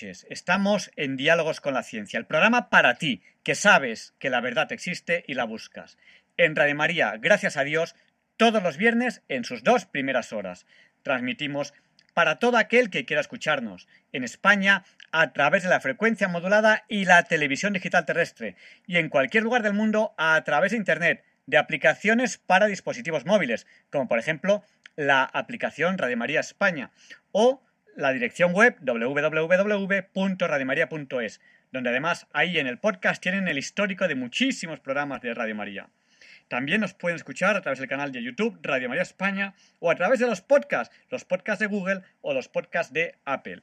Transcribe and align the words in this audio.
Estamos 0.00 0.90
en 0.96 1.16
Diálogos 1.16 1.60
con 1.60 1.74
la 1.74 1.82
Ciencia, 1.82 2.18
el 2.18 2.26
programa 2.26 2.70
para 2.70 2.96
ti, 2.96 3.22
que 3.42 3.54
sabes 3.54 4.14
que 4.18 4.30
la 4.30 4.40
verdad 4.40 4.72
existe 4.72 5.24
y 5.26 5.34
la 5.34 5.44
buscas. 5.44 5.98
En 6.36 6.56
Radio 6.56 6.74
María, 6.74 7.16
gracias 7.18 7.56
a 7.56 7.64
Dios, 7.64 7.94
todos 8.36 8.62
los 8.62 8.78
viernes 8.78 9.22
en 9.28 9.44
sus 9.44 9.62
dos 9.62 9.84
primeras 9.84 10.32
horas. 10.32 10.66
Transmitimos 11.02 11.74
para 12.14 12.38
todo 12.38 12.56
aquel 12.56 12.90
que 12.90 13.04
quiera 13.04 13.20
escucharnos, 13.20 13.86
en 14.12 14.24
España 14.24 14.84
a 15.12 15.32
través 15.32 15.62
de 15.62 15.68
la 15.68 15.80
frecuencia 15.80 16.28
modulada 16.28 16.84
y 16.88 17.04
la 17.04 17.22
televisión 17.24 17.74
digital 17.74 18.06
terrestre, 18.06 18.56
y 18.86 18.96
en 18.96 19.10
cualquier 19.10 19.42
lugar 19.42 19.62
del 19.62 19.74
mundo 19.74 20.14
a 20.16 20.42
través 20.44 20.72
de 20.72 20.78
Internet, 20.78 21.24
de 21.46 21.58
aplicaciones 21.58 22.38
para 22.38 22.66
dispositivos 22.66 23.26
móviles, 23.26 23.66
como 23.90 24.08
por 24.08 24.18
ejemplo 24.18 24.64
la 24.96 25.22
aplicación 25.24 25.98
Radio 25.98 26.16
María 26.16 26.40
España, 26.40 26.92
o 27.30 27.62
la 27.96 28.12
dirección 28.12 28.52
web 28.52 28.76
www.radiomaria.es, 28.80 31.40
donde 31.70 31.90
además 31.90 32.26
ahí 32.32 32.58
en 32.58 32.66
el 32.66 32.78
podcast 32.78 33.22
tienen 33.22 33.46
el 33.48 33.58
histórico 33.58 34.08
de 34.08 34.14
muchísimos 34.14 34.80
programas 34.80 35.20
de 35.22 35.34
Radio 35.34 35.54
María. 35.54 35.88
También 36.48 36.80
nos 36.82 36.94
pueden 36.94 37.16
escuchar 37.16 37.56
a 37.56 37.62
través 37.62 37.78
del 37.78 37.88
canal 37.88 38.12
de 38.12 38.22
YouTube 38.22 38.58
Radio 38.62 38.88
María 38.88 39.02
España 39.02 39.54
o 39.78 39.90
a 39.90 39.94
través 39.94 40.18
de 40.18 40.26
los 40.26 40.42
podcasts, 40.42 40.94
los 41.08 41.24
podcasts 41.24 41.60
de 41.60 41.66
Google 41.66 42.02
o 42.20 42.34
los 42.34 42.48
podcasts 42.48 42.92
de 42.92 43.14
Apple. 43.24 43.62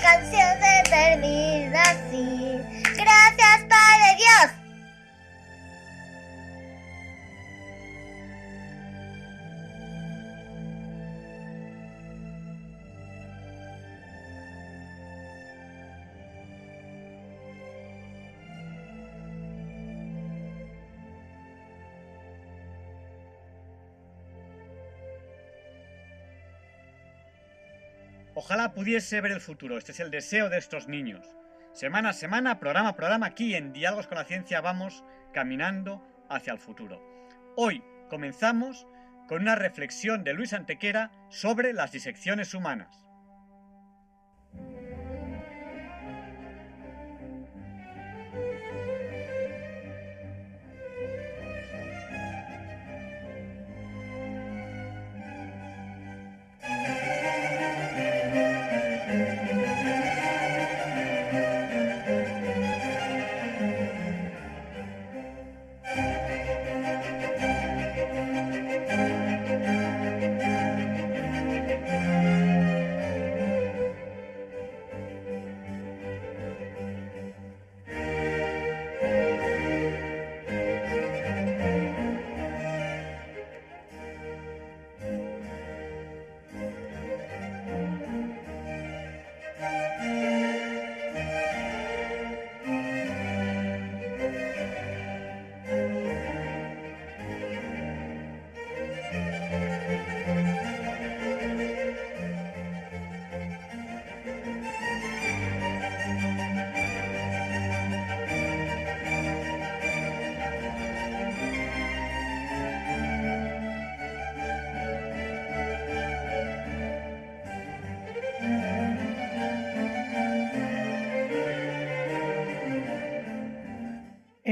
Canción 0.00 0.48
se 0.58 0.90
termina 0.90 1.82
así. 1.82 2.60
Gracias, 2.96 3.64
Padre 3.68 4.16
Dios. 4.16 4.55
Ojalá 28.46 28.74
pudiese 28.74 29.20
ver 29.20 29.32
el 29.32 29.40
futuro, 29.40 29.76
este 29.76 29.90
es 29.90 29.98
el 29.98 30.12
deseo 30.12 30.48
de 30.48 30.58
estos 30.58 30.86
niños. 30.86 31.34
Semana 31.72 32.10
a 32.10 32.12
semana, 32.12 32.60
programa 32.60 32.90
a 32.90 32.96
programa, 32.96 33.26
aquí 33.26 33.56
en 33.56 33.72
Diálogos 33.72 34.06
con 34.06 34.18
la 34.18 34.24
Ciencia 34.24 34.60
vamos 34.60 35.02
caminando 35.32 36.00
hacia 36.28 36.52
el 36.52 36.60
futuro. 36.60 37.02
Hoy 37.56 37.82
comenzamos 38.08 38.86
con 39.26 39.42
una 39.42 39.56
reflexión 39.56 40.22
de 40.22 40.32
Luis 40.32 40.52
Antequera 40.52 41.10
sobre 41.28 41.72
las 41.72 41.90
disecciones 41.90 42.54
humanas. 42.54 43.05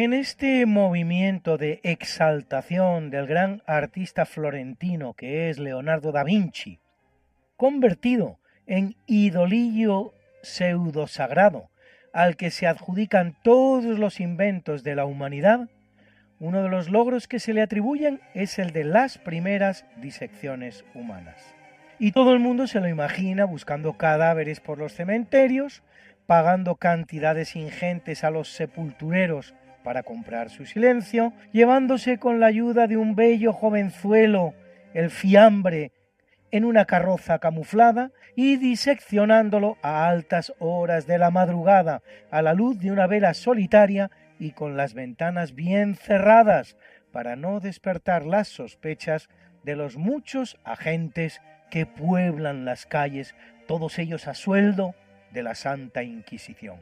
En 0.05 0.13
este 0.13 0.67
movimiento 0.67 1.57
de 1.57 1.81
exaltación 1.83 3.09
del 3.09 3.27
gran 3.27 3.63
artista 3.65 4.27
florentino 4.27 5.15
que 5.15 5.49
es 5.49 5.59
Leonardo 5.59 6.13
da 6.13 6.25
Vinci, 6.25 6.79
convertido 7.57 8.39
en 8.67 8.97
idolillo 9.07 10.13
pseudosagrado 10.43 11.71
al 12.13 12.37
que 12.37 12.51
se 12.51 12.67
adjudican 12.67 13.35
todos 13.43 13.99
los 13.99 14.21
inventos 14.21 14.85
de 14.85 14.95
la 14.95 15.07
humanidad, 15.07 15.71
uno 16.39 16.63
de 16.63 16.69
los 16.69 16.91
logros 16.91 17.27
que 17.27 17.39
se 17.39 17.55
le 17.55 17.63
atribuyen 17.63 18.21
es 18.35 18.59
el 18.59 18.73
de 18.73 18.85
las 18.85 19.17
primeras 19.17 19.87
disecciones 19.97 20.85
humanas. 20.93 21.55
Y 21.99 22.13
todo 22.13 22.35
el 22.35 22.41
mundo 22.41 22.67
se 22.67 22.81
lo 22.81 22.89
imagina 22.89 23.47
buscando 23.47 23.95
cadáveres 23.95 24.61
por 24.61 24.77
los 24.77 24.93
cementerios, 24.93 25.83
pagando 26.27 26.77
cantidades 26.77 27.57
ingentes 27.57 28.23
a 28.23 28.31
los 28.31 28.53
sepultureros 28.53 29.55
para 29.85 30.03
comprar 30.03 30.51
su 30.51 30.67
silencio, 30.67 31.33
llevándose 31.53 32.19
con 32.19 32.41
la 32.41 32.47
ayuda 32.47 32.89
de 32.89 32.97
un 32.97 33.15
bello 33.15 33.53
jovenzuelo 33.53 34.55
el 34.95 35.11
fiambre 35.11 35.93
en 36.51 36.65
una 36.65 36.87
carroza 36.87 37.39
camuflada 37.39 38.11
y 38.35 38.57
diseccionándolo 38.57 39.77
a 39.83 40.09
altas 40.09 40.53
horas 40.59 41.07
de 41.07 41.19
la 41.19 41.31
madrugada 41.31 42.03
a 42.31 42.43
la 42.43 42.55
luz 42.55 42.79
de 42.79 42.91
una 42.91 43.07
vela 43.07 43.35
solitaria 43.35 44.11
y 44.39 44.53
con 44.53 44.77
las 44.77 44.95
ventanas 44.95 45.55
bien 45.55 45.95
cerradas 45.95 46.77
para 47.13 47.37
no 47.37 47.61
despertar 47.61 48.25
las 48.25 48.49
sospechas 48.49 49.29
de 49.63 49.77
los 49.77 49.97
muchos 49.97 50.59
agentes 50.65 51.41
que 51.71 51.87
pueblan 51.87 52.65
las 52.65 52.87
calles, 52.87 53.35
todos 53.67 53.99
ellos 53.99 54.29
a 54.29 54.35
sueldo 54.35 54.95
de 55.33 55.43
la 55.43 55.55
Santa 55.55 56.03
Inquisición. 56.03 56.79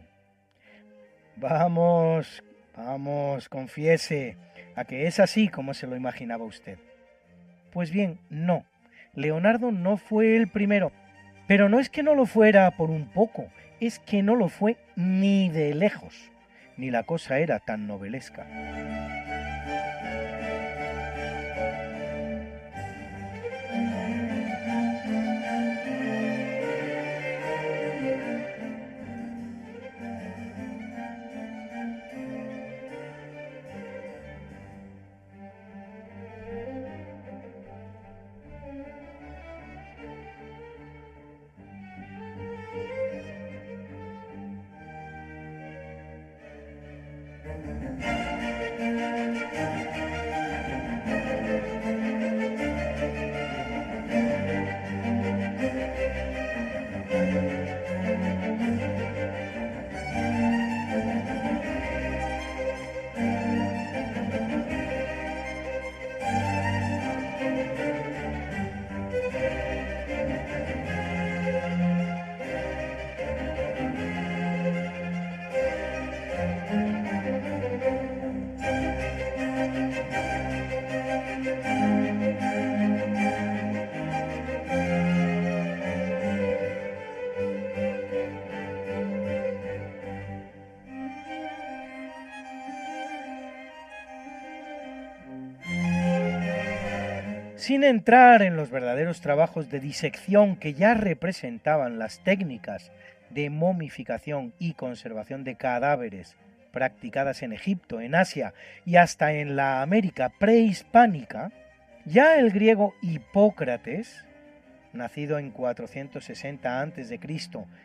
Vamos, 1.36 2.42
vamos, 2.76 3.48
confiese, 3.48 4.36
a 4.76 4.84
que 4.84 5.06
es 5.06 5.20
así 5.20 5.48
como 5.48 5.74
se 5.74 5.86
lo 5.86 5.96
imaginaba 5.96 6.44
usted. 6.44 6.78
Pues 7.72 7.90
bien, 7.90 8.18
no, 8.30 8.64
Leonardo 9.14 9.72
no 9.72 9.96
fue 9.96 10.36
el 10.36 10.48
primero, 10.48 10.92
pero 11.46 11.68
no 11.68 11.80
es 11.80 11.90
que 11.90 12.02
no 12.02 12.14
lo 12.14 12.26
fuera 12.26 12.70
por 12.72 12.90
un 12.90 13.08
poco, 13.08 13.48
es 13.80 13.98
que 13.98 14.22
no 14.22 14.36
lo 14.36 14.48
fue 14.48 14.76
ni 14.96 15.48
de 15.48 15.74
lejos, 15.74 16.30
ni 16.76 16.90
la 16.90 17.02
cosa 17.02 17.38
era 17.38 17.58
tan 17.58 17.86
novelesca. 17.86 18.46
Sin 97.62 97.84
entrar 97.84 98.42
en 98.42 98.56
los 98.56 98.72
verdaderos 98.72 99.20
trabajos 99.20 99.70
de 99.70 99.78
disección 99.78 100.56
que 100.56 100.74
ya 100.74 100.94
representaban 100.94 101.96
las 101.96 102.18
técnicas 102.24 102.90
de 103.30 103.50
momificación 103.50 104.52
y 104.58 104.74
conservación 104.74 105.44
de 105.44 105.54
cadáveres 105.54 106.34
practicadas 106.72 107.40
en 107.44 107.52
Egipto, 107.52 108.00
en 108.00 108.16
Asia 108.16 108.52
y 108.84 108.96
hasta 108.96 109.34
en 109.34 109.54
la 109.54 109.80
América 109.80 110.32
prehispánica, 110.40 111.52
ya 112.04 112.36
el 112.36 112.50
griego 112.50 112.94
Hipócrates, 113.00 114.24
nacido 114.92 115.38
en 115.38 115.52
460 115.52 116.80
a.C., 116.80 117.20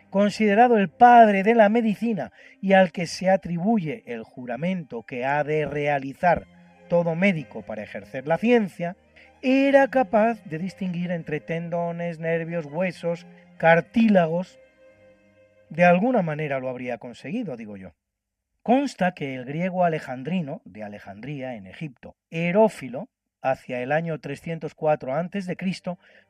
considerado 0.10 0.80
el 0.80 0.90
padre 0.90 1.44
de 1.44 1.54
la 1.54 1.70
medicina 1.70 2.32
y 2.64 2.74
al 2.74 2.92
que 2.92 3.06
se 3.06 3.30
atribuye 3.30 4.02
el 4.08 4.24
juramento 4.24 5.04
que 5.04 5.24
ha 5.24 5.44
de 5.44 5.68
realizar 5.68 6.48
todo 6.90 7.14
médico 7.14 7.62
para 7.62 7.84
ejercer 7.84 8.28
la 8.28 8.40
ciencia, 8.40 8.96
era 9.42 9.88
capaz 9.90 10.44
de 10.46 10.58
distinguir 10.58 11.12
entre 11.12 11.40
tendones, 11.40 12.20
nervios, 12.20 12.66
huesos, 12.66 13.26
cartílagos. 13.58 14.60
De 15.70 15.86
alguna 15.86 16.22
manera 16.22 16.60
lo 16.60 16.70
habría 16.70 16.98
conseguido, 16.98 17.58
digo 17.58 17.78
yo. 17.78 17.94
Consta 18.64 19.14
que 19.14 19.36
el 19.36 19.46
griego 19.46 19.86
alejandrino, 19.86 20.62
de 20.66 20.84
Alejandría, 20.84 21.56
en 21.56 21.68
Egipto, 21.68 22.18
Herófilo, 22.30 23.08
hacia 23.42 23.82
el 23.82 23.94
año 23.94 24.20
304 24.20 25.16
a.C., 25.16 25.58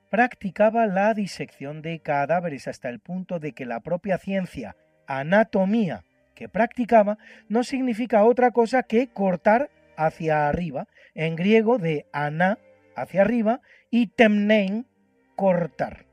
practicaba 0.10 0.86
la 0.86 1.14
disección 1.14 1.82
de 1.82 2.00
cadáveres 2.00 2.68
hasta 2.68 2.90
el 2.90 3.00
punto 3.00 3.40
de 3.40 3.54
que 3.54 3.66
la 3.66 3.80
propia 3.80 4.18
ciencia, 4.18 4.76
anatomía, 5.08 6.04
que 6.36 6.48
practicaba, 6.48 7.18
no 7.50 7.64
significa 7.64 8.24
otra 8.24 8.52
cosa 8.52 8.84
que 8.84 9.08
cortar 9.08 9.70
hacia 9.98 10.48
arriba, 10.48 10.88
en 11.16 11.36
griego 11.36 11.80
de 11.80 12.06
aná, 12.14 12.60
hacia 12.98 13.22
arriba 13.22 13.62
y 13.90 14.08
temnein, 14.08 14.88
cortar. 15.36 16.06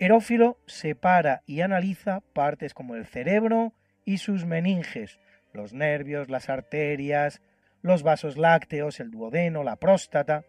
Herófilo 0.00 0.58
separa 0.66 1.42
y 1.46 1.60
analiza 1.60 2.20
partes 2.32 2.74
como 2.74 2.94
el 2.94 3.06
cerebro 3.06 3.74
y 4.04 4.18
sus 4.18 4.44
meninges, 4.44 5.20
los 5.52 5.72
nervios, 5.74 6.30
las 6.30 6.48
arterias, 6.48 7.42
los 7.82 8.02
vasos 8.02 8.36
lácteos, 8.36 9.00
el 9.00 9.10
duodeno, 9.10 9.62
la 9.62 9.76
próstata, 9.76 10.44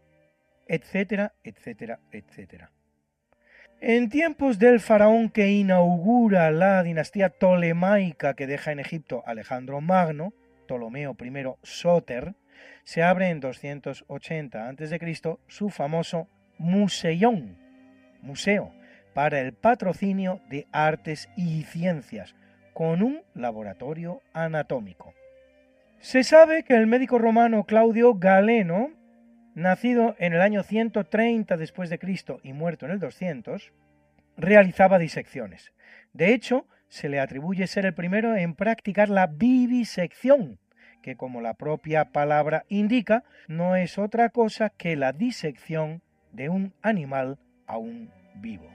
etcétera, 0.67 1.33
etcétera, 1.43 1.99
etcétera. 2.11 2.71
En 3.81 4.09
tiempos 4.09 4.59
del 4.59 4.79
faraón 4.79 5.29
que 5.29 5.51
inaugura 5.51 6.51
la 6.51 6.83
dinastía 6.83 7.29
tolemaica 7.29 8.33
que 8.33 8.45
deja 8.45 8.71
en 8.71 8.79
Egipto 8.79 9.23
Alejandro 9.25 9.81
Magno, 9.81 10.33
Ptolomeo 10.65 11.15
I 11.19 11.33
Soter, 11.63 12.35
se 12.83 13.03
abre 13.03 13.29
en 13.29 13.39
280 13.39 14.69
a.C. 14.69 15.37
su 15.47 15.69
famoso 15.69 16.27
Museión, 16.57 17.57
museo, 18.21 18.73
para 19.13 19.39
el 19.39 19.53
patrocinio 19.53 20.41
de 20.49 20.67
artes 20.71 21.29
y 21.35 21.63
ciencias, 21.63 22.35
con 22.73 23.01
un 23.01 23.21
laboratorio 23.33 24.21
anatómico. 24.33 25.13
Se 25.99 26.23
sabe 26.23 26.63
que 26.63 26.75
el 26.75 26.87
médico 26.87 27.19
romano 27.19 27.65
Claudio 27.65 28.13
Galeno, 28.15 28.91
nacido 29.53 30.15
en 30.17 30.33
el 30.33 30.41
año 30.41 30.63
130 30.63 31.57
después 31.57 31.89
de 31.89 31.99
Cristo 31.99 32.39
y 32.43 32.53
muerto 32.53 32.85
en 32.85 32.93
el 32.93 32.99
200, 32.99 33.73
realizaba 34.37 34.97
disecciones. 34.97 35.73
De 36.13 36.33
hecho, 36.33 36.65
se 36.87 37.09
le 37.09 37.19
atribuye 37.19 37.67
ser 37.67 37.85
el 37.85 37.93
primero 37.93 38.35
en 38.35 38.55
practicar 38.55 39.09
la 39.09 39.27
vivisección, 39.27 40.59
que 41.01 41.15
como 41.15 41.41
la 41.41 41.53
propia 41.53 42.05
palabra 42.11 42.65
indica, 42.69 43.23
no 43.47 43.75
es 43.75 43.97
otra 43.97 44.29
cosa 44.29 44.69
que 44.69 44.95
la 44.95 45.11
disección 45.13 46.01
de 46.31 46.49
un 46.49 46.73
animal 46.81 47.39
aún 47.67 48.11
vivo. 48.35 48.69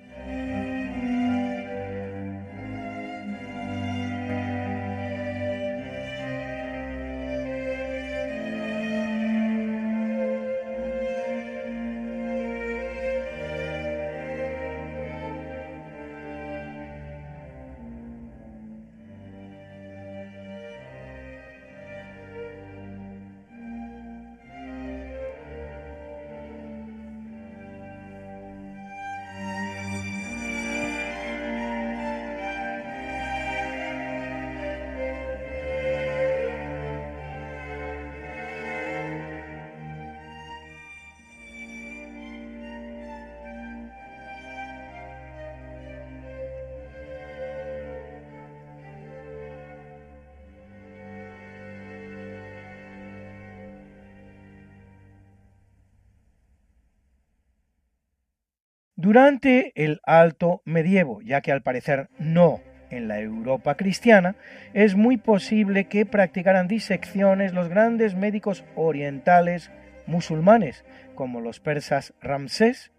Durante 58.96 59.72
el 59.74 60.00
Alto 60.04 60.62
Medievo, 60.64 61.20
ya 61.22 61.40
que 61.40 61.52
al 61.52 61.62
parecer 61.62 62.08
no 62.18 62.60
en 62.90 63.08
la 63.08 63.20
Europa 63.20 63.76
cristiana, 63.76 64.36
es 64.72 64.94
muy 64.94 65.16
posible 65.16 65.86
que 65.86 66.06
practicaran 66.06 66.68
disecciones 66.68 67.52
los 67.52 67.68
grandes 67.68 68.14
médicos 68.14 68.64
orientales 68.76 69.70
musulmanes, 70.06 70.84
como 71.14 71.40
los 71.40 71.60
persas 71.60 72.14
Ramsés, 72.20 72.92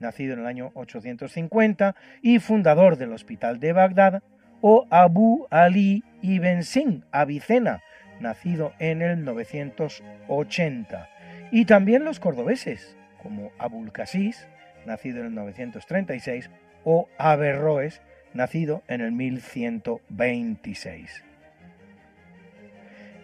nacido 0.00 0.34
en 0.34 0.40
el 0.40 0.46
año 0.46 0.70
850 0.74 1.94
y 2.20 2.38
fundador 2.40 2.96
del 2.96 3.12
Hospital 3.12 3.60
de 3.60 3.72
Bagdad, 3.72 4.22
o 4.60 4.86
Abu 4.90 5.46
Ali 5.50 6.04
ibn 6.20 6.62
Sin, 6.62 7.04
Avicena, 7.10 7.82
nacido 8.20 8.74
en 8.78 9.02
el 9.02 9.24
980, 9.24 11.08
y 11.50 11.64
también 11.64 12.04
los 12.04 12.20
cordobeses, 12.20 12.96
como 13.22 13.50
Abul 13.58 13.92
Qasis, 13.92 14.46
nacido 14.86 15.20
en 15.20 15.26
el 15.26 15.34
936, 15.34 16.50
o 16.84 17.08
Averroes, 17.18 18.00
nacido 18.34 18.82
en 18.88 19.00
el 19.00 19.12
1126. 19.12 21.24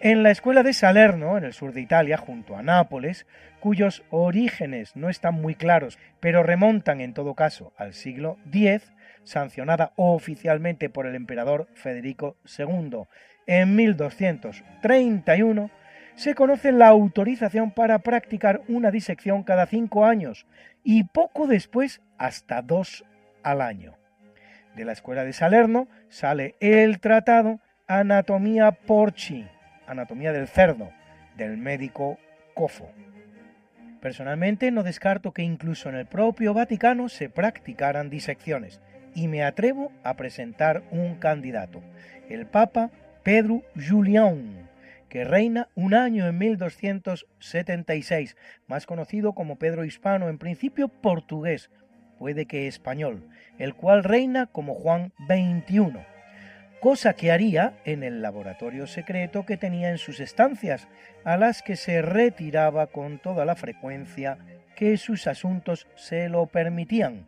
En 0.01 0.23
la 0.23 0.31
escuela 0.31 0.63
de 0.63 0.71
Salerno, 0.71 1.37
en 1.37 1.43
el 1.43 1.51
sur 1.51 1.73
de 1.73 1.81
Italia, 1.81 2.15
junto 2.15 2.55
a 2.55 2.63
Nápoles, 2.63 3.27
cuyos 3.59 4.01
orígenes 4.09 4.95
no 4.95 5.09
están 5.09 5.33
muy 5.33 5.55
claros, 5.55 5.99
pero 6.21 6.41
remontan 6.41 7.01
en 7.01 7.13
todo 7.13 7.35
caso 7.35 7.73
al 7.75 7.93
siglo 7.93 8.37
X, 8.49 8.93
sancionada 9.25 9.91
oficialmente 9.97 10.89
por 10.89 11.05
el 11.05 11.15
emperador 11.15 11.67
Federico 11.73 12.37
II 12.57 13.01
en 13.45 13.75
1231, 13.75 15.69
se 16.15 16.33
conoce 16.33 16.71
la 16.71 16.87
autorización 16.87 17.71
para 17.71 17.99
practicar 17.99 18.61
una 18.67 18.91
disección 18.91 19.43
cada 19.43 19.65
cinco 19.65 20.05
años 20.05 20.45
y 20.83 21.03
poco 21.05 21.47
después 21.47 22.01
hasta 22.17 22.61
dos 22.61 23.05
al 23.43 23.61
año. 23.61 23.95
De 24.75 24.85
la 24.85 24.93
escuela 24.93 25.23
de 25.23 25.33
Salerno 25.33 25.87
sale 26.09 26.55
el 26.59 26.99
tratado 26.99 27.59
Anatomía 27.87 28.71
Porci, 28.71 29.47
Anatomía 29.87 30.31
del 30.31 30.47
cerdo, 30.47 30.91
del 31.35 31.57
médico 31.57 32.17
Cofo. 32.53 32.91
Personalmente 34.01 34.71
no 34.71 34.83
descarto 34.83 35.33
que 35.33 35.41
incluso 35.41 35.89
en 35.89 35.95
el 35.95 36.05
propio 36.05 36.53
Vaticano 36.53 37.09
se 37.09 37.29
practicaran 37.29 38.09
disecciones 38.09 38.79
y 39.13 39.27
me 39.27 39.43
atrevo 39.43 39.91
a 40.03 40.15
presentar 40.15 40.83
un 40.91 41.15
candidato, 41.15 41.81
el 42.29 42.45
Papa 42.45 42.91
Pedro 43.23 43.63
Julián, 43.75 44.68
que 45.09 45.23
reina 45.23 45.67
un 45.75 45.93
año 45.93 46.27
en 46.27 46.37
1276, 46.37 48.37
más 48.67 48.85
conocido 48.85 49.33
como 49.33 49.57
Pedro 49.57 49.83
Hispano, 49.83 50.29
en 50.29 50.37
principio 50.37 50.87
portugués, 50.87 51.69
puede 52.17 52.45
que 52.45 52.67
español, 52.67 53.27
el 53.57 53.73
cual 53.73 54.03
reina 54.03 54.45
como 54.45 54.75
Juan 54.75 55.11
XXI, 55.27 56.05
cosa 56.79 57.13
que 57.13 57.31
haría 57.31 57.73
en 57.85 58.03
el 58.03 58.21
laboratorio 58.21 58.87
secreto 58.87 59.45
que 59.45 59.57
tenía 59.57 59.89
en 59.89 59.97
sus 59.97 60.19
estancias, 60.19 60.87
a 61.23 61.37
las 61.37 61.61
que 61.61 61.75
se 61.75 62.01
retiraba 62.01 62.87
con 62.87 63.19
toda 63.19 63.45
la 63.45 63.55
frecuencia 63.55 64.37
que 64.75 64.97
sus 64.97 65.27
asuntos 65.27 65.87
se 65.95 66.29
lo 66.29 66.45
permitían. 66.45 67.25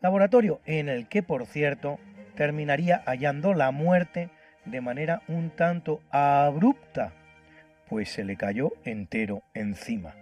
Laboratorio 0.00 0.60
en 0.66 0.88
el 0.88 1.08
que, 1.08 1.22
por 1.22 1.46
cierto, 1.46 1.98
terminaría 2.34 3.02
hallando 3.06 3.54
la 3.54 3.70
muerte 3.70 4.28
de 4.66 4.80
manera 4.80 5.22
un 5.28 5.50
tanto 5.50 6.00
abrupta, 6.10 7.12
pues 7.88 8.10
se 8.10 8.24
le 8.24 8.36
cayó 8.36 8.72
entero 8.84 9.42
encima. 9.54 10.14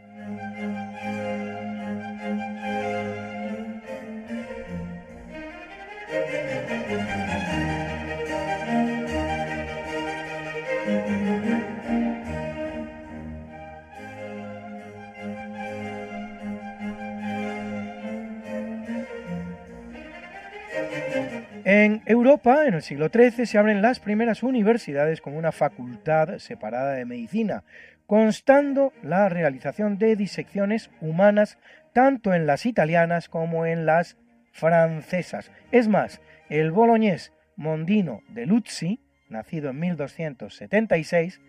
En 21.65 22.03
Europa, 22.05 22.67
en 22.67 22.75
el 22.75 22.83
siglo 22.83 23.09
XIII, 23.09 23.47
se 23.47 23.57
abren 23.57 23.81
las 23.81 23.99
primeras 23.99 24.43
universidades 24.43 25.23
con 25.23 25.35
una 25.35 25.51
facultad 25.51 26.37
separada 26.37 26.93
de 26.93 27.07
medicina, 27.07 27.65
constando 28.07 28.93
la 29.03 29.31
realización 29.31 29.97
de 29.97 30.15
disecciones 30.15 30.91
humanas 31.01 31.57
tanto 31.95 32.35
en 32.35 32.47
las 32.47 32.67
italianas 32.67 33.31
como 33.31 33.65
en 33.65 33.87
las 33.87 34.19
francesas. 34.53 35.51
Es 35.73 35.89
más, 35.89 36.21
el 36.51 36.71
boloñés 36.71 37.33
Mondino 37.57 38.21
de 38.29 38.45
Luzzi, 38.45 39.01
nacido 39.31 39.71
en 39.71 39.81
1276, 39.81 41.41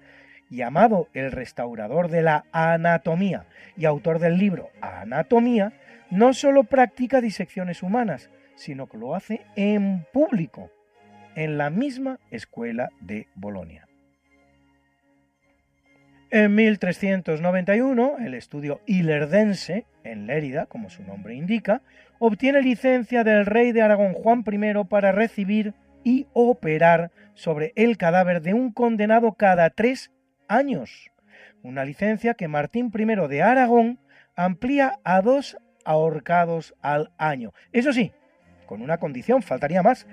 llamado 0.49 1.09
el 1.13 1.33
restaurador 1.33 2.07
de 2.07 2.21
la 2.21 2.45
anatomía 2.53 3.47
y 3.75 3.83
autor 3.83 4.19
del 4.19 4.37
libro 4.37 4.69
Anatomía, 4.79 5.73
no 6.09 6.33
solo 6.33 6.63
practica 6.63 7.19
disecciones 7.19 7.83
humanas, 7.83 8.29
sino 8.55 8.87
que 8.87 8.97
lo 8.97 9.15
hace 9.15 9.41
en 9.55 10.05
público, 10.11 10.71
en 11.35 11.57
la 11.57 11.69
misma 11.69 12.19
escuela 12.31 12.89
de 13.01 13.27
Bolonia. 13.35 13.87
En 16.31 16.55
1391, 16.55 18.17
el 18.19 18.33
estudio 18.33 18.81
Ilerdense, 18.85 19.85
en 20.03 20.27
Lérida, 20.27 20.65
como 20.65 20.89
su 20.89 21.03
nombre 21.03 21.35
indica, 21.35 21.81
obtiene 22.19 22.61
licencia 22.61 23.23
del 23.23 23.45
rey 23.45 23.71
de 23.71 23.81
Aragón 23.81 24.13
Juan 24.13 24.43
I 24.45 24.83
para 24.85 25.11
recibir 25.11 25.73
y 26.03 26.27
operar 26.33 27.11
sobre 27.35 27.73
el 27.75 27.97
cadáver 27.97 28.41
de 28.41 28.53
un 28.53 28.71
condenado 28.71 29.33
cada 29.33 29.69
tres 29.69 30.11
años, 30.47 31.11
una 31.63 31.85
licencia 31.85 32.33
que 32.33 32.47
Martín 32.47 32.91
I 32.93 33.27
de 33.27 33.41
Aragón 33.41 33.99
amplía 34.35 34.99
a 35.03 35.21
dos 35.21 35.57
ahorcados 35.83 36.75
al 36.81 37.11
año. 37.17 37.53
Eso 37.71 37.93
sí, 37.93 38.11
con 38.65 38.81
una 38.81 38.97
condición, 38.97 39.41
faltaría 39.41 39.83
más, 39.83 40.07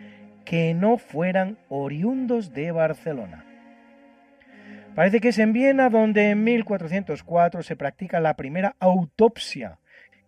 que 0.44 0.74
no 0.74 0.98
fueran 0.98 1.58
oriundos 1.68 2.52
de 2.52 2.72
Barcelona. 2.72 3.44
Parece 4.94 5.20
que 5.20 5.28
es 5.28 5.38
en 5.38 5.52
Viena 5.52 5.88
donde 5.88 6.30
en 6.30 6.44
1404 6.44 7.62
se 7.62 7.76
practica 7.76 8.20
la 8.20 8.34
primera 8.34 8.76
autopsia, 8.78 9.78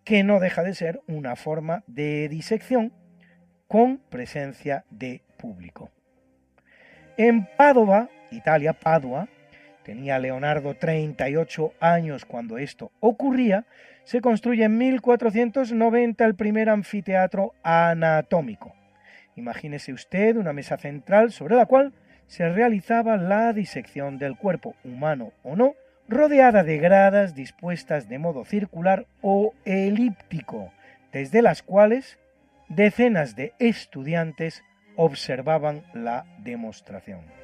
que 0.04 0.22
no 0.22 0.40
deja 0.40 0.62
de 0.62 0.74
ser 0.74 1.00
una 1.06 1.36
forma 1.36 1.84
de 1.86 2.28
disección 2.28 2.92
con 3.68 3.98
presencia 4.08 4.84
de 4.90 5.22
público. 5.38 5.90
En 7.16 7.46
Padova, 7.56 8.08
Italia, 8.30 8.72
Padua, 8.72 9.28
tenía 9.84 10.18
Leonardo 10.18 10.74
38 10.74 11.74
años 11.78 12.24
cuando 12.24 12.58
esto 12.58 12.90
ocurría, 13.00 13.64
se 14.04 14.20
construye 14.20 14.64
en 14.64 14.76
1490 14.76 16.24
el 16.24 16.34
primer 16.34 16.68
anfiteatro 16.68 17.54
anatómico. 17.62 18.74
Imagínese 19.36 19.92
usted 19.92 20.36
una 20.36 20.52
mesa 20.52 20.76
central 20.76 21.32
sobre 21.32 21.56
la 21.56 21.66
cual 21.66 21.92
se 22.26 22.48
realizaba 22.48 23.16
la 23.16 23.52
disección 23.52 24.18
del 24.18 24.36
cuerpo, 24.36 24.74
humano 24.84 25.32
o 25.42 25.56
no, 25.56 25.74
rodeada 26.08 26.64
de 26.64 26.78
gradas 26.78 27.34
dispuestas 27.34 28.08
de 28.08 28.18
modo 28.18 28.44
circular 28.44 29.06
o 29.20 29.54
elíptico, 29.64 30.72
desde 31.12 31.42
las 31.42 31.62
cuales 31.62 32.18
decenas 32.68 33.36
de 33.36 33.52
estudiantes 33.58 34.62
observaban 34.96 35.82
la 35.92 36.24
demostración. 36.38 37.43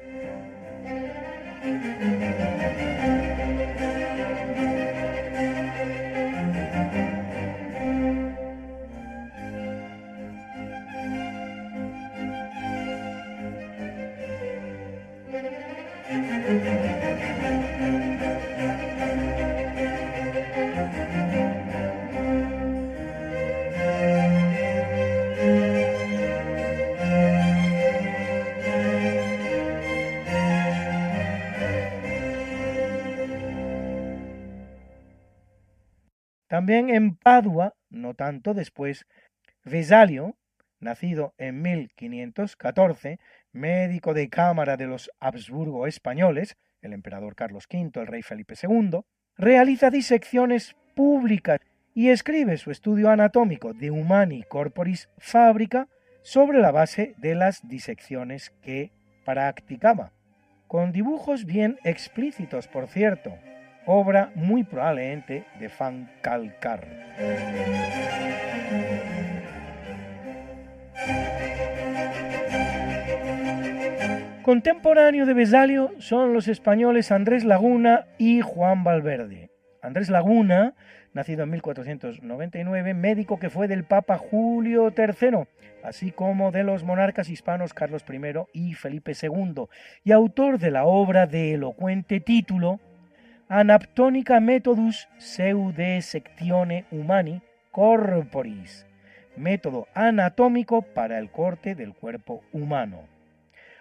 También 36.51 36.89
en 36.89 37.15
Padua, 37.15 37.75
no 37.89 38.13
tanto 38.13 38.53
después, 38.53 39.05
Vesalio, 39.63 40.35
nacido 40.81 41.33
en 41.37 41.61
1514, 41.61 43.19
médico 43.53 44.13
de 44.13 44.27
cámara 44.27 44.75
de 44.75 44.85
los 44.85 45.09
Habsburgo 45.21 45.87
españoles, 45.87 46.57
el 46.81 46.91
emperador 46.91 47.35
Carlos 47.37 47.69
V, 47.71 47.91
el 48.01 48.05
rey 48.05 48.21
Felipe 48.21 48.55
II, 48.61 48.99
realiza 49.37 49.89
disecciones 49.89 50.75
públicas 50.93 51.61
y 51.93 52.09
escribe 52.09 52.57
su 52.57 52.69
estudio 52.69 53.09
anatómico 53.09 53.73
de 53.73 53.89
Humani 53.89 54.43
Corporis 54.43 55.07
Fabrica 55.19 55.87
sobre 56.21 56.59
la 56.59 56.71
base 56.71 57.15
de 57.19 57.33
las 57.33 57.65
disecciones 57.65 58.49
que 58.61 58.91
practicaba, 59.23 60.11
con 60.67 60.91
dibujos 60.91 61.45
bien 61.45 61.79
explícitos, 61.85 62.67
por 62.67 62.89
cierto, 62.89 63.37
obra 63.85 64.31
muy 64.35 64.63
probablemente 64.63 65.45
de 65.59 65.69
Van 65.79 66.09
Calcar. 66.21 66.87
Contemporáneo 74.43 75.25
de 75.25 75.33
Besalio 75.33 75.91
son 75.99 76.33
los 76.33 76.47
españoles 76.47 77.11
Andrés 77.11 77.45
Laguna 77.45 78.07
y 78.17 78.41
Juan 78.41 78.83
Valverde. 78.83 79.51
Andrés 79.81 80.09
Laguna, 80.09 80.73
nacido 81.13 81.43
en 81.43 81.51
1499, 81.51 82.93
médico 82.93 83.39
que 83.39 83.49
fue 83.49 83.67
del 83.67 83.83
Papa 83.83 84.17
Julio 84.17 84.93
III, 84.95 85.45
así 85.83 86.11
como 86.11 86.51
de 86.51 86.63
los 86.63 86.83
monarcas 86.83 87.29
hispanos 87.29 87.73
Carlos 87.73 88.03
I 88.07 88.47
y 88.53 88.73
Felipe 88.73 89.13
II, 89.19 89.65
y 90.03 90.11
autor 90.11 90.59
de 90.59 90.71
la 90.71 90.85
obra 90.85 91.27
de 91.27 91.53
elocuente 91.53 92.19
título 92.19 92.79
Anaptonica 93.53 94.39
Methodus 94.39 95.09
Seude 95.17 96.01
Sectione 96.01 96.85
Humani 96.89 97.41
Corporis, 97.71 98.85
método 99.35 99.89
anatómico 99.93 100.83
para 100.83 101.19
el 101.19 101.29
corte 101.29 101.75
del 101.75 101.93
cuerpo 101.93 102.45
humano. 102.53 103.09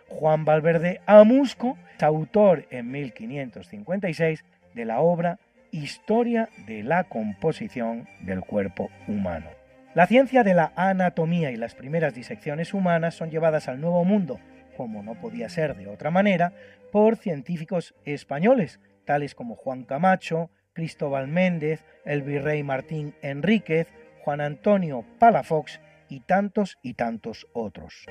Juan 0.09 0.45
Valverde 0.45 1.01
Amusco, 1.07 1.79
autor 2.01 2.67
en 2.73 2.91
1556 2.91 4.45
de 4.75 4.85
la 4.85 4.99
obra 4.99 5.39
Historia 5.71 6.49
de 6.67 6.83
la 6.83 7.05
composición 7.05 8.09
del 8.23 8.41
cuerpo 8.41 8.91
humano. 9.07 9.51
La 9.95 10.09
ciencia 10.09 10.43
de 10.43 10.55
la 10.55 10.73
anatomía 10.75 11.53
y 11.53 11.57
las 11.57 11.77
primeras 11.77 12.13
disecciones 12.13 12.75
humanas 12.75 13.15
son 13.15 13.31
llevadas 13.31 13.69
al 13.69 13.81
Nuevo 13.81 14.05
Mundo, 14.05 14.41
como 14.77 15.05
no 15.05 15.15
podía 15.15 15.49
ser 15.49 15.77
de 15.77 15.87
otra 15.87 16.11
manera, 16.11 16.55
por 16.91 17.15
científicos 17.15 17.95
españoles, 18.05 18.81
tales 19.11 19.35
como 19.35 19.57
Juan 19.57 19.83
Camacho, 19.83 20.51
Cristóbal 20.73 21.27
Méndez, 21.27 21.85
el 22.05 22.23
virrey 22.23 22.63
Martín 22.63 23.13
Enríquez, 23.23 23.89
Juan 24.23 24.41
Antonio 24.41 25.05
Palafox 25.19 25.81
y 26.09 26.21
tantos 26.21 26.79
y 26.81 26.95
tantos 26.95 27.49
otros. 27.53 28.07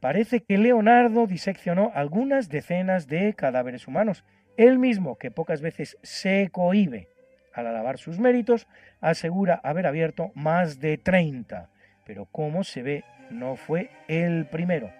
Parece 0.00 0.40
que 0.40 0.56
Leonardo 0.56 1.26
diseccionó 1.26 1.92
algunas 1.94 2.48
decenas 2.48 3.06
de 3.06 3.34
cadáveres 3.34 3.86
humanos. 3.86 4.24
Él 4.56 4.78
mismo, 4.78 5.16
que 5.16 5.30
pocas 5.30 5.60
veces 5.60 5.98
se 6.02 6.48
cohibe 6.50 7.08
al 7.52 7.66
alabar 7.66 7.98
sus 7.98 8.18
méritos, 8.18 8.66
asegura 9.00 9.60
haber 9.62 9.86
abierto 9.86 10.32
más 10.34 10.80
de 10.80 10.96
30. 10.96 11.68
Pero 12.06 12.26
como 12.26 12.64
se 12.64 12.82
ve, 12.82 13.04
no 13.30 13.56
fue 13.56 13.90
el 14.08 14.46
primero. 14.46 14.90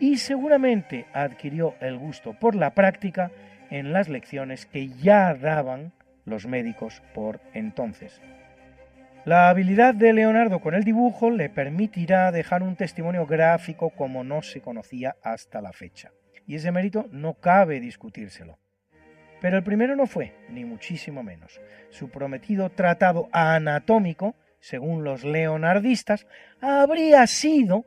Y 0.00 0.16
seguramente 0.16 1.06
adquirió 1.12 1.76
el 1.80 1.96
gusto 1.96 2.34
por 2.34 2.56
la 2.56 2.74
práctica 2.74 3.30
en 3.70 3.92
las 3.92 4.08
lecciones 4.08 4.66
que 4.66 4.88
ya 4.88 5.34
daban 5.34 5.92
los 6.24 6.46
médicos 6.46 7.02
por 7.14 7.40
entonces. 7.52 8.20
La 9.24 9.48
habilidad 9.48 9.94
de 9.94 10.12
Leonardo 10.12 10.60
con 10.60 10.74
el 10.74 10.84
dibujo 10.84 11.30
le 11.30 11.48
permitirá 11.48 12.30
dejar 12.30 12.62
un 12.62 12.76
testimonio 12.76 13.26
gráfico 13.26 13.88
como 13.88 14.22
no 14.22 14.42
se 14.42 14.60
conocía 14.60 15.16
hasta 15.22 15.62
la 15.62 15.72
fecha. 15.72 16.12
Y 16.46 16.56
ese 16.56 16.70
mérito 16.70 17.06
no 17.10 17.32
cabe 17.32 17.80
discutírselo. 17.80 18.58
Pero 19.40 19.56
el 19.56 19.64
primero 19.64 19.96
no 19.96 20.06
fue, 20.06 20.34
ni 20.50 20.66
muchísimo 20.66 21.22
menos. 21.22 21.58
Su 21.88 22.10
prometido 22.10 22.68
tratado 22.68 23.30
anatómico, 23.32 24.34
según 24.60 25.04
los 25.04 25.24
leonardistas, 25.24 26.26
habría 26.60 27.26
sido 27.26 27.86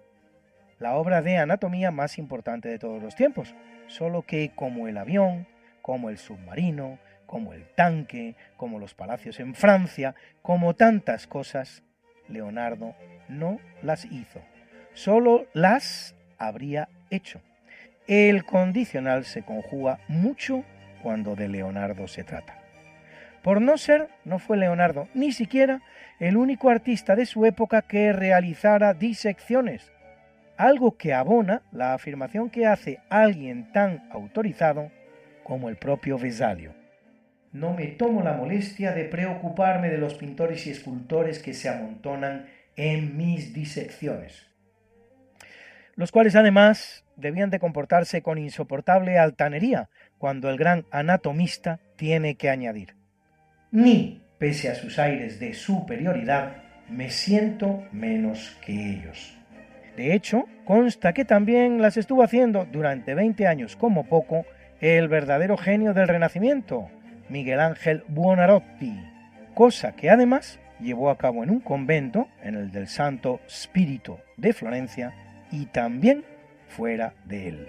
la 0.79 0.95
obra 0.95 1.21
de 1.21 1.37
anatomía 1.37 1.91
más 1.91 2.17
importante 2.17 2.67
de 2.67 2.79
todos 2.79 2.99
los 2.99 3.15
tiempos, 3.15 3.53
solo 3.85 4.23
que 4.23 4.53
como 4.55 4.87
el 4.87 4.97
avión, 4.97 5.45
como 5.83 6.09
el 6.09 6.17
submarino, 6.17 6.97
como 7.27 7.53
el 7.53 7.67
tanque, 7.75 8.35
como 8.55 8.79
los 8.79 8.95
palacios 8.95 9.39
en 9.39 9.53
Francia, 9.53 10.15
como 10.41 10.75
tantas 10.75 11.27
cosas, 11.27 11.83
Leonardo 12.27 12.95
no 13.29 13.59
las 13.83 14.05
hizo, 14.05 14.41
solo 14.93 15.45
las 15.53 16.15
habría 16.39 16.89
hecho. 17.11 17.41
El 18.07 18.45
condicional 18.45 19.25
se 19.25 19.43
conjuga 19.43 19.99
mucho 20.07 20.63
cuando 21.03 21.35
de 21.35 21.49
Leonardo 21.49 22.07
se 22.07 22.23
trata. 22.23 22.57
Por 23.43 23.61
no 23.61 23.77
ser, 23.77 24.09
no 24.25 24.39
fue 24.39 24.57
Leonardo 24.57 25.07
ni 25.13 25.31
siquiera 25.31 25.81
el 26.19 26.37
único 26.37 26.69
artista 26.69 27.15
de 27.15 27.25
su 27.25 27.45
época 27.45 27.81
que 27.81 28.11
realizara 28.13 28.93
disecciones, 28.93 29.91
algo 30.57 30.97
que 30.97 31.13
abona 31.13 31.61
la 31.71 31.93
afirmación 31.93 32.49
que 32.49 32.65
hace 32.65 32.99
alguien 33.09 33.71
tan 33.71 34.07
autorizado 34.11 34.91
como 35.43 35.69
el 35.69 35.75
propio 35.75 36.17
Vesalio 36.17 36.76
no 37.51 37.73
me 37.73 37.87
tomo 37.87 38.21
la 38.21 38.33
molestia 38.33 38.91
de 38.93 39.05
preocuparme 39.05 39.89
de 39.89 39.97
los 39.97 40.13
pintores 40.13 40.67
y 40.67 40.71
escultores 40.71 41.39
que 41.39 41.53
se 41.53 41.69
amontonan 41.69 42.47
en 42.75 43.17
mis 43.17 43.53
disecciones, 43.53 44.47
los 45.95 46.11
cuales 46.11 46.35
además 46.35 47.05
debían 47.15 47.49
de 47.49 47.59
comportarse 47.59 48.21
con 48.21 48.37
insoportable 48.37 49.17
altanería 49.17 49.89
cuando 50.17 50.49
el 50.49 50.57
gran 50.57 50.85
anatomista 50.91 51.79
tiene 51.95 52.35
que 52.35 52.49
añadir, 52.49 52.95
ni, 53.71 54.23
pese 54.37 54.69
a 54.69 54.75
sus 54.75 54.99
aires 54.99 55.39
de 55.39 55.53
superioridad, 55.53 56.63
me 56.89 57.09
siento 57.09 57.83
menos 57.91 58.57
que 58.65 58.91
ellos. 58.91 59.37
De 59.97 60.13
hecho, 60.13 60.45
consta 60.63 61.11
que 61.13 61.25
también 61.25 61.81
las 61.81 61.97
estuvo 61.97 62.23
haciendo 62.23 62.65
durante 62.71 63.15
20 63.15 63.47
años 63.47 63.75
como 63.75 64.07
poco 64.07 64.45
el 64.79 65.07
verdadero 65.07 65.57
genio 65.57 65.93
del 65.93 66.07
Renacimiento, 66.07 66.89
Miguel 67.29 67.59
Ángel 67.59 68.03
Buonarroti, 68.07 68.97
cosa 69.53 69.93
que 69.93 70.09
además 70.09 70.59
llevó 70.79 71.09
a 71.09 71.17
cabo 71.17 71.43
en 71.43 71.49
un 71.49 71.59
convento, 71.59 72.27
en 72.43 72.55
el 72.55 72.71
del 72.71 72.87
Santo 72.87 73.41
Espíritu 73.47 74.17
de 74.37 74.53
Florencia, 74.53 75.13
y 75.51 75.65
también 75.67 76.23
fuera 76.67 77.13
de 77.25 77.49
él. 77.49 77.67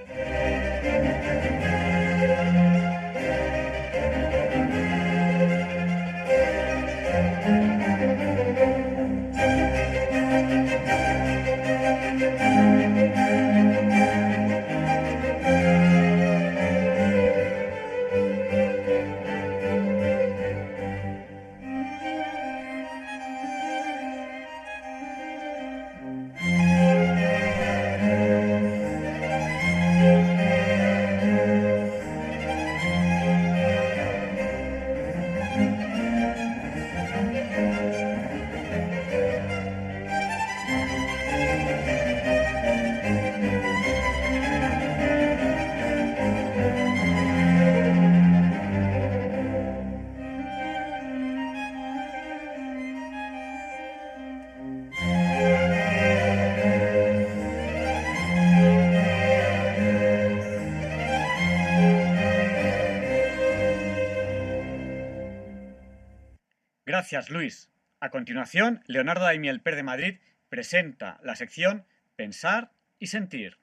Gracias, 67.10 67.30
Luis. 67.30 67.70
A 68.00 68.10
continuación, 68.10 68.82
Leonardo 68.86 69.24
Daimiel-Per 69.24 69.76
de 69.76 69.82
Madrid 69.82 70.18
presenta 70.50 71.18
la 71.22 71.36
sección 71.36 71.86
Pensar 72.16 72.72
y 72.98 73.06
Sentir. 73.06 73.56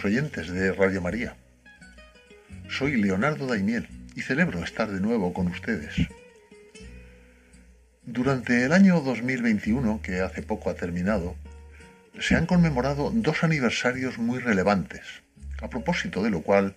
Queridos 0.00 0.04
oyentes 0.04 0.52
de 0.52 0.72
Radio 0.72 1.02
María. 1.02 1.36
Soy 2.68 2.96
Leonardo 2.96 3.46
Daimiel 3.46 3.88
y 4.14 4.22
celebro 4.22 4.62
estar 4.62 4.90
de 4.90 5.00
nuevo 5.00 5.32
con 5.32 5.48
ustedes. 5.48 5.94
Durante 8.04 8.64
el 8.64 8.72
año 8.72 9.00
2021, 9.00 10.00
que 10.02 10.20
hace 10.20 10.42
poco 10.42 10.70
ha 10.70 10.74
terminado, 10.74 11.36
se 12.18 12.34
han 12.34 12.46
conmemorado 12.46 13.10
dos 13.14 13.44
aniversarios 13.44 14.18
muy 14.18 14.38
relevantes, 14.38 15.02
a 15.60 15.68
propósito 15.68 16.22
de 16.22 16.30
lo 16.30 16.42
cual 16.42 16.74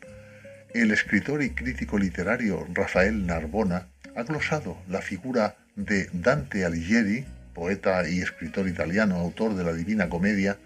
el 0.74 0.92
escritor 0.92 1.44
y 1.44 1.52
crítico 1.52 1.98
literario 1.98 2.68
Rafael 2.74 3.26
Narbona 3.26 3.88
ha 4.16 4.24
glosado 4.24 4.78
la 4.90 5.02
figura 5.02 5.56
de 5.76 6.10
Dante 6.14 6.66
Alighieri, 6.66 7.26
poeta 7.54 8.08
y 8.08 8.20
escritor 8.20 8.68
italiano, 8.68 9.16
autor 9.16 9.56
de 9.56 9.64
la 9.64 9.74
Divina 9.74 10.10
Comedia, 10.10 10.58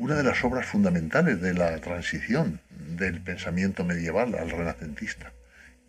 una 0.00 0.14
de 0.14 0.22
las 0.22 0.42
obras 0.44 0.64
fundamentales 0.64 1.42
de 1.42 1.52
la 1.52 1.76
transición 1.76 2.58
del 2.96 3.20
pensamiento 3.20 3.84
medieval 3.84 4.34
al 4.34 4.50
renacentista 4.50 5.30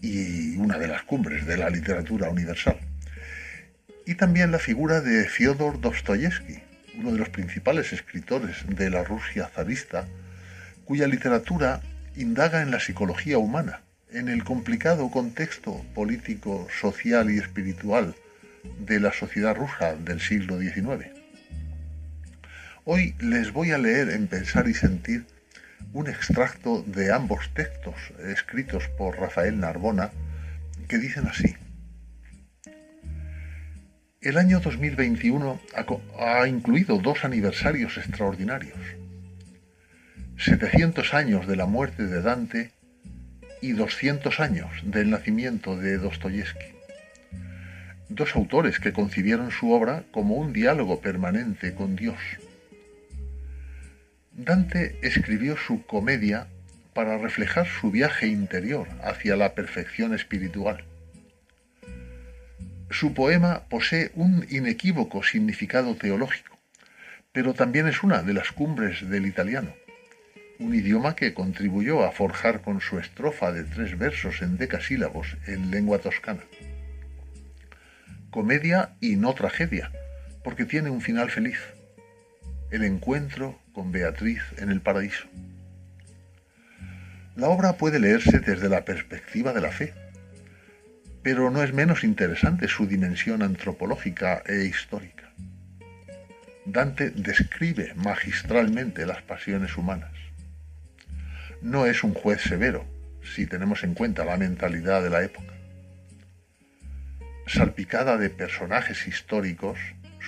y 0.02 0.58
una 0.58 0.78
de 0.78 0.89
las 0.89 1.04
cumbres 1.04 1.45
de 1.45 1.56
la 1.56 1.69
literatura 1.69 2.30
universal. 2.30 2.78
Y 4.06 4.15
también 4.15 4.52
la 4.52 4.60
figura 4.60 5.00
de 5.00 5.30
Fyodor 5.30 5.80
Dostoyevsky, 5.80 6.60
uno 6.97 7.13
de 7.13 7.19
los 7.19 7.30
principales 7.30 7.93
escritores 7.93 8.58
de 8.67 8.89
la 8.89 9.06
Rusia 9.06 9.50
zarista, 9.56 10.06
cuya 10.84 11.08
literatura 11.08 11.80
indaga 12.17 12.62
en 12.62 12.71
la 12.71 12.82
psicología 12.82 13.38
humana, 13.38 13.80
en 14.12 14.28
el 14.28 14.43
complicado 14.43 15.10
contexto 15.10 15.86
político, 15.95 16.67
social 16.82 17.32
y 17.32 17.38
espiritual 17.38 18.13
de 18.78 19.00
la 19.00 19.13
sociedad 19.13 19.56
rusa 19.56 19.95
del 19.95 20.19
siglo 20.19 20.60
XIX. 20.60 21.20
Hoy 22.84 23.13
les 23.20 23.54
voy 23.54 23.70
a 23.74 23.78
leer 23.78 24.10
en 24.10 24.26
Pensar 24.26 24.67
y 24.67 24.74
Sentir 24.74 25.26
un 25.94 26.08
extracto 26.08 26.82
de 26.82 27.13
ambos 27.13 27.54
textos 27.54 27.94
escritos 28.26 28.88
por 28.98 29.20
Rafael 29.20 29.60
Narbona 29.60 30.10
que 30.88 30.98
dicen 30.98 31.28
así. 31.28 31.56
El 34.20 34.39
año 34.39 34.62
2021 34.62 35.62
ha 36.20 36.48
incluido 36.48 36.98
dos 36.98 37.24
aniversarios 37.24 38.00
extraordinarios. 38.00 38.80
700 40.39 41.13
años 41.13 41.46
de 41.46 41.58
la 41.58 41.67
muerte 41.67 42.08
de 42.08 42.24
Dante 42.24 42.72
y 43.62 43.74
200 43.74 44.39
años 44.39 44.72
del 44.82 45.12
nacimiento 45.12 45.78
de 45.78 46.00
Dostoyevsky. 46.00 46.74
Dos 48.10 48.36
autores 48.36 48.80
que 48.80 48.91
concibieron 48.91 49.52
su 49.52 49.72
obra 49.72 50.04
como 50.10 50.34
un 50.34 50.52
diálogo 50.52 51.00
permanente 51.00 51.76
con 51.76 51.96
Dios. 51.96 52.17
Dante 54.43 54.97
escribió 55.01 55.56
su 55.58 55.86
comedia 55.86 56.47
para 56.93 57.17
reflejar 57.17 57.67
su 57.67 57.91
viaje 57.91 58.27
interior 58.27 58.88
hacia 59.04 59.36
la 59.36 59.54
perfección 59.54 60.13
espiritual. 60.13 60.84
Su 62.89 63.13
poema 63.13 63.63
posee 63.69 64.12
un 64.15 64.45
inequívoco 64.49 65.23
significado 65.23 65.95
teológico, 65.95 66.58
pero 67.32 67.54
también 67.54 67.88
es 67.88 68.04
una 68.04 68.23
de 68.23 68.34
las 68.34 68.51
cumbres 68.51 69.10
del 69.10 69.25
italiano 69.25 69.73
un 70.62 70.75
idioma 70.75 71.15
que 71.15 71.34
contribuyó 71.34 72.04
a 72.04 72.12
forjar 72.12 72.62
con 72.62 72.82
su 72.82 72.99
estrofa 72.99 73.51
de 73.51 73.63
tres 73.63 73.97
versos 73.97 74.41
en 74.43 74.58
decasílabos 74.58 75.36
en 75.47 75.71
lengua 75.71 75.97
toscana. 75.97 76.43
Comedia 78.30 78.91
y 79.01 79.15
no 79.15 79.34
tragedia, 79.34 79.91
porque 80.43 80.65
tiene 80.65 80.91
un 80.91 81.01
final 81.01 81.32
feliz, 81.32 81.58
el 82.71 82.84
encuentro 82.84 83.60
con 83.73 83.91
Beatriz 83.91 84.41
en 84.57 84.71
el 84.71 84.81
paraíso. 84.81 85.27
La 87.36 87.49
obra 87.49 87.73
puede 87.73 87.99
leerse 87.99 88.39
desde 88.39 88.69
la 88.69 88.84
perspectiva 88.84 89.53
de 89.53 89.62
la 89.62 89.71
fe, 89.71 89.93
pero 91.23 91.51
no 91.51 91.63
es 91.63 91.73
menos 91.73 92.03
interesante 92.03 92.67
su 92.67 92.88
dimensión 92.88 93.43
antropológica 93.43 94.41
e 94.45 94.65
histórica. 94.65 95.31
Dante 96.65 97.10
describe 97.12 97.93
magistralmente 97.95 99.05
las 99.05 99.21
pasiones 99.21 99.77
humanas 99.77 100.12
no 101.62 101.86
es 101.86 102.03
un 102.03 102.13
juez 102.13 102.41
severo, 102.41 102.86
si 103.23 103.45
tenemos 103.45 103.84
en 103.84 103.93
cuenta 103.93 104.25
la 104.25 104.38
mentalidad 104.38 105.03
de 105.03 105.12
la 105.12 105.23
época. 105.23 105.53
Salpicada 107.45 108.17
de 108.17 108.29
personajes 108.29 109.07
históricos, 109.07 109.77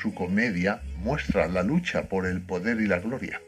su 0.04 0.14
comedia 0.14 0.82
muestra 0.98 1.48
la 1.48 1.64
lucha 1.64 2.10
por 2.10 2.26
el 2.26 2.42
poder 2.42 2.82
y 2.82 2.88
la 2.88 3.00
gloria, 3.00 3.40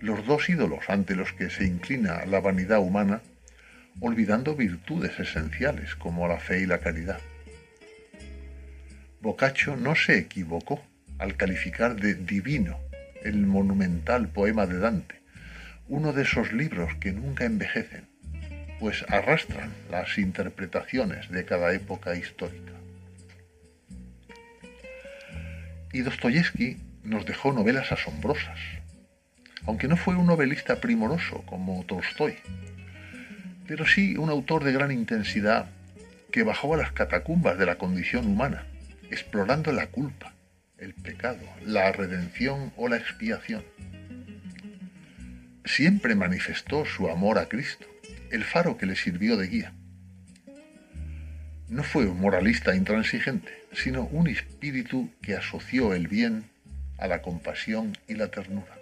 los 0.00 0.26
dos 0.26 0.48
ídolos 0.48 0.90
ante 0.90 1.14
los 1.14 1.32
que 1.32 1.48
se 1.48 1.64
inclina 1.64 2.26
la 2.26 2.40
vanidad 2.40 2.80
humana, 2.80 3.22
olvidando 4.00 4.56
virtudes 4.56 5.20
esenciales 5.20 5.94
como 5.94 6.26
la 6.26 6.40
fe 6.40 6.62
y 6.62 6.66
la 6.66 6.78
caridad. 6.78 7.20
Boccaccio 9.20 9.76
no 9.76 9.94
se 9.94 10.18
equivocó 10.18 10.82
al 11.18 11.36
calificar 11.36 11.94
de 11.94 12.14
divino 12.14 12.80
el 13.22 13.46
monumental 13.46 14.26
poema 14.26 14.66
de 14.66 14.80
Dante, 14.80 15.20
uno 15.86 16.12
de 16.12 16.22
esos 16.22 16.52
libros 16.52 16.96
que 16.96 17.12
nunca 17.12 17.44
envejecen, 17.44 18.08
pues 18.80 19.04
arrastran 19.06 19.70
las 19.88 20.18
interpretaciones 20.18 21.30
de 21.30 21.44
cada 21.44 21.72
época 21.72 22.16
histórica. 22.16 22.72
Y 25.92 26.00
Dostoyevsky 26.00 26.78
nos 27.04 27.26
dejó 27.26 27.52
novelas 27.52 27.92
asombrosas, 27.92 28.58
aunque 29.66 29.88
no 29.88 29.96
fue 29.96 30.16
un 30.16 30.26
novelista 30.26 30.80
primoroso 30.80 31.42
como 31.46 31.84
Tolstoy, 31.84 32.36
pero 33.66 33.86
sí 33.86 34.16
un 34.16 34.30
autor 34.30 34.64
de 34.64 34.72
gran 34.72 34.90
intensidad 34.90 35.66
que 36.30 36.42
bajó 36.42 36.74
a 36.74 36.78
las 36.78 36.92
catacumbas 36.92 37.58
de 37.58 37.66
la 37.66 37.76
condición 37.76 38.26
humana, 38.26 38.66
explorando 39.10 39.72
la 39.72 39.88
culpa, 39.88 40.32
el 40.78 40.94
pecado, 40.94 41.40
la 41.64 41.92
redención 41.92 42.72
o 42.76 42.88
la 42.88 42.96
expiación 42.96 43.62
siempre 45.64 46.14
manifestó 46.14 46.84
su 46.84 47.08
amor 47.08 47.38
a 47.38 47.48
Cristo, 47.48 47.86
el 48.30 48.44
faro 48.44 48.76
que 48.76 48.86
le 48.86 48.96
sirvió 48.96 49.36
de 49.36 49.48
guía. 49.48 49.72
No 51.72 51.82
fue 51.82 52.04
un 52.04 52.20
moralista 52.20 52.76
intransigente, 52.76 53.50
sino 53.72 54.02
un 54.02 54.28
espíritu 54.28 55.10
que 55.22 55.34
asoció 55.34 55.94
el 55.94 56.06
bien 56.06 56.44
a 56.98 57.06
la 57.06 57.22
compasión 57.22 57.96
y 58.06 58.14
la 58.14 58.30
ternura. 58.30 58.76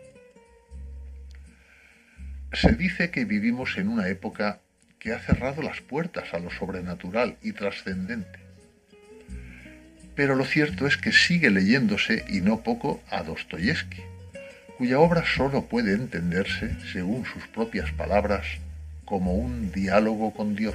Se 2.53 2.73
dice 2.73 3.13
que 3.13 3.25
vivimos 3.25 3.79
en 3.79 3.87
una 3.87 4.09
época 4.09 4.59
que 4.99 5.13
ha 5.13 5.21
cerrado 5.21 5.63
las 5.63 5.81
puertas 5.81 6.35
a 6.35 6.41
lo 6.41 6.51
sobrenatural 6.51 7.37
y 7.43 7.53
trascendente. 7.53 8.41
Pero 10.17 10.35
lo 10.35 10.45
cierto 10.45 10.89
es 10.89 10.97
que 10.97 11.13
sigue 11.13 11.51
leyéndose 11.51 12.25
y 12.29 12.41
no 12.41 12.65
poco 12.65 13.01
a 13.09 13.23
Dostoyevsky, 13.23 14.03
cuya 14.79 14.99
obra 14.99 15.25
sólo 15.25 15.67
puede 15.67 15.93
entenderse, 15.93 16.75
según 16.93 17.25
sus 17.25 17.47
propias 17.47 17.93
palabras, 17.93 18.45
como 19.05 19.35
un 19.35 19.71
diálogo 19.71 20.35
con 20.35 20.57
Dios. 20.57 20.75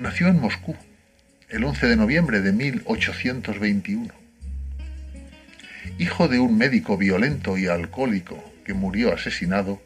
Nació 0.00 0.28
en 0.28 0.40
Moscú 0.40 0.74
el 1.50 1.62
11 1.62 1.88
de 1.88 1.96
noviembre 1.96 2.40
de 2.40 2.52
1821. 2.52 4.08
Hijo 5.98 6.26
de 6.26 6.38
un 6.38 6.56
médico 6.56 6.96
violento 6.96 7.58
y 7.58 7.66
alcohólico 7.66 8.42
que 8.64 8.72
murió 8.72 9.12
asesinado, 9.12 9.82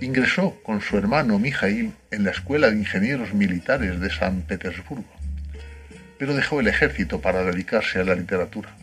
ingresó 0.00 0.60
con 0.64 0.80
su 0.80 0.98
hermano 0.98 1.38
Mijail 1.38 1.92
en 2.10 2.24
la 2.24 2.32
Escuela 2.32 2.70
de 2.70 2.78
Ingenieros 2.78 3.32
Militares 3.32 4.00
de 4.00 4.10
San 4.10 4.42
Petersburgo, 4.42 5.14
pero 6.18 6.34
dejó 6.34 6.58
el 6.58 6.66
ejército 6.66 7.20
para 7.20 7.44
dedicarse 7.44 8.00
a 8.00 8.04
la 8.04 8.16
literatura. 8.16 8.74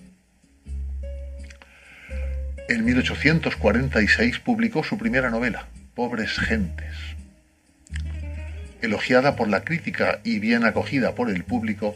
En 2.69 2.85
1846 2.85 4.39
publicó 4.39 4.81
su 4.85 4.97
primera 4.97 5.29
novela, 5.29 5.67
Pobres 5.93 6.39
Gentes. 6.39 7.16
Elogiada 8.81 9.35
por 9.35 9.47
la 9.47 9.63
crítica 9.63 10.19
y 10.23 10.39
bien 10.39 10.63
acogida 10.63 11.15
por 11.15 11.29
el 11.29 11.43
público, 11.43 11.95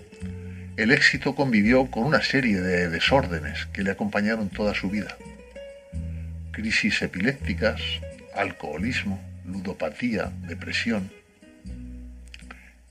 el 0.77 0.91
éxito 0.91 1.35
convivió 1.35 1.91
con 1.91 2.03
una 2.05 2.21
serie 2.21 2.59
de 2.59 2.89
desórdenes 2.89 3.67
que 3.67 3.83
le 3.83 3.91
acompañaron 3.91 4.49
toda 4.49 4.73
su 4.73 4.89
vida. 4.89 5.15
Crisis 6.51 7.01
epilépticas, 7.03 7.81
alcoholismo, 8.33 9.21
ludopatía, 9.45 10.31
depresión. 10.47 11.11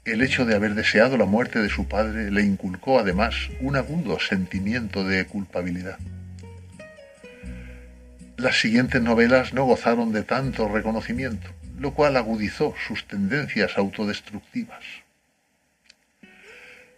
El 0.04 0.22
hecho 0.22 0.44
de 0.44 0.54
haber 0.54 0.74
deseado 0.74 1.16
la 1.16 1.24
muerte 1.24 1.58
de 1.60 1.68
su 1.68 1.88
padre 1.88 2.30
le 2.30 2.42
inculcó 2.42 3.00
además 3.00 3.34
un 3.60 3.76
agudo 3.76 4.20
sentimiento 4.20 5.04
de 5.04 5.26
culpabilidad. 5.26 5.98
Las 8.36 8.60
siguientes 8.60 9.02
novelas 9.02 9.52
no 9.52 9.64
gozaron 9.64 10.12
de 10.12 10.22
tanto 10.22 10.68
reconocimiento, 10.68 11.50
lo 11.80 11.94
cual 11.94 12.18
agudizó 12.18 12.74
sus 12.86 13.06
tendencias 13.08 13.78
autodestructivas. 13.78 14.84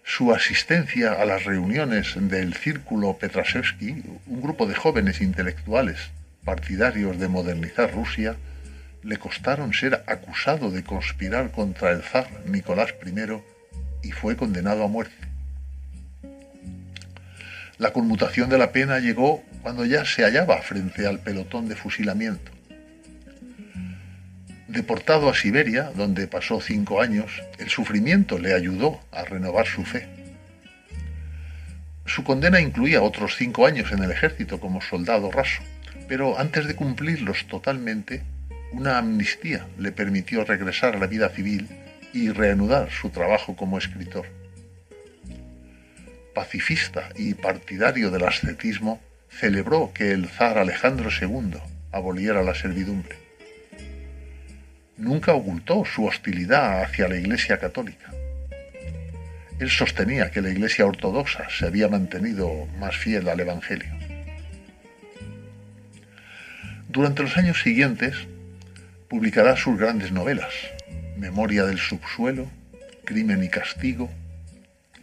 Su 0.02 0.34
asistencia 0.34 1.12
a 1.12 1.24
las 1.24 1.44
reuniones 1.44 2.14
del 2.16 2.54
Círculo 2.54 3.16
Petrasevsky, 3.16 4.02
un 4.26 4.42
grupo 4.42 4.66
de 4.66 4.74
jóvenes 4.74 5.20
intelectuales 5.20 6.10
partidarios 6.44 7.20
de 7.20 7.28
modernizar 7.28 7.94
Rusia, 7.94 8.34
le 9.04 9.18
costaron 9.18 9.72
ser 9.72 10.02
acusado 10.08 10.72
de 10.72 10.82
conspirar 10.82 11.52
contra 11.52 11.92
el 11.92 12.02
zar 12.02 12.28
Nicolás 12.46 12.92
I 13.06 14.08
y 14.08 14.10
fue 14.10 14.36
condenado 14.36 14.82
a 14.82 14.88
muerte. 14.88 15.14
La 17.78 17.92
conmutación 17.92 18.50
de 18.50 18.58
la 18.58 18.72
pena 18.72 18.98
llegó 18.98 19.44
cuando 19.62 19.84
ya 19.84 20.04
se 20.04 20.24
hallaba 20.24 20.60
frente 20.60 21.06
al 21.06 21.20
pelotón 21.20 21.68
de 21.68 21.76
fusilamiento. 21.76 22.50
Deportado 24.72 25.28
a 25.28 25.34
Siberia, 25.34 25.92
donde 25.94 26.26
pasó 26.26 26.60
cinco 26.60 27.00
años, 27.00 27.42
el 27.58 27.68
sufrimiento 27.68 28.38
le 28.38 28.54
ayudó 28.54 29.00
a 29.12 29.24
renovar 29.24 29.66
su 29.66 29.84
fe. 29.84 30.08
Su 32.06 32.24
condena 32.24 32.60
incluía 32.60 33.02
otros 33.02 33.36
cinco 33.36 33.66
años 33.66 33.92
en 33.92 34.02
el 34.02 34.10
ejército 34.10 34.58
como 34.58 34.80
soldado 34.80 35.30
raso, 35.30 35.62
pero 36.08 36.38
antes 36.38 36.66
de 36.66 36.74
cumplirlos 36.74 37.46
totalmente, 37.46 38.22
una 38.72 38.98
amnistía 38.98 39.66
le 39.78 39.92
permitió 39.92 40.44
regresar 40.44 40.96
a 40.96 40.98
la 40.98 41.06
vida 41.06 41.28
civil 41.28 41.68
y 42.12 42.30
reanudar 42.30 42.90
su 42.90 43.10
trabajo 43.10 43.54
como 43.54 43.78
escritor 43.78 44.26
pacifista 46.32 47.10
y 47.16 47.34
partidario 47.34 48.10
del 48.10 48.24
ascetismo, 48.24 49.00
celebró 49.28 49.92
que 49.94 50.12
el 50.12 50.28
zar 50.28 50.58
Alejandro 50.58 51.10
II 51.10 51.58
aboliera 51.92 52.42
la 52.42 52.54
servidumbre. 52.54 53.21
Nunca 54.96 55.32
ocultó 55.32 55.84
su 55.84 56.04
hostilidad 56.04 56.82
hacia 56.82 57.08
la 57.08 57.16
Iglesia 57.16 57.58
católica. 57.58 58.12
Él 59.58 59.70
sostenía 59.70 60.30
que 60.30 60.42
la 60.42 60.50
Iglesia 60.50 60.86
ortodoxa 60.86 61.48
se 61.48 61.66
había 61.66 61.88
mantenido 61.88 62.66
más 62.78 62.96
fiel 62.96 63.28
al 63.28 63.40
Evangelio. 63.40 63.92
Durante 66.88 67.22
los 67.22 67.36
años 67.36 67.62
siguientes 67.62 68.16
publicará 69.08 69.56
sus 69.56 69.78
grandes 69.78 70.12
novelas, 70.12 70.52
Memoria 71.16 71.64
del 71.64 71.78
subsuelo, 71.78 72.50
Crimen 73.04 73.42
y 73.44 73.48
castigo, 73.48 74.10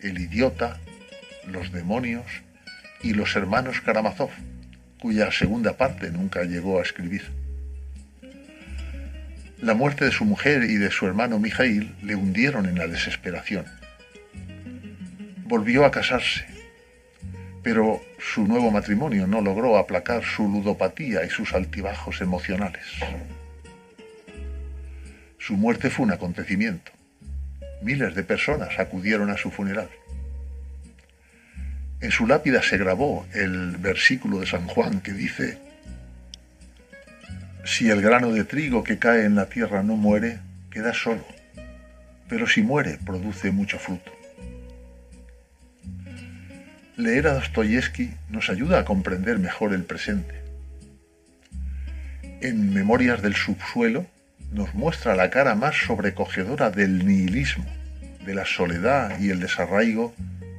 El 0.02 0.20
idiota, 0.20 0.80
los 1.48 1.72
demonios 1.72 2.26
y 3.02 3.14
Los 3.14 3.36
hermanos 3.36 3.82
Karamazov, 3.82 4.30
cuya 5.00 5.32
segunda 5.32 5.78
parte 5.78 6.12
nunca 6.12 6.44
llegó 6.44 6.80
a 6.80 6.84
escribir. 6.84 7.39
La 9.62 9.74
muerte 9.74 10.06
de 10.06 10.12
su 10.12 10.24
mujer 10.24 10.64
y 10.64 10.76
de 10.78 10.90
su 10.90 11.06
hermano 11.06 11.38
Mijail 11.38 11.94
le 12.02 12.16
hundieron 12.16 12.66
en 12.66 12.78
la 12.78 12.88
desesperación. 12.88 13.66
Volvió 15.44 15.84
a 15.84 15.92
casarse, 15.92 16.46
pero 17.62 18.02
su 18.20 18.48
nuevo 18.48 18.72
matrimonio 18.72 19.28
no 19.28 19.42
logró 19.42 19.78
aplacar 19.78 20.24
su 20.24 20.48
ludopatía 20.48 21.26
y 21.26 21.30
sus 21.30 21.54
altibajos 21.54 22.22
emocionales. 22.22 22.86
Su 25.38 25.58
muerte 25.58 25.90
fue 25.90 26.06
un 26.06 26.14
acontecimiento. 26.14 26.94
Miles 27.82 28.16
de 28.16 28.24
personas 28.24 28.80
acudieron 28.80 29.30
a 29.30 29.38
su 29.38 29.52
funeral. 29.52 29.90
En 32.00 32.12
su 32.12 32.26
lápida 32.28 32.62
se 32.64 32.78
grabó 32.78 33.28
el 33.34 33.76
versículo 33.76 34.40
de 34.40 34.46
San 34.46 34.68
Juan 34.68 35.02
que 35.02 35.12
dice, 35.12 35.58
si 37.66 37.90
el 37.90 38.02
grano 38.02 38.32
de 38.32 38.44
trigo 38.44 38.84
que 38.84 39.00
cae 39.00 39.26
en 39.26 39.36
la 39.36 39.48
tierra 39.48 39.84
no 39.84 39.96
muere, 39.96 40.40
queda 40.72 40.94
solo, 40.94 41.26
pero 42.28 42.48
si 42.48 42.62
muere, 42.62 43.00
produce 43.06 43.52
mucho 43.52 43.80
fruto. 43.80 44.12
Leer 46.96 47.28
a 47.28 47.34
Dostoyevsky 47.34 48.12
nos 48.30 48.50
ayuda 48.50 48.80
a 48.80 48.86
comprender 48.86 49.40
mejor 49.40 49.74
el 49.74 49.84
presente. 49.84 50.36
En 52.42 52.74
Memorias 52.74 53.22
del 53.22 53.36
Subsuelo 53.36 54.06
nos 54.52 54.74
muestra 54.74 55.16
la 55.16 55.30
cara 55.30 55.56
más 55.56 55.76
sobrecogedora 55.76 56.72
del 56.72 57.06
nihilismo, 57.06 57.66
de 58.26 58.34
la 58.34 58.46
soledad 58.46 59.20
y 59.20 59.30
el 59.30 59.40
desarraigo 59.40 60.14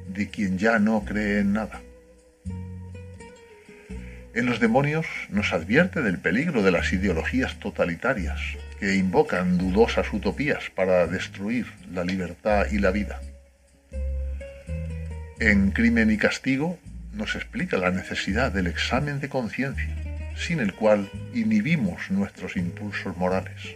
de 0.07 0.29
quien 0.29 0.57
ya 0.57 0.79
no 0.79 1.03
cree 1.05 1.39
en 1.39 1.53
nada. 1.53 1.81
En 4.33 4.45
los 4.45 4.61
demonios 4.61 5.05
nos 5.29 5.51
advierte 5.51 6.01
del 6.01 6.17
peligro 6.17 6.63
de 6.63 6.71
las 6.71 6.93
ideologías 6.93 7.59
totalitarias 7.59 8.39
que 8.79 8.95
invocan 8.95 9.57
dudosas 9.57 10.13
utopías 10.13 10.69
para 10.73 11.05
destruir 11.05 11.65
la 11.93 12.05
libertad 12.05 12.65
y 12.71 12.79
la 12.79 12.91
vida. 12.91 13.19
En 15.39 15.71
Crimen 15.71 16.11
y 16.11 16.17
Castigo 16.17 16.79
nos 17.13 17.35
explica 17.35 17.77
la 17.77 17.91
necesidad 17.91 18.53
del 18.53 18.67
examen 18.67 19.19
de 19.19 19.27
conciencia, 19.27 19.93
sin 20.37 20.61
el 20.61 20.73
cual 20.73 21.09
inhibimos 21.33 22.09
nuestros 22.09 22.55
impulsos 22.55 23.17
morales. 23.17 23.75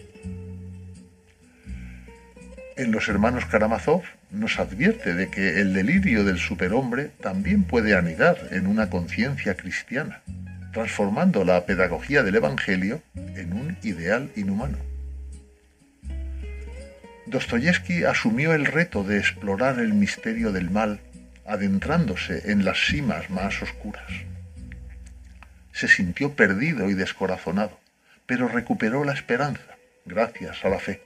En 2.78 2.91
Los 2.91 3.10
Hermanos 3.10 3.46
Karamazov 3.46 4.04
nos 4.32 4.60
advierte 4.60 5.13
de 5.13 5.30
que 5.30 5.60
el 5.60 5.74
delirio 5.74 6.24
del 6.24 6.39
superhombre 6.39 7.12
también 7.22 7.63
puede 7.63 7.96
anidar 7.96 8.38
en 8.52 8.68
una 8.68 8.89
conciencia 8.89 9.56
cristiana, 9.56 10.22
transformando 10.76 11.46
la 11.46 11.66
pedagogía 11.66 12.22
del 12.22 12.36
Evangelio 12.36 13.02
en 13.16 13.54
un 13.54 13.78
ideal 13.82 14.30
inhumano. 14.36 14.78
Dostoyevsky 17.28 18.04
asumió 18.04 18.54
el 18.54 18.66
reto 18.66 19.06
de 19.06 19.18
explorar 19.18 19.80
el 19.80 19.94
misterio 19.94 20.52
del 20.52 20.70
mal, 20.70 21.00
adentrándose 21.46 22.52
en 22.52 22.66
las 22.66 22.78
cimas 22.78 23.30
más 23.30 23.62
oscuras. 23.62 24.12
Se 25.72 25.88
sintió 25.88 26.34
perdido 26.34 26.90
y 26.90 26.94
descorazonado, 26.94 27.80
pero 28.26 28.50
recuperó 28.50 29.06
la 29.06 29.14
esperanza 29.14 29.78
gracias 30.06 30.66
a 30.66 30.68
la 30.68 30.80
fe. 30.80 31.02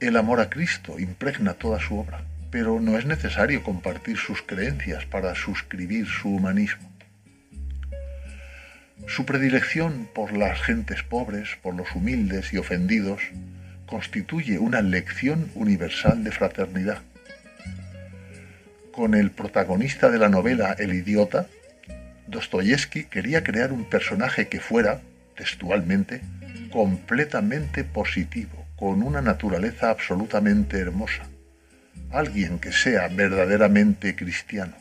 El 0.00 0.16
amor 0.16 0.40
a 0.40 0.50
Cristo 0.50 0.98
impregna 0.98 1.54
toda 1.54 1.78
su 1.78 2.00
obra, 2.00 2.24
pero 2.50 2.80
no 2.80 2.98
es 2.98 3.06
necesario 3.06 3.62
compartir 3.62 4.16
sus 4.16 4.42
creencias 4.42 5.06
para 5.06 5.36
suscribir 5.36 6.08
su 6.08 6.30
humanismo. 6.30 6.93
Su 9.06 9.26
predilección 9.26 10.08
por 10.12 10.36
las 10.36 10.60
gentes 10.62 11.02
pobres, 11.02 11.56
por 11.62 11.74
los 11.74 11.94
humildes 11.94 12.52
y 12.52 12.58
ofendidos, 12.58 13.20
constituye 13.86 14.58
una 14.58 14.80
lección 14.80 15.50
universal 15.54 16.24
de 16.24 16.32
fraternidad. 16.32 17.02
Con 18.92 19.14
el 19.14 19.30
protagonista 19.30 20.10
de 20.10 20.18
la 20.18 20.28
novela 20.28 20.74
El 20.78 20.94
idiota, 20.94 21.46
Dostoyevsky 22.28 23.04
quería 23.04 23.44
crear 23.44 23.72
un 23.72 23.84
personaje 23.84 24.48
que 24.48 24.60
fuera, 24.60 25.00
textualmente, 25.36 26.22
completamente 26.72 27.84
positivo, 27.84 28.66
con 28.76 29.02
una 29.02 29.20
naturaleza 29.20 29.90
absolutamente 29.90 30.78
hermosa, 30.78 31.24
alguien 32.10 32.58
que 32.58 32.72
sea 32.72 33.08
verdaderamente 33.08 34.16
cristiano. 34.16 34.74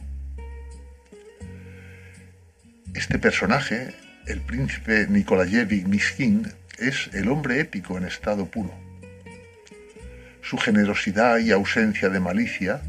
Este 2.94 3.20
personaje, 3.20 3.94
el 4.28 4.40
príncipe 4.42 5.08
Nikolayevich 5.10 5.86
Miskin, 5.86 6.48
es 6.80 7.10
el 7.14 7.30
hombre 7.30 7.60
ético 7.60 7.98
en 7.98 8.06
estado 8.06 8.46
puro. 8.46 8.74
Su 10.42 10.58
generosidad 10.58 11.40
y 11.40 11.52
ausencia 11.52 12.10
de 12.10 12.20
malicia 12.20 12.82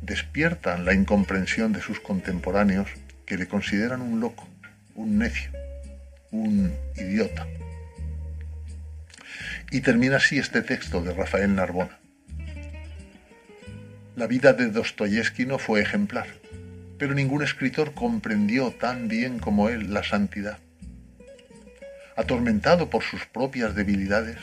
despiertan 0.00 0.84
la 0.84 0.94
incomprensión 0.94 1.72
de 1.72 1.80
sus 1.80 2.00
contemporáneos 2.00 2.88
que 3.26 3.36
le 3.36 3.46
consideran 3.46 4.02
un 4.02 4.20
loco, 4.20 4.48
un 4.94 5.18
necio, 5.18 5.50
un 6.30 6.72
idiota. 6.96 7.46
Y 9.70 9.80
termina 9.80 10.16
así 10.16 10.38
este 10.38 10.62
texto 10.62 11.02
de 11.02 11.14
Rafael 11.14 11.54
Narbona. 11.54 11.98
La 14.16 14.26
vida 14.26 14.52
de 14.52 14.68
Dostoyevsky 14.68 15.46
no 15.46 15.58
fue 15.58 15.80
ejemplar, 15.80 16.26
pero 16.98 17.14
ningún 17.14 17.42
escritor 17.42 17.94
comprendió 17.94 18.72
tan 18.72 19.08
bien 19.08 19.38
como 19.38 19.68
él 19.68 19.94
la 19.94 20.02
santidad. 20.02 20.58
Atormentado 22.16 22.90
por 22.90 23.02
sus 23.02 23.24
propias 23.26 23.74
debilidades, 23.74 24.38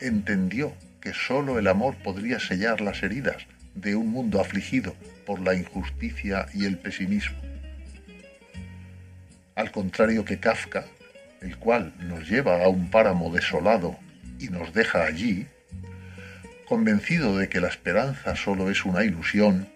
entendió 0.00 0.72
que 1.00 1.12
sólo 1.12 1.58
el 1.58 1.68
amor 1.68 1.96
podría 1.96 2.40
sellar 2.40 2.80
las 2.80 3.02
heridas 3.02 3.46
de 3.74 3.96
un 3.96 4.08
mundo 4.08 4.40
afligido 4.40 4.94
por 5.26 5.40
la 5.40 5.54
injusticia 5.54 6.46
y 6.54 6.64
el 6.64 6.78
pesimismo. 6.78 7.36
Al 9.54 9.70
contrario 9.70 10.24
que 10.24 10.38
Kafka, 10.38 10.86
el 11.42 11.58
cual 11.58 11.92
nos 11.98 12.28
lleva 12.28 12.64
a 12.64 12.68
un 12.68 12.90
páramo 12.90 13.32
desolado 13.32 13.98
y 14.38 14.48
nos 14.48 14.72
deja 14.72 15.04
allí, 15.04 15.46
convencido 16.66 17.36
de 17.36 17.48
que 17.48 17.60
la 17.60 17.68
esperanza 17.68 18.36
solo 18.36 18.70
es 18.70 18.84
una 18.84 19.04
ilusión, 19.04 19.68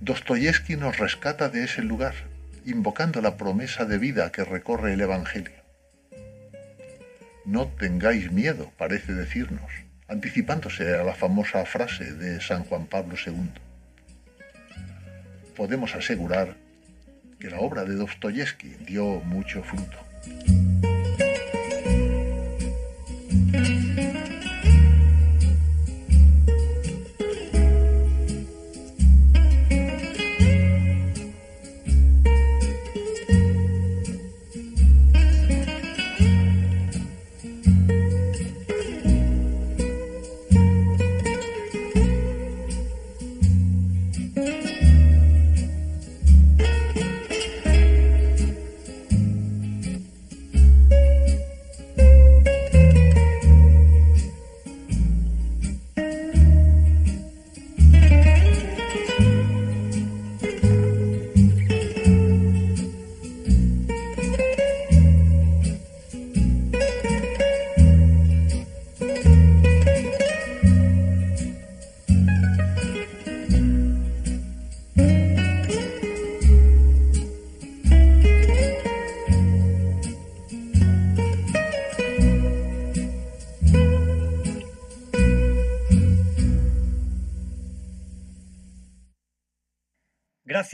Dostoyevsky 0.00 0.76
nos 0.76 0.98
rescata 0.98 1.50
de 1.50 1.64
ese 1.64 1.82
lugar, 1.82 2.14
invocando 2.64 3.20
la 3.20 3.36
promesa 3.36 3.84
de 3.84 3.98
vida 3.98 4.32
que 4.32 4.44
recorre 4.44 4.94
el 4.94 5.02
Evangelio. 5.02 5.59
No 7.44 7.66
tengáis 7.68 8.30
miedo, 8.30 8.70
parece 8.76 9.12
decirnos, 9.12 9.70
anticipándose 10.08 10.94
a 10.94 11.04
la 11.04 11.14
famosa 11.14 11.64
frase 11.64 12.12
de 12.12 12.40
San 12.40 12.64
Juan 12.64 12.86
Pablo 12.86 13.16
II. 13.24 13.50
Podemos 15.56 15.94
asegurar 15.94 16.56
que 17.38 17.50
la 17.50 17.60
obra 17.60 17.84
de 17.84 17.94
Dostoyevsky 17.94 18.76
dio 18.86 19.20
mucho 19.20 19.62
fruto. 19.62 19.98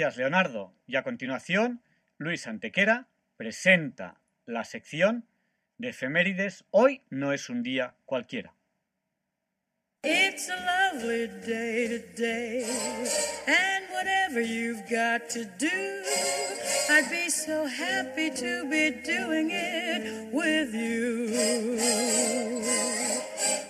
Gracias, 0.07 0.19
Leonardo. 0.19 0.73
Y 0.87 0.95
a 0.95 1.03
continuación, 1.03 1.83
Luis 2.17 2.47
Antequera 2.47 3.09
presenta 3.37 4.21
la 4.45 4.63
sección 4.63 5.27
de 5.79 5.89
efemérides. 5.89 6.65
Hoy 6.71 7.03
no 7.11 7.33
es 7.33 7.51
un 7.51 7.65
día 7.65 7.97
cualquiera. 8.05 8.55
It's 10.05 10.49
a 10.49 10.93
lovely 10.95 11.27
day 11.45 11.89
today, 11.89 12.65
and 13.49 13.91
whatever 13.91 14.41
you've 14.41 14.89
got 14.89 15.29
to 15.31 15.45
do, 15.59 16.05
I'd 16.89 17.11
be 17.11 17.29
so 17.29 17.67
happy 17.67 18.31
to 18.31 18.65
be 18.71 18.93
doing 19.03 19.51
it 19.51 20.33
with 20.33 20.73
you. 20.73 21.37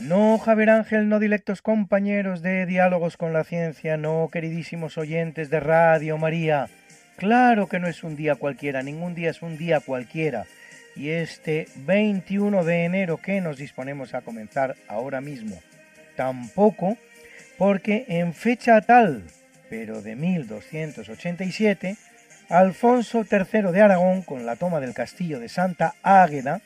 No, 0.00 0.38
Javier 0.38 0.70
Ángel, 0.70 1.10
no 1.10 1.18
directos 1.18 1.60
compañeros 1.60 2.40
de 2.40 2.64
Diálogos 2.64 3.18
con 3.18 3.34
la 3.34 3.44
Ciencia, 3.44 3.98
no, 3.98 4.30
queridísimos 4.32 4.96
oyentes 4.96 5.50
de 5.50 5.60
Radio 5.60 6.16
María. 6.16 6.68
Claro 7.16 7.68
que 7.68 7.78
no 7.78 7.86
es 7.86 8.02
un 8.02 8.16
día 8.16 8.34
cualquiera, 8.34 8.82
ningún 8.82 9.14
día 9.14 9.28
es 9.28 9.42
un 9.42 9.58
día 9.58 9.80
cualquiera. 9.80 10.46
Y 10.96 11.10
este 11.10 11.68
21 11.76 12.64
de 12.64 12.84
enero 12.86 13.18
que 13.18 13.42
nos 13.42 13.58
disponemos 13.58 14.14
a 14.14 14.22
comenzar 14.22 14.74
ahora 14.88 15.20
mismo, 15.20 15.60
tampoco, 16.16 16.96
porque 17.58 18.06
en 18.08 18.32
fecha 18.32 18.80
tal, 18.80 19.24
pero 19.68 20.00
de 20.00 20.16
1287, 20.16 21.96
Alfonso 22.48 23.26
III 23.30 23.70
de 23.70 23.82
Aragón, 23.82 24.22
con 24.22 24.46
la 24.46 24.56
toma 24.56 24.80
del 24.80 24.94
castillo 24.94 25.38
de 25.38 25.50
Santa 25.50 25.94
Águeda, 26.02 26.62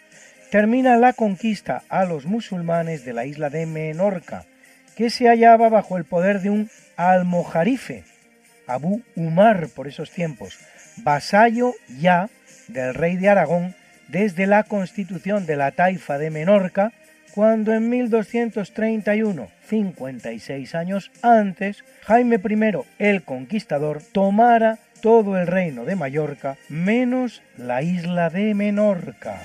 termina 0.55 0.97
la 0.99 1.13
conquista 1.13 1.83
a 1.89 2.05
los 2.05 2.27
musulmanes 2.27 3.05
de 3.05 3.13
la 3.13 3.27
isla 3.27 3.51
de 3.51 3.67
Menorca, 3.67 4.45
que 4.95 5.11
se 5.11 5.27
hallaba 5.27 5.69
bajo 5.69 5.97
el 5.97 6.05
poder 6.05 6.43
de 6.43 6.51
un 6.51 6.71
almojarife, 6.97 8.05
Abu 8.69 9.03
Umar 9.17 9.67
por 9.75 9.89
esos 9.89 10.13
tiempos, 10.13 10.61
vasallo 10.99 11.75
ya 11.99 12.31
del 12.69 12.95
rey 12.95 13.17
de 13.17 13.31
Aragón 13.31 13.75
desde 14.07 14.47
la 14.47 14.63
constitución 14.63 15.45
de 15.45 15.57
la 15.57 15.73
taifa 15.73 16.19
de 16.19 16.31
Menorca, 16.31 16.93
cuando 17.35 17.75
en 17.75 17.89
1231, 17.89 19.49
56 19.69 20.75
años 20.77 21.11
antes, 21.21 21.83
Jaime 22.03 22.37
I 22.37 22.85
el 23.01 23.25
Conquistador 23.25 24.05
tomara 24.13 24.79
todo 25.01 25.37
el 25.37 25.49
reino 25.49 25.85
de 25.85 25.97
Mallorca 25.97 26.57
menos 26.69 27.43
la 27.57 27.83
isla 27.83 28.31
de 28.31 28.55
Menorca. 28.55 29.41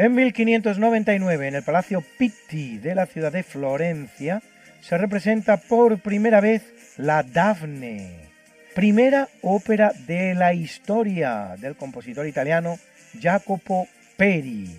En 0.00 0.14
1599, 0.14 1.48
en 1.48 1.56
el 1.56 1.62
Palacio 1.62 2.02
Pitti 2.16 2.78
de 2.78 2.94
la 2.94 3.04
ciudad 3.04 3.30
de 3.30 3.42
Florencia, 3.42 4.40
se 4.80 4.96
representa 4.96 5.58
por 5.58 5.98
primera 5.98 6.40
vez 6.40 6.62
la 6.96 7.22
Dafne, 7.22 8.30
primera 8.74 9.28
ópera 9.42 9.92
de 10.06 10.34
la 10.34 10.54
historia 10.54 11.54
del 11.58 11.76
compositor 11.76 12.26
italiano 12.26 12.78
Jacopo 13.20 13.88
Peri. 14.16 14.74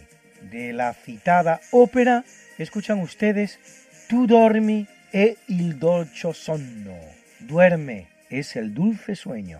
De 0.49 0.73
la 0.73 0.91
citada 0.95 1.61
ópera 1.69 2.23
escuchan 2.57 2.99
ustedes 2.99 3.59
Tu 4.09 4.25
dormi 4.25 4.87
e 5.13 5.37
il 5.49 5.77
dolce 5.77 6.33
sonno. 6.33 6.97
Duerme 7.41 8.07
es 8.31 8.55
el 8.55 8.73
dulce 8.73 9.15
sueño. 9.15 9.59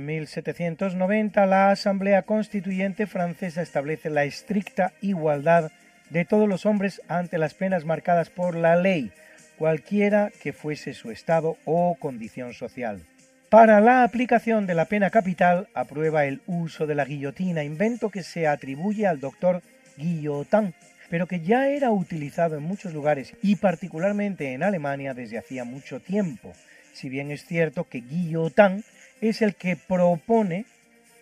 En 0.00 0.06
1790 0.06 1.44
la 1.44 1.70
Asamblea 1.70 2.22
Constituyente 2.22 3.06
francesa 3.06 3.60
establece 3.60 4.08
la 4.08 4.24
estricta 4.24 4.94
igualdad 5.02 5.72
de 6.08 6.24
todos 6.24 6.48
los 6.48 6.64
hombres 6.64 7.02
ante 7.06 7.36
las 7.36 7.52
penas 7.52 7.84
marcadas 7.84 8.30
por 8.30 8.56
la 8.56 8.76
ley, 8.76 9.12
cualquiera 9.58 10.30
que 10.42 10.54
fuese 10.54 10.94
su 10.94 11.10
estado 11.10 11.58
o 11.66 11.98
condición 12.00 12.54
social. 12.54 13.02
Para 13.50 13.82
la 13.82 14.02
aplicación 14.02 14.66
de 14.66 14.74
la 14.74 14.86
pena 14.86 15.10
capital 15.10 15.68
aprueba 15.74 16.24
el 16.24 16.40
uso 16.46 16.86
de 16.86 16.94
la 16.94 17.04
guillotina, 17.04 17.62
invento 17.62 18.08
que 18.08 18.22
se 18.22 18.46
atribuye 18.46 19.06
al 19.06 19.20
doctor 19.20 19.60
Guillotin, 19.98 20.72
pero 21.10 21.26
que 21.26 21.40
ya 21.40 21.68
era 21.68 21.90
utilizado 21.90 22.56
en 22.56 22.62
muchos 22.62 22.94
lugares 22.94 23.34
y 23.42 23.56
particularmente 23.56 24.54
en 24.54 24.62
Alemania 24.62 25.12
desde 25.12 25.36
hacía 25.36 25.64
mucho 25.64 26.00
tiempo, 26.00 26.54
si 26.94 27.10
bien 27.10 27.30
es 27.30 27.44
cierto 27.44 27.84
que 27.84 28.00
Guillotin 28.00 28.82
es 29.20 29.42
el 29.42 29.54
que 29.54 29.76
propone, 29.76 30.64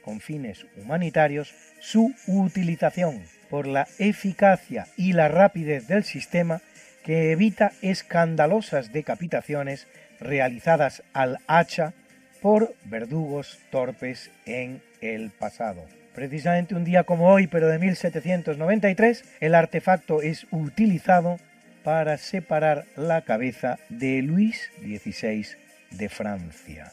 con 0.03 0.21
fines 0.21 0.67
humanitarios, 0.77 1.55
su 1.81 2.15
utilización 2.27 3.23
por 3.51 3.67
la 3.67 3.87
eficacia 3.99 4.87
y 4.97 5.13
la 5.13 5.29
rapidez 5.29 5.87
del 5.87 6.05
sistema 6.05 6.61
que 7.05 7.33
evita 7.33 7.73
escandalosas 7.83 8.93
decapitaciones 8.93 9.87
realizadas 10.21 11.03
al 11.13 11.39
hacha 11.47 11.95
por 12.41 12.75
verdugos 12.85 13.59
torpes 13.71 14.31
en 14.47 14.83
el 15.01 15.31
pasado. 15.31 15.85
Precisamente 16.15 16.75
un 16.75 16.85
día 16.85 17.05
como 17.05 17.29
hoy, 17.29 17.47
pero 17.47 17.69
de 17.69 17.79
1793, 17.79 19.25
el 19.41 19.55
artefacto 19.55 20.21
es 20.21 20.47
utilizado 20.51 21.39
para 21.85 22.19
separar 22.19 22.87
la 22.97 23.23
cabeza 23.23 23.79
de 23.89 24.21
Luis 24.23 24.71
XVI 24.83 25.47
de 25.93 26.09
Francia. 26.09 26.93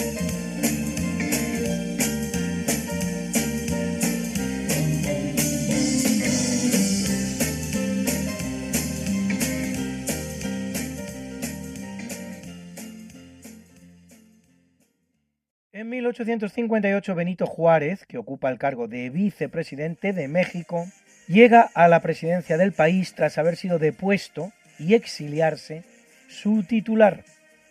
En 15.81 15.89
1858 15.89 17.15
Benito 17.15 17.47
Juárez, 17.47 18.05
que 18.05 18.19
ocupa 18.19 18.51
el 18.51 18.59
cargo 18.59 18.87
de 18.87 19.09
vicepresidente 19.09 20.13
de 20.13 20.27
México, 20.27 20.85
llega 21.27 21.71
a 21.73 21.87
la 21.87 22.01
presidencia 22.01 22.55
del 22.55 22.71
país 22.71 23.15
tras 23.15 23.39
haber 23.39 23.55
sido 23.55 23.79
depuesto 23.79 24.51
y 24.77 24.93
exiliarse 24.93 25.81
su 26.27 26.61
titular, 26.61 27.23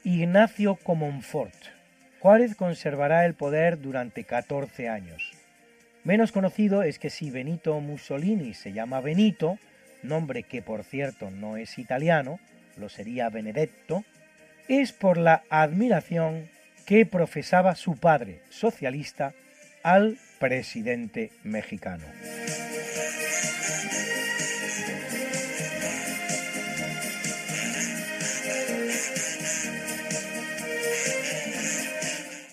Ignacio 0.03 0.75
Comonfort. 0.75 1.55
Juárez 2.19 2.57
conservará 2.57 3.27
el 3.27 3.35
poder 3.35 3.81
durante 3.81 4.25
14 4.25 4.89
años. 4.89 5.31
Menos 6.03 6.33
conocido 6.33 6.83
es 6.83 6.99
que 6.99 7.11
si 7.11 7.31
Benito 7.31 7.79
Mussolini 7.79 8.55
se 8.55 8.73
llama 8.73 9.01
Benito, 9.01 9.57
nombre 10.03 10.43
que 10.43 10.63
por 10.63 10.83
cierto 10.83 11.31
no 11.31 11.57
es 11.57 11.79
italiano, 11.79 12.41
lo 12.77 12.89
sería 12.89 13.29
Benedetto, 13.29 14.03
es 14.67 14.91
por 14.91 15.17
la 15.17 15.45
admiración 15.49 16.49
que 16.91 17.07
profesaba 17.07 17.76
su 17.76 17.95
padre 17.95 18.41
socialista 18.49 19.32
al 19.84 20.18
presidente 20.41 21.30
mexicano. 21.45 22.03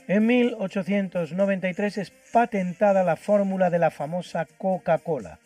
En 0.08 0.28
1893 0.28 1.98
es 1.98 2.12
patentada 2.32 3.04
la 3.04 3.16
fórmula 3.16 3.72
de 3.72 3.80
la 3.80 3.90
famosa 3.90 4.46
Coca-Cola. 4.60 5.40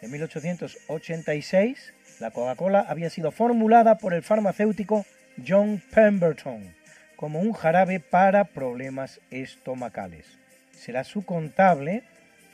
En 0.00 0.12
1886 0.12 1.92
la 2.20 2.30
Coca-Cola 2.30 2.86
había 2.88 3.10
sido 3.10 3.32
formulada 3.32 3.98
por 3.98 4.14
el 4.14 4.22
farmacéutico 4.22 5.04
John 5.46 5.82
Pemberton 5.92 6.79
como 7.20 7.40
un 7.40 7.52
jarabe 7.52 8.00
para 8.00 8.44
problemas 8.44 9.20
estomacales. 9.30 10.38
Será 10.72 11.04
su 11.04 11.22
contable, 11.22 12.02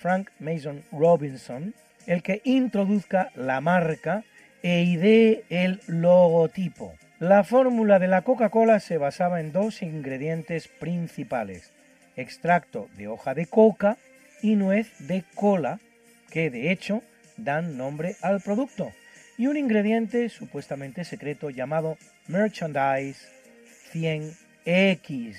Frank 0.00 0.30
Mason 0.40 0.82
Robinson, 0.90 1.72
el 2.08 2.24
que 2.24 2.40
introduzca 2.42 3.30
la 3.36 3.60
marca 3.60 4.24
e 4.64 4.82
idee 4.82 5.44
el 5.50 5.80
logotipo. 5.86 6.96
La 7.20 7.44
fórmula 7.44 8.00
de 8.00 8.08
la 8.08 8.22
Coca-Cola 8.22 8.80
se 8.80 8.98
basaba 8.98 9.38
en 9.38 9.52
dos 9.52 9.82
ingredientes 9.82 10.66
principales, 10.66 11.70
extracto 12.16 12.88
de 12.96 13.06
hoja 13.06 13.34
de 13.34 13.46
coca 13.46 13.98
y 14.42 14.56
nuez 14.56 14.90
de 14.98 15.22
cola, 15.36 15.78
que 16.32 16.50
de 16.50 16.72
hecho 16.72 17.04
dan 17.36 17.76
nombre 17.76 18.16
al 18.20 18.40
producto, 18.40 18.90
y 19.38 19.46
un 19.46 19.56
ingrediente 19.56 20.28
supuestamente 20.28 21.04
secreto 21.04 21.50
llamado 21.50 21.98
Merchandise 22.26 23.28
100X, 24.66 25.36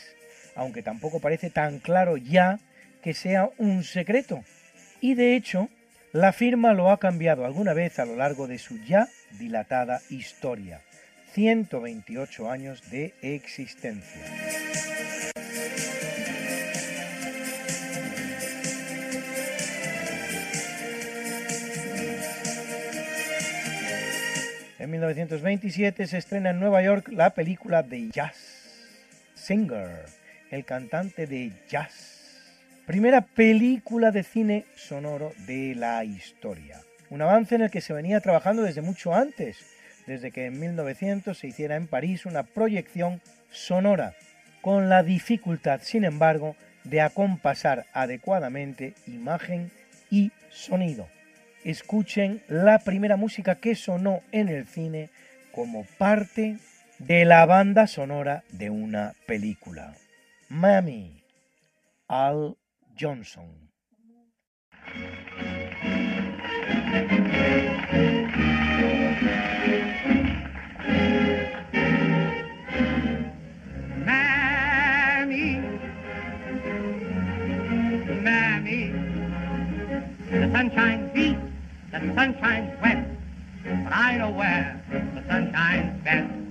aunque 0.55 0.81
tampoco 0.81 1.19
parece 1.19 1.49
tan 1.49 1.79
claro 1.79 2.17
ya 2.17 2.59
que 3.03 3.13
sea 3.13 3.49
un 3.57 3.83
secreto. 3.83 4.43
Y 5.01 5.13
de 5.13 5.35
hecho, 5.35 5.69
la 6.13 6.33
firma 6.33 6.73
lo 6.73 6.89
ha 6.89 6.99
cambiado 6.99 7.45
alguna 7.45 7.73
vez 7.73 7.99
a 7.99 8.05
lo 8.05 8.15
largo 8.15 8.47
de 8.47 8.57
su 8.57 8.81
ya 8.83 9.07
dilatada 9.37 10.01
historia. 10.09 10.81
128 11.33 12.49
años 12.49 12.89
de 12.89 13.13
existencia. 13.21 14.21
En 24.79 24.91
1927 24.91 26.07
se 26.07 26.17
estrena 26.17 26.51
en 26.51 26.59
Nueva 26.59 26.81
York 26.81 27.09
la 27.11 27.31
película 27.31 27.83
The 27.83 28.09
Jazz 28.09 28.46
Singer, 29.47 30.03
el 30.51 30.65
cantante 30.65 31.25
de 31.25 31.53
jazz. 31.69 32.35
Primera 32.85 33.21
película 33.21 34.11
de 34.11 34.23
cine 34.23 34.65
sonoro 34.75 35.31
de 35.45 35.73
la 35.73 36.03
historia. 36.03 36.81
Un 37.09 37.21
avance 37.21 37.55
en 37.55 37.61
el 37.61 37.71
que 37.71 37.79
se 37.79 37.93
venía 37.93 38.19
trabajando 38.19 38.63
desde 38.63 38.81
mucho 38.81 39.15
antes, 39.15 39.65
desde 40.05 40.31
que 40.31 40.47
en 40.47 40.59
1900 40.59 41.37
se 41.37 41.47
hiciera 41.47 41.77
en 41.77 41.87
París 41.87 42.25
una 42.25 42.43
proyección 42.43 43.21
sonora, 43.49 44.15
con 44.59 44.89
la 44.89 45.01
dificultad, 45.01 45.79
sin 45.81 46.03
embargo, 46.03 46.57
de 46.83 46.99
acompasar 46.99 47.85
adecuadamente 47.93 48.95
imagen 49.07 49.71
y 50.11 50.33
sonido. 50.49 51.07
Escuchen 51.63 52.41
la 52.49 52.79
primera 52.79 53.15
música 53.15 53.55
que 53.55 53.75
sonó 53.75 54.23
en 54.33 54.49
el 54.49 54.67
cine 54.67 55.09
como 55.53 55.85
parte 55.97 56.57
de 56.99 57.25
la 57.25 57.45
banda 57.45 57.87
sonora 57.87 58.43
de 58.51 58.69
una 58.69 59.13
película. 59.27 59.93
Mami, 60.49 61.23
Al 62.07 62.57
Johnson. 62.99 63.69
Mami, 74.05 75.61
Mami, 78.23 78.91
the 80.31 80.51
sun 80.51 80.71
shines 80.71 81.15
east, 81.15 81.39
the 81.91 81.99
sun 82.15 82.35
shines 82.39 82.81
west, 82.81 83.07
but 83.83 83.93
I 83.93 84.17
know 84.17 84.31
where 84.31 84.81
the 84.89 85.23
sun 85.27 85.51
shines. 85.53 86.46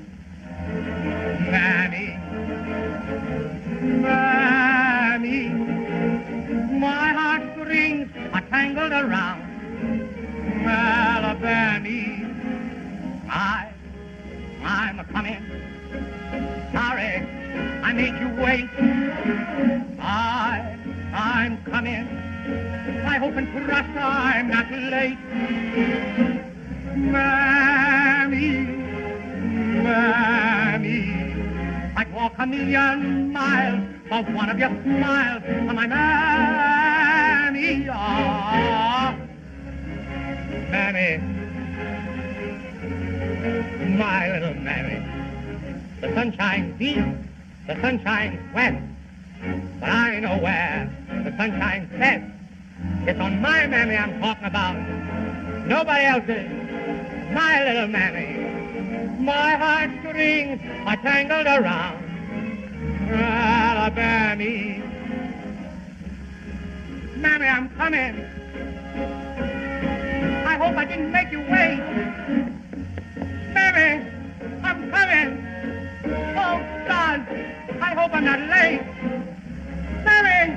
Mammy, 1.51 2.19
Mammy, 4.03 5.49
my 6.79 7.09
heartstrings 7.13 8.11
are 8.33 8.41
tangled 8.49 8.93
around 8.93 9.43
Alabama. 10.67 11.77
I, 13.29 13.73
I'm 14.65 14.99
a 14.99 15.05
coming. 15.05 15.45
Sorry, 16.73 17.17
I 17.83 17.93
made 17.93 18.19
you 18.21 18.29
wait. 18.43 18.69
I, 20.01 20.77
I'm 21.13 21.63
coming. 21.65 22.09
I 23.07 23.19
hope 23.19 23.35
and 23.37 23.49
trust 23.67 23.89
I'm 23.97 24.49
not 24.49 24.71
late. 24.71 25.19
Mammy, 26.97 28.57
Mammy, 29.87 31.93
I'd 31.97 32.13
walk 32.13 32.35
a 32.39 32.47
million 32.47 33.33
miles 33.33 33.85
for 34.09 34.23
one 34.33 34.51
of 34.51 34.59
your 34.59 34.71
smiles. 34.83 35.43
Oh, 35.47 35.73
my 35.73 35.87
Mammy, 35.87 37.89
ah, 37.89 39.17
Mammy, 40.71 41.19
my 43.97 44.33
little 44.33 44.55
Mammy. 44.55 45.07
The 46.01 46.13
sun 46.15 46.37
shines 46.37 46.81
east, 46.81 47.07
the 47.69 47.81
sun 47.81 48.03
shines 48.03 48.55
west, 48.55 48.83
but 49.81 49.89
I 49.89 50.19
know 50.19 50.37
where 50.39 50.91
the 51.25 51.31
sun 51.37 51.51
shines 51.61 51.89
best. 51.93 52.25
It's 53.07 53.21
on 53.21 53.41
my 53.41 53.67
mammy 53.69 53.97
I'm 53.97 54.21
talking 54.21 54.47
about. 54.47 54.77
Nobody 55.67 56.05
else's. 56.05 56.51
My 57.33 57.63
little 57.65 57.87
mammy. 57.87 58.56
My 59.19 59.57
heartstrings 59.57 60.61
are 60.87 60.97
tangled 60.97 61.47
around 61.47 62.05
Alabama. 63.11 64.45
Mammy, 67.17 67.47
I'm 67.47 67.71
coming. 67.71 68.25
I 70.47 70.57
hope 70.59 70.77
I 70.77 70.85
didn't 70.85 71.11
make 71.11 71.33
you 71.33 71.41
wait. 71.41 71.81
Mammy, 73.55 74.07
I'm 74.63 74.91
coming. 74.91 75.47
Oh, 76.37 76.59
God, 76.87 77.27
I 77.81 77.95
hope 77.95 78.15
I'm 78.15 78.25
not 78.25 78.41
late. 78.41 78.83
Mammy, 80.05 80.53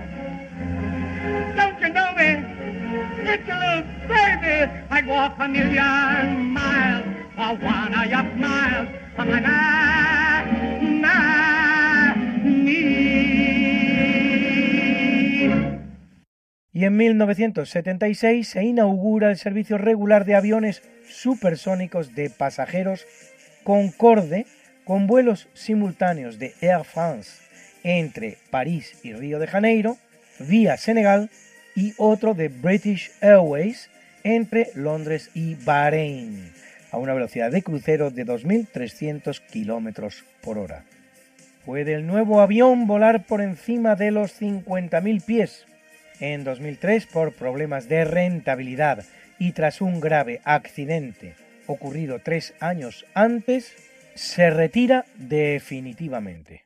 don't 1.55 1.79
you 1.79 1.89
know 1.89 2.11
me? 2.13 2.43
It's 3.23 3.47
a 3.47 3.55
little 3.55 3.83
baby. 4.07 4.71
I'd 4.89 5.07
walk 5.07 5.35
a 5.39 5.47
million 5.47 6.53
miles 6.53 7.05
Y 16.71 16.85
en 16.85 16.97
1976 16.97 18.47
se 18.47 18.63
inaugura 18.63 19.31
el 19.31 19.37
servicio 19.37 19.77
regular 19.77 20.25
de 20.25 20.35
aviones 20.35 20.81
supersónicos 21.09 22.13
de 22.15 22.29
pasajeros 22.29 23.05
Concorde 23.63 24.45
con 24.85 25.07
vuelos 25.07 25.47
simultáneos 25.53 26.39
de 26.39 26.53
Air 26.61 26.83
France 26.83 27.41
entre 27.83 28.37
París 28.49 28.99
y 29.03 29.13
Río 29.13 29.39
de 29.39 29.47
Janeiro, 29.47 29.97
vía 30.39 30.77
Senegal, 30.77 31.29
y 31.75 31.93
otro 31.97 32.33
de 32.33 32.49
British 32.49 33.11
Airways 33.21 33.89
entre 34.23 34.69
Londres 34.75 35.31
y 35.33 35.55
Bahrein, 35.55 36.51
a 36.91 36.97
una 36.97 37.13
velocidad 37.13 37.51
de 37.51 37.61
crucero 37.61 38.11
de 38.11 38.25
2.300 38.25 39.41
km 39.51 40.23
por 40.41 40.57
hora. 40.57 40.85
Puede 41.65 41.93
el 41.93 42.07
nuevo 42.07 42.41
avión 42.41 42.87
volar 42.87 43.25
por 43.25 43.41
encima 43.41 43.95
de 43.95 44.11
los 44.11 44.41
50.000 44.41 45.23
pies. 45.23 45.65
En 46.19 46.43
2003, 46.43 47.05
por 47.05 47.33
problemas 47.33 47.87
de 47.87 48.05
rentabilidad 48.05 49.05
y 49.37 49.51
tras 49.51 49.81
un 49.81 49.99
grave 49.99 50.41
accidente 50.43 51.35
ocurrido 51.69 52.19
tres 52.19 52.53
años 52.59 53.05
antes, 53.13 53.75
se 54.15 54.49
retira 54.49 55.05
definitivamente. 55.15 56.65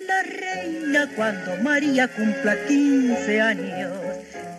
la 0.00 0.22
reina 0.22 1.08
cuando 1.14 1.56
María 1.62 2.08
cumpla 2.08 2.56
15 2.66 3.40
años. 3.40 3.92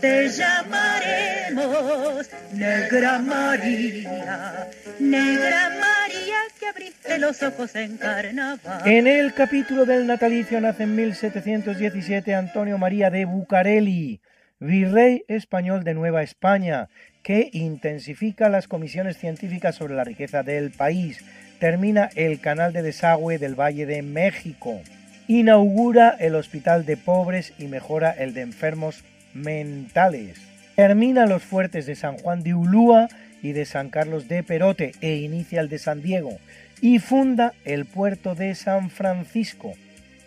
Te 0.02 0.30
llamaremos 0.30 2.30
Negra 2.54 3.20
María, 3.20 4.70
Negra 5.00 5.70
María 5.70 6.38
que 6.60 6.68
abriste 6.68 7.18
los 7.18 7.42
ojos 7.44 7.76
en 7.76 7.98
carnaval. 7.98 8.82
En 8.86 9.08
el 9.08 9.34
capítulo 9.34 9.86
del 9.86 10.08
natalicio 10.08 10.62
nace 10.62 10.84
en 10.84 10.96
1717 10.96 12.34
Antonio 12.34 12.78
María 12.78 13.10
de 13.10 13.26
Bucareli, 13.26 14.22
virrey 14.60 15.26
español 15.28 15.84
de 15.84 15.94
Nueva 15.94 16.24
España, 16.24 16.88
que 17.24 17.50
intensifica 17.52 18.50
las 18.50 18.68
comisiones 18.68 19.18
científicas 19.18 19.76
sobre 19.76 19.96
la 19.96 20.06
riqueza 20.06 20.44
del 20.44 20.72
país, 20.72 21.24
termina 21.60 22.10
el 22.16 22.40
canal 22.40 22.72
de 22.72 22.84
desagüe 22.84 23.38
del 23.38 23.60
Valle 23.60 23.86
de 23.86 24.02
México, 24.02 24.82
inaugura 25.30 26.18
el 26.20 26.34
Hospital 26.34 26.88
de 26.88 26.98
Pobres 26.98 27.54
y 27.60 27.68
mejora 27.68 28.10
el 28.10 28.34
de 28.34 28.42
enfermos 28.42 29.04
mentales. 29.36 30.42
Termina 30.76 31.28
los 31.28 31.44
fuertes 31.44 31.86
de 31.86 31.96
San 31.96 32.18
Juan 32.18 32.42
de 32.42 32.56
Ulúa 32.56 33.10
y 33.44 33.52
de 33.52 33.66
San 33.66 33.92
Carlos 33.92 34.28
de 34.28 34.42
Perote 34.42 34.94
e 35.02 35.18
inicia 35.18 35.62
el 35.62 35.70
de 35.70 35.78
San 35.78 36.02
Diego 36.02 36.40
y 36.82 36.98
funda 36.98 37.54
el 37.64 37.86
puerto 37.86 38.34
de 38.34 38.56
San 38.56 38.90
Francisco, 38.90 39.76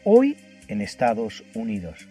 hoy 0.05 0.37
en 0.69 0.81
Estados 0.81 1.43
Unidos. 1.53 2.07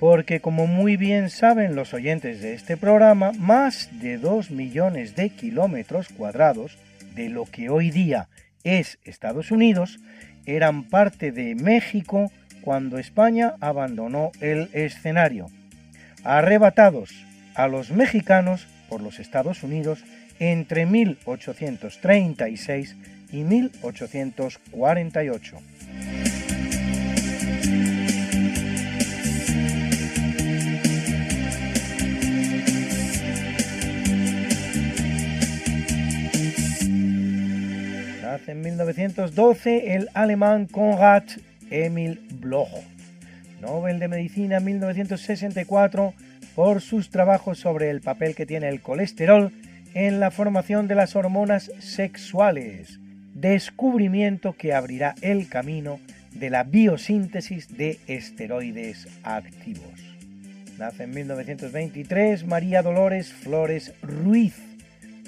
Porque 0.00 0.40
como 0.40 0.66
muy 0.66 0.96
bien 0.96 1.30
saben 1.30 1.76
los 1.76 1.94
oyentes 1.94 2.42
de 2.42 2.54
este 2.54 2.76
programa, 2.76 3.30
más 3.38 3.88
de 4.00 4.18
2 4.18 4.50
millones 4.50 5.14
de 5.14 5.30
kilómetros 5.30 6.08
cuadrados 6.08 6.76
de 7.14 7.28
lo 7.28 7.44
que 7.44 7.70
hoy 7.70 7.92
día 7.92 8.26
es 8.64 8.98
Estados 9.04 9.52
Unidos 9.52 10.00
eran 10.48 10.84
parte 10.84 11.32
de 11.32 11.54
México 11.54 12.32
cuando 12.62 12.96
España 12.98 13.56
abandonó 13.60 14.32
el 14.40 14.70
escenario 14.72 15.48
arrebatados 16.24 17.10
a 17.54 17.68
los 17.68 17.90
mexicanos 17.90 18.66
por 18.88 19.02
los 19.02 19.20
Estados 19.20 19.62
Unidos 19.62 20.02
entre 20.38 20.86
1836 20.86 22.96
y 23.30 23.44
1848. 23.44 25.58
Nace 38.38 38.52
en 38.52 38.60
1912 38.60 39.94
el 39.96 40.10
alemán 40.14 40.66
Konrad 40.66 41.24
Emil 41.70 42.20
Bloch 42.34 42.68
Nobel 43.60 43.98
de 43.98 44.06
Medicina 44.06 44.58
en 44.58 44.64
1964 44.64 46.14
por 46.54 46.80
sus 46.80 47.10
trabajos 47.10 47.58
sobre 47.58 47.90
el 47.90 48.00
papel 48.00 48.36
que 48.36 48.46
tiene 48.46 48.68
el 48.68 48.80
colesterol 48.80 49.50
en 49.94 50.20
la 50.20 50.30
formación 50.30 50.86
de 50.86 50.94
las 50.94 51.16
hormonas 51.16 51.72
sexuales, 51.80 53.00
descubrimiento 53.34 54.52
que 54.52 54.72
abrirá 54.72 55.16
el 55.20 55.48
camino 55.48 55.98
de 56.32 56.50
la 56.50 56.62
biosíntesis 56.62 57.76
de 57.76 57.98
esteroides 58.06 59.08
activos. 59.24 60.16
Nace 60.78 61.04
en 61.04 61.10
1923 61.10 62.46
María 62.46 62.82
Dolores 62.82 63.32
Flores 63.32 63.94
Ruiz, 64.00 64.54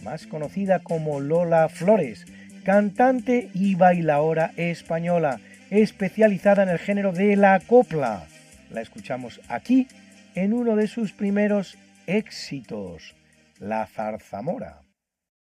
más 0.04 0.28
conocida 0.28 0.78
como 0.78 1.18
Lola 1.18 1.68
Flores, 1.68 2.24
cantante 2.64 3.50
y 3.54 3.74
bailaora 3.74 4.52
española, 4.56 5.40
especializada 5.70 6.62
en 6.62 6.68
el 6.70 6.78
género 6.78 7.12
de 7.12 7.36
la 7.36 7.60
copla. 7.60 8.24
La 8.70 8.80
escuchamos 8.80 9.40
aquí 9.48 9.88
en 10.34 10.52
uno 10.52 10.76
de 10.76 10.86
sus 10.86 11.12
primeros 11.12 11.76
éxitos, 12.06 13.14
La 13.58 13.86
zarzamora. 13.86 14.82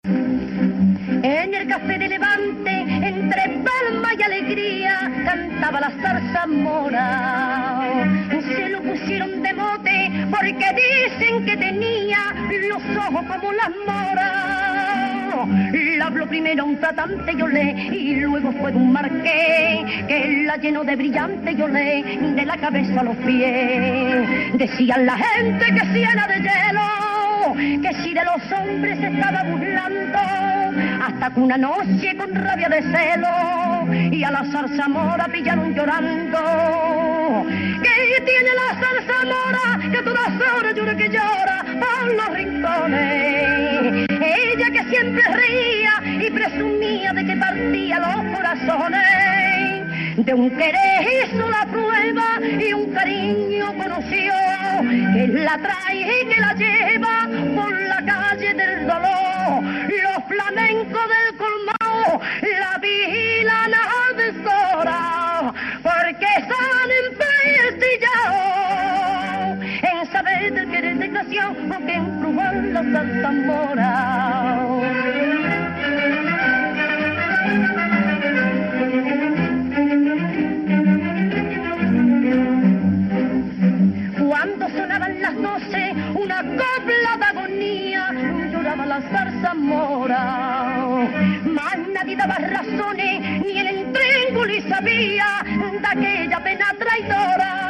En 0.03 1.53
el 1.53 1.67
café 1.67 1.99
de 1.99 2.07
Levante, 2.07 2.71
entre 2.71 3.63
palma 3.63 4.13
y 4.17 4.23
alegría, 4.23 5.09
zarzamora. 6.01 7.07
Se 8.29 8.69
lo 8.69 8.81
pusieron 8.81 9.41
de 9.41 9.53
mote 9.53 10.11
porque 10.29 10.65
dicen 10.73 11.45
que 11.45 11.57
tenía 11.57 12.33
los 12.69 12.83
ojos 12.97 13.25
como 13.25 13.51
las 13.53 13.69
moras. 13.85 14.68
La 15.97 16.07
habló 16.07 16.27
primero 16.27 16.65
un 16.65 16.77
tratante, 16.77 17.33
yo 17.35 17.47
le, 17.47 17.71
y 17.71 18.15
luego 18.15 18.51
fue 18.53 18.71
un 18.71 18.91
marqués 18.91 20.05
que 20.07 20.43
la 20.45 20.57
llenó 20.57 20.83
de 20.83 20.95
brillante, 20.95 21.55
yo 21.55 21.67
le, 21.67 22.03
de 22.03 22.45
la 22.45 22.57
cabeza 22.57 23.01
a 23.01 23.03
los 23.03 23.15
pies. 23.17 24.27
Decían 24.53 25.05
la 25.05 25.17
gente 25.17 25.65
que 25.65 25.81
si 25.93 26.03
era 26.03 26.27
de 26.27 26.35
hielo, 26.35 27.81
que 27.81 27.93
si 28.03 28.13
de 28.13 28.25
los 28.25 28.51
hombres 28.51 28.99
estaba 29.01 29.43
burlando, 29.43 30.19
hasta 31.01 31.29
que 31.33 31.39
una 31.39 31.57
noche 31.57 32.15
con 32.17 32.33
rabia 32.35 32.69
de 32.69 32.81
celo 32.81 33.93
y 34.11 34.23
a 34.23 34.31
la 34.31 34.43
zarzamora 34.51 35.27
pillaron 35.31 35.73
llorando. 35.73 36.39
Que 37.81 38.21
tiene 38.25 38.49
la 38.55 38.75
zarzamora 38.79 39.89
que 39.91 40.01
todas 40.03 40.29
horas 40.57 40.75
llora 40.75 40.95
que 40.95 41.09
llora 41.09 41.65
por 41.79 42.13
los 42.13 42.29
rincones. 42.35 44.08
Que 44.59 44.83
siempre 44.83 45.23
reía 45.23 45.93
y 46.21 46.29
presumía 46.29 47.11
de 47.13 47.25
que 47.25 47.35
partía 47.37 47.97
los 47.97 48.35
corazones. 48.35 50.17
De 50.17 50.33
un 50.33 50.49
querer 50.51 51.07
hizo 51.25 51.49
la 51.49 51.65
prueba 51.65 52.39
y 52.43 52.73
un 52.73 52.91
cariño 52.93 53.73
conoció 53.77 54.33
que 55.13 55.27
la 55.29 55.57
trae 55.57 56.01
y 56.01 56.27
que 56.27 56.39
la 56.39 56.53
lleva 56.53 57.29
por 57.55 57.81
la 57.81 58.05
calle 58.05 58.53
del 58.53 58.85
dolor. 58.85 59.63
Los 59.63 60.23
flamencos 60.27 61.03
del 61.15 61.37
colmado 61.37 62.21
la 62.59 62.77
vigilan 62.77 63.73
a 63.73 64.13
deshora 64.17 65.53
porque 65.81 66.25
están 66.37 66.89
empestillados 67.05 68.48
desgraciado 71.19 71.85
que 71.85 71.93
embrujó 71.93 72.41
la 72.71 72.81
Cuando 84.27 84.69
sonaban 84.69 85.21
las 85.21 85.35
doce, 85.35 85.93
una 86.13 86.43
copla 86.43 87.17
de 87.17 87.25
agonía, 87.25 88.11
lloraba 88.51 88.85
la 88.85 89.01
zarzamora. 89.01 90.23
Más 91.43 91.77
nadie 91.93 92.15
daba 92.15 92.35
razones, 92.35 93.43
ni 93.43 93.59
el 93.59 93.67
entrénguli 93.67 94.61
sabía 94.61 95.43
de 95.81 95.87
aquella 95.87 96.43
pena 96.43 96.73
traidora. 96.77 97.69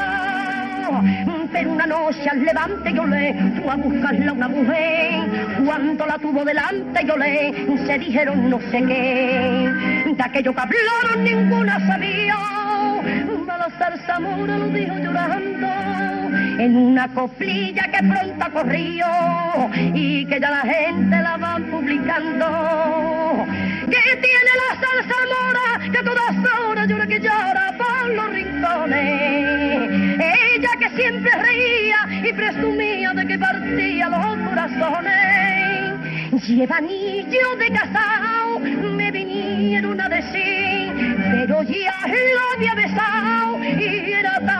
Pero 1.52 1.72
una 1.72 1.86
noche 1.86 2.30
al 2.30 2.43
levante 2.43 2.93
yo 2.93 3.06
le 3.06 3.34
fue 3.62 3.72
a 3.72 3.76
buscarla 3.76 4.34
una 4.34 4.47
mujer. 4.47 5.20
Cuando 5.66 6.06
la 6.06 6.18
tuvo 6.18 6.45
delante 6.45 7.06
yo 7.06 7.18
le 7.18 7.54
se 7.86 8.00
dijeron 8.00 8.50
no 8.50 8.60
sé 8.72 8.84
qué. 8.84 9.70
De 10.16 10.24
aquello 10.24 10.54
que 10.54 10.62
hablaron 10.62 11.24
ninguna 11.24 11.80
sabía. 11.88 12.38
La 13.45 13.70
zarzamora 13.78 14.58
lo 14.58 14.68
dijo 14.70 14.95
llorando 15.00 15.68
en 16.60 16.76
una 16.76 17.08
coplilla 17.14 17.89
que 17.91 18.00
pronto 18.00 18.54
corrió 18.54 19.06
y 19.93 20.26
que 20.26 20.39
ya 20.39 20.50
la 20.52 20.62
gente 20.62 21.22
la 21.22 21.38
van 21.38 21.64
publicando. 21.64 23.45
Que 23.86 24.16
tiene 24.18 24.52
la 24.62 24.76
zarzamora 24.80 25.91
que 25.91 26.04
todas 26.04 26.36
horas 26.68 26.88
llora 26.88 27.08
que 27.08 27.20
llora 27.20 27.74
por 27.78 28.10
los 28.10 28.30
rincones. 28.32 29.89
Ella 30.20 30.69
siempre 31.00 31.32
reía 31.32 32.30
y 32.30 32.34
presumía 32.34 33.14
de 33.14 33.26
que 33.26 33.39
partía 33.39 34.10
los 34.10 34.50
corazones. 34.50 35.95
Lleva 36.47 36.78
anillo 36.78 37.56
de 37.58 37.72
casao, 37.72 38.60
me 38.60 39.12
vinieron 39.12 40.00
a 40.02 40.10
decir, 40.10 40.91
pero 41.32 41.64
ya 41.64 41.95
lo 42.08 42.41
había 42.56 42.76
besado 42.76 43.64
y 43.64 44.12
era 44.12 44.39
tarde 44.45 44.59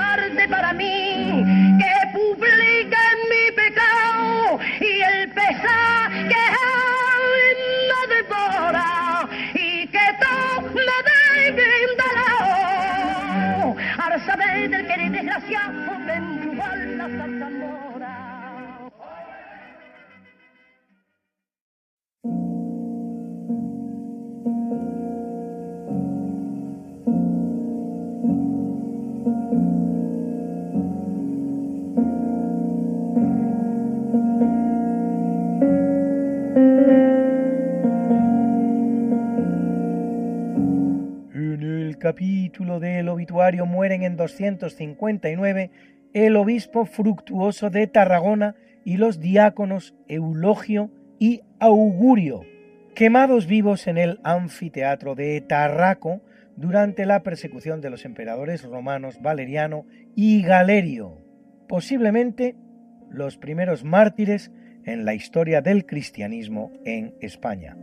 capítulo 42.00 42.80
del 42.80 43.10
obituario 43.10 43.66
mueren 43.66 44.04
en 44.04 44.16
259 44.16 45.70
el 46.14 46.36
obispo 46.36 46.86
fructuoso 46.86 47.70
de 47.70 47.86
Tarragona 47.86 48.56
y 48.84 48.98
los 48.98 49.20
diáconos 49.20 49.94
Eulogio 50.08 50.90
y 51.20 51.42
Augurio, 51.60 52.42
quemados 52.96 53.46
vivos 53.46 53.86
en 53.86 53.98
el 53.98 54.20
anfiteatro 54.24 55.14
de 55.14 55.42
Tarraco 55.42 56.22
durante 56.56 57.06
la 57.06 57.22
persecución 57.22 57.82
de 57.82 57.90
los 57.90 58.06
emperadores 58.06 58.64
romanos 58.64 59.22
Valeriano 59.22 59.86
y 60.16 60.42
Galerio, 60.42 61.22
posiblemente 61.68 62.56
los 63.12 63.38
primeros 63.38 63.84
mártires 63.84 64.52
en 64.86 65.06
la 65.06 65.14
historia 65.14 65.62
del 65.62 65.86
cristianismo 65.86 66.72
en 66.86 67.14
España. 67.22 67.78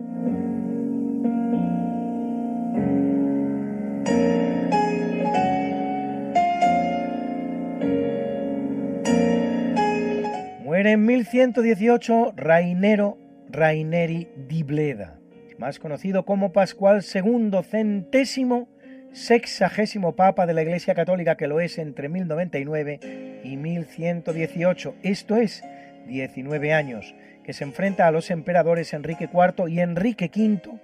En 10.78 11.06
1118 11.06 12.34
Rainero 12.36 13.16
Raineri 13.48 14.28
di 14.46 14.62
Bleda, 14.62 15.18
más 15.56 15.78
conocido 15.78 16.26
como 16.26 16.52
Pascual 16.52 17.02
II 17.02 17.50
centésimo 17.62 18.68
sexagésimo 19.10 20.16
papa 20.16 20.44
de 20.44 20.52
la 20.52 20.60
Iglesia 20.60 20.94
Católica 20.94 21.38
que 21.38 21.46
lo 21.46 21.60
es 21.60 21.78
entre 21.78 22.10
1099 22.10 23.40
y 23.42 23.56
1118, 23.56 24.96
esto 25.02 25.36
es 25.36 25.64
19 26.08 26.74
años, 26.74 27.14
que 27.42 27.54
se 27.54 27.64
enfrenta 27.64 28.06
a 28.06 28.10
los 28.10 28.30
emperadores 28.30 28.92
Enrique 28.92 29.30
IV 29.32 29.70
y 29.70 29.80
Enrique 29.80 30.30
V 30.30 30.78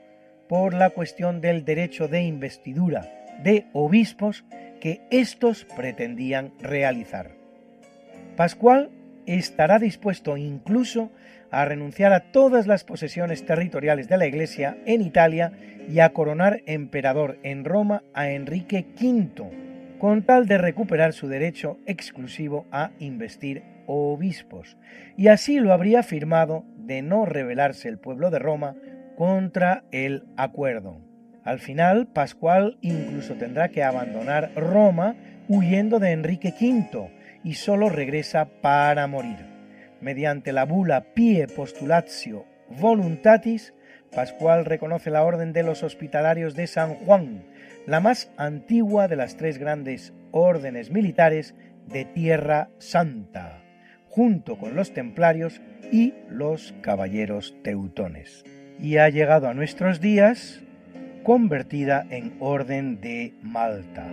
por 0.48 0.72
la 0.72 0.88
cuestión 0.88 1.42
del 1.42 1.66
derecho 1.66 2.08
de 2.08 2.22
investidura 2.22 3.12
de 3.42 3.66
obispos 3.74 4.42
que 4.80 5.02
éstos 5.10 5.66
pretendían 5.76 6.50
realizar. 6.62 7.32
Pascual 8.36 8.88
estará 9.26 9.78
dispuesto 9.78 10.36
incluso 10.36 11.10
a 11.50 11.64
renunciar 11.64 12.12
a 12.12 12.32
todas 12.32 12.66
las 12.66 12.82
posesiones 12.82 13.44
territoriales 13.44 14.08
de 14.08 14.16
la 14.16 14.26
Iglesia 14.26 14.78
en 14.86 15.02
Italia 15.02 15.52
y 15.88 16.00
a 16.00 16.10
coronar 16.10 16.62
emperador 16.66 17.38
en 17.42 17.64
Roma 17.64 18.02
a 18.14 18.30
Enrique 18.30 18.86
V, 19.00 19.98
con 19.98 20.22
tal 20.22 20.46
de 20.46 20.58
recuperar 20.58 21.12
su 21.12 21.28
derecho 21.28 21.78
exclusivo 21.86 22.66
a 22.72 22.90
investir 22.98 23.62
obispos, 23.86 24.76
y 25.16 25.28
así 25.28 25.60
lo 25.60 25.72
habría 25.72 26.02
firmado 26.02 26.64
de 26.76 27.02
no 27.02 27.26
rebelarse 27.26 27.88
el 27.88 27.98
pueblo 27.98 28.30
de 28.30 28.38
Roma 28.38 28.74
contra 29.16 29.84
el 29.92 30.24
acuerdo. 30.36 31.00
Al 31.44 31.58
final, 31.58 32.06
Pascual 32.06 32.78
incluso 32.80 33.34
tendrá 33.34 33.68
que 33.68 33.82
abandonar 33.82 34.52
Roma 34.54 35.16
huyendo 35.48 35.98
de 35.98 36.12
Enrique 36.12 36.54
V 36.58 37.10
y 37.44 37.54
solo 37.54 37.88
regresa 37.88 38.46
para 38.60 39.06
morir. 39.06 39.46
Mediante 40.00 40.52
la 40.52 40.64
bula 40.64 41.12
Pie 41.14 41.46
Postulatio 41.46 42.44
Voluntatis, 42.68 43.74
Pascual 44.14 44.64
reconoce 44.64 45.10
la 45.10 45.24
orden 45.24 45.52
de 45.52 45.62
los 45.62 45.82
hospitalarios 45.82 46.54
de 46.54 46.66
San 46.66 46.94
Juan, 46.96 47.44
la 47.86 48.00
más 48.00 48.30
antigua 48.36 49.08
de 49.08 49.16
las 49.16 49.36
tres 49.36 49.58
grandes 49.58 50.12
órdenes 50.32 50.90
militares 50.90 51.54
de 51.88 52.04
Tierra 52.04 52.68
Santa, 52.78 53.62
junto 54.08 54.58
con 54.58 54.76
los 54.76 54.92
templarios 54.92 55.60
y 55.90 56.14
los 56.28 56.74
caballeros 56.82 57.54
teutones. 57.62 58.44
Y 58.78 58.98
ha 58.98 59.08
llegado 59.08 59.48
a 59.48 59.54
nuestros 59.54 60.00
días 60.00 60.60
convertida 61.22 62.04
en 62.10 62.34
Orden 62.40 63.00
de 63.00 63.32
Malta. 63.42 64.06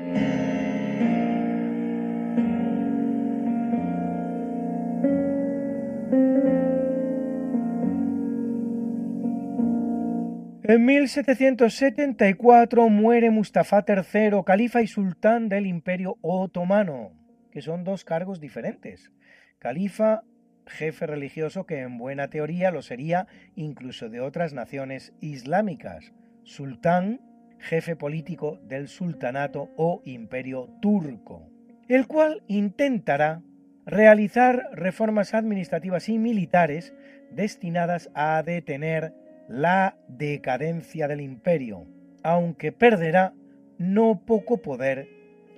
En 10.70 10.86
1774 10.86 12.90
muere 12.90 13.32
Mustafa 13.32 13.84
III, 13.88 14.44
califa 14.46 14.84
y 14.84 14.88
sultán 14.88 15.50
del 15.50 15.66
Imperio 15.66 16.20
Otomano, 16.22 17.12
que 17.52 17.64
son 17.64 17.84
dos 17.84 18.06
cargos 18.06 18.40
diferentes. 18.40 19.12
Califa, 19.58 20.22
jefe 20.68 21.08
religioso 21.08 21.66
que 21.66 21.80
en 21.80 21.98
buena 21.98 22.30
teoría 22.30 22.70
lo 22.70 22.84
sería 22.84 23.26
incluso 23.56 24.10
de 24.10 24.22
otras 24.22 24.54
naciones 24.54 25.12
islámicas. 25.22 26.14
Sultán, 26.44 27.20
jefe 27.58 27.96
político 27.96 28.60
del 28.62 28.90
sultanato 28.90 29.72
o 29.76 30.04
imperio 30.06 30.70
turco, 30.84 31.50
el 31.88 32.06
cual 32.06 32.44
intentará 32.48 33.42
realizar 33.88 34.70
reformas 34.74 35.34
administrativas 35.34 36.10
y 36.10 36.20
militares 36.20 36.94
destinadas 37.32 38.12
a 38.14 38.44
detener 38.44 39.16
la 39.50 39.98
decadencia 40.08 41.08
del 41.08 41.22
imperio, 41.22 41.88
aunque 42.22 42.72
perderá 42.72 43.34
no 43.80 44.22
poco 44.24 44.62
poder 44.62 45.08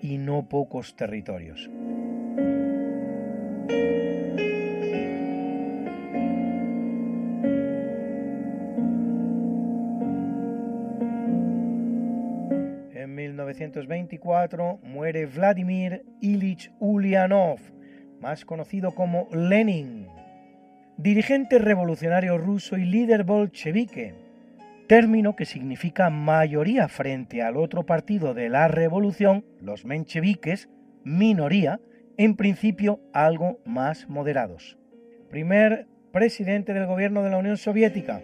y 0.02 0.18
no 0.18 0.48
pocos 0.48 0.96
territorios. 0.96 1.70
En 12.94 13.14
1924 13.14 14.80
muere 14.84 15.26
Vladimir 15.26 16.06
Ilich 16.22 16.72
Ulyanov, 16.80 17.60
más 18.22 18.46
conocido 18.46 18.96
como 18.96 19.28
Lenin, 19.34 20.01
dirigente 21.02 21.58
revolucionario 21.58 22.38
ruso 22.38 22.78
y 22.78 22.86
líder 22.86 23.24
bolchevique, 23.24 24.14
término 24.88 25.36
que 25.36 25.46
significa 25.46 26.12
mayoría 26.12 26.88
frente 26.90 27.42
al 27.42 27.58
otro 27.58 27.88
partido 27.88 28.36
de 28.36 28.50
la 28.50 28.68
revolución, 28.68 29.44
los 29.60 29.84
mencheviques, 29.84 30.70
minoría, 31.04 31.80
en 32.18 32.36
principio 32.36 33.00
algo 33.14 33.60
más 33.66 34.10
moderados. 34.10 34.78
Primer 35.32 35.88
presidente 36.12 36.74
del 36.74 36.86
gobierno 36.86 37.24
de 37.24 37.32
la 37.32 37.38
Unión 37.38 37.58
Soviética, 37.58 38.22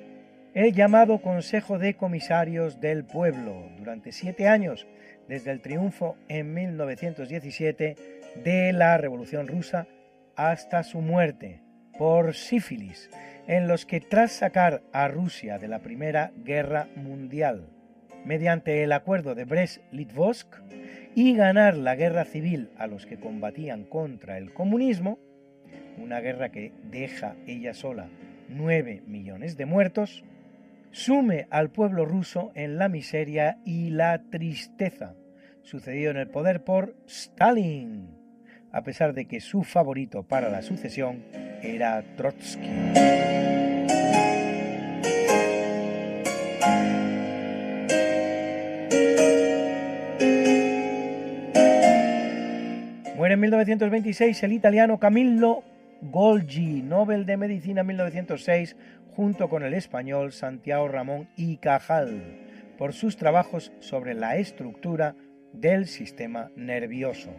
el 0.53 0.73
llamado 0.73 1.19
Consejo 1.19 1.79
de 1.79 1.95
Comisarios 1.95 2.79
del 2.79 3.05
Pueblo, 3.05 3.69
durante 3.79 4.11
siete 4.11 4.47
años, 4.47 4.85
desde 5.27 5.49
el 5.49 5.61
triunfo 5.61 6.15
en 6.27 6.53
1917 6.53 7.95
de 8.43 8.73
la 8.73 8.97
Revolución 8.97 9.47
Rusa 9.47 9.87
hasta 10.35 10.83
su 10.83 11.01
muerte 11.01 11.61
por 11.97 12.33
sífilis, 12.33 13.09
en 13.47 13.67
los 13.67 13.85
que 13.85 14.01
tras 14.01 14.31
sacar 14.31 14.83
a 14.91 15.07
Rusia 15.07 15.57
de 15.57 15.67
la 15.67 15.79
Primera 15.79 16.31
Guerra 16.43 16.87
Mundial, 16.95 17.69
mediante 18.25 18.83
el 18.83 18.91
acuerdo 18.91 19.35
de 19.35 19.45
Brest-Litovsk, 19.45 20.47
y 21.15 21.35
ganar 21.35 21.75
la 21.75 21.95
guerra 21.95 22.25
civil 22.25 22.69
a 22.77 22.85
los 22.87 23.05
que 23.05 23.19
combatían 23.19 23.85
contra 23.85 24.37
el 24.37 24.53
comunismo, 24.53 25.17
una 25.97 26.19
guerra 26.19 26.49
que 26.49 26.71
deja 26.91 27.35
ella 27.47 27.73
sola 27.73 28.07
9 28.49 29.03
millones 29.07 29.57
de 29.57 29.65
muertos, 29.65 30.23
sume 30.91 31.47
al 31.49 31.69
pueblo 31.71 32.05
ruso 32.05 32.51
en 32.55 32.77
la 32.77 32.89
miseria 32.89 33.59
y 33.65 33.89
la 33.89 34.21
tristeza, 34.29 35.15
sucedido 35.63 36.11
en 36.11 36.17
el 36.17 36.29
poder 36.29 36.63
por 36.63 36.95
Stalin, 37.07 38.09
a 38.71 38.83
pesar 38.83 39.13
de 39.13 39.25
que 39.25 39.39
su 39.39 39.63
favorito 39.63 40.23
para 40.23 40.49
la 40.49 40.61
sucesión 40.61 41.23
era 41.61 42.03
Trotsky. 42.15 42.69
Muere 53.15 53.33
en 53.33 53.39
1926 53.39 54.43
el 54.43 54.53
italiano 54.53 54.99
Camillo 54.99 55.63
Golgi, 56.01 56.83
Nobel 56.83 57.25
de 57.25 57.37
Medicina 57.37 57.83
1906, 57.83 58.75
junto 59.15 59.49
con 59.49 59.63
el 59.63 59.73
español 59.73 60.31
Santiago 60.31 60.87
Ramón 60.87 61.27
y 61.35 61.57
Cajal, 61.57 62.21
por 62.77 62.93
sus 62.93 63.17
trabajos 63.17 63.71
sobre 63.79 64.13
la 64.13 64.37
estructura 64.37 65.15
del 65.53 65.87
sistema 65.87 66.51
nervioso. 66.55 67.31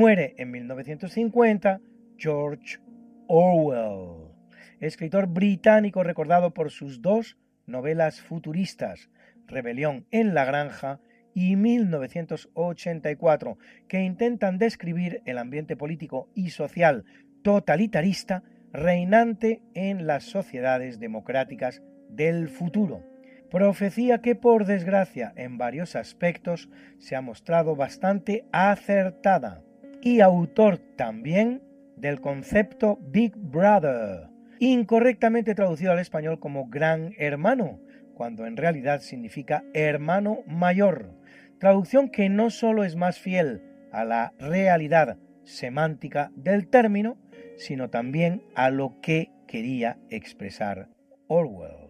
Muere 0.00 0.34
en 0.38 0.50
1950 0.50 1.80
George 2.16 2.78
Orwell, 3.26 4.32
escritor 4.80 5.26
británico 5.26 6.02
recordado 6.02 6.54
por 6.54 6.70
sus 6.70 7.02
dos 7.02 7.36
novelas 7.66 8.22
futuristas, 8.22 9.10
Rebelión 9.46 10.06
en 10.10 10.32
la 10.32 10.46
Granja 10.46 11.00
y 11.34 11.56
1984, 11.56 13.58
que 13.88 14.00
intentan 14.00 14.56
describir 14.56 15.20
el 15.26 15.36
ambiente 15.36 15.76
político 15.76 16.30
y 16.34 16.48
social 16.48 17.04
totalitarista 17.42 18.42
reinante 18.72 19.60
en 19.74 20.06
las 20.06 20.24
sociedades 20.24 20.98
democráticas 20.98 21.82
del 22.08 22.48
futuro. 22.48 23.04
Profecía 23.50 24.22
que 24.22 24.34
por 24.34 24.64
desgracia 24.64 25.34
en 25.36 25.58
varios 25.58 25.94
aspectos 25.94 26.70
se 26.98 27.16
ha 27.16 27.20
mostrado 27.20 27.76
bastante 27.76 28.46
acertada 28.50 29.62
y 30.02 30.20
autor 30.20 30.78
también 30.96 31.62
del 31.96 32.20
concepto 32.20 32.98
Big 33.02 33.36
Brother, 33.36 34.28
incorrectamente 34.58 35.54
traducido 35.54 35.92
al 35.92 35.98
español 35.98 36.38
como 36.40 36.68
Gran 36.68 37.12
Hermano, 37.18 37.78
cuando 38.14 38.46
en 38.46 38.56
realidad 38.56 39.00
significa 39.00 39.64
hermano 39.74 40.40
mayor, 40.46 41.14
traducción 41.58 42.10
que 42.10 42.28
no 42.28 42.50
solo 42.50 42.84
es 42.84 42.96
más 42.96 43.18
fiel 43.18 43.62
a 43.92 44.04
la 44.04 44.32
realidad 44.38 45.18
semántica 45.44 46.30
del 46.34 46.68
término, 46.68 47.16
sino 47.56 47.90
también 47.90 48.42
a 48.54 48.70
lo 48.70 49.00
que 49.00 49.30
quería 49.46 49.98
expresar 50.08 50.88
Orwell. 51.28 51.89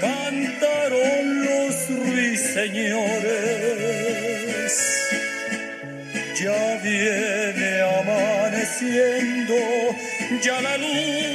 cantaron 0.00 1.44
los 1.44 1.74
ruiseñores. 1.90 3.20
Ya 6.40 6.78
viene 6.82 7.80
amaneciendo, 8.00 9.56
ya 10.42 10.60
la 10.62 10.76
luz 10.78 11.29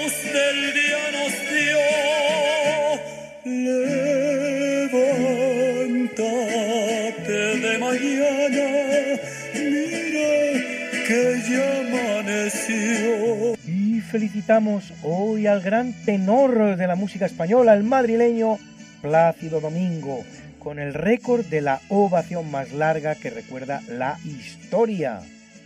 felicitamos 14.16 14.93
hoy 15.03 15.45
al 15.45 15.59
gran 15.59 15.91
tenor 16.05 16.78
de 16.78 16.88
la 16.88 16.95
música 16.95 17.26
española, 17.26 17.74
el 17.74 17.84
madrileño 17.84 18.57
Plácido 19.01 19.59
Domingo, 19.59 20.24
con 20.57 20.80
el 20.80 20.93
récord 20.93 21.45
de 21.47 21.59
la 21.59 21.82
ovación 21.89 22.49
más 22.49 22.72
larga 22.72 23.16
que 23.16 23.30
recuerda 23.30 23.82
la 23.89 24.18
historia. 24.24 25.20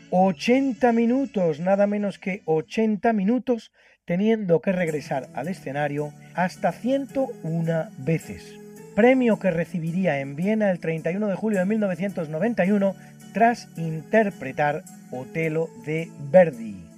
80 0.10 0.92
minutos, 0.94 1.60
nada 1.60 1.86
menos 1.86 2.18
que 2.18 2.42
80 2.46 3.14
minutos, 3.14 3.72
teniendo 4.06 4.62
que 4.62 4.72
regresar 4.72 5.28
al 5.36 5.48
escenario 5.48 6.12
hasta 6.34 6.72
101 6.72 7.90
veces. 8.00 8.56
Premio 8.96 9.38
que 9.38 9.52
recibiría 9.52 10.22
en 10.22 10.36
Viena 10.36 10.72
el 10.72 10.80
31 10.80 11.28
de 11.28 11.36
julio 11.36 11.60
de 11.60 11.66
1991 11.66 12.96
tras 13.32 13.68
interpretar 13.78 14.82
Otelo 15.12 15.70
de 15.86 16.10
Verdi, 16.32 16.89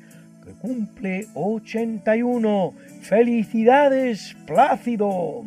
cumple 0.53 1.27
81. 1.33 2.75
¡Felicidades, 3.01 4.37
Plácido! 4.45 5.43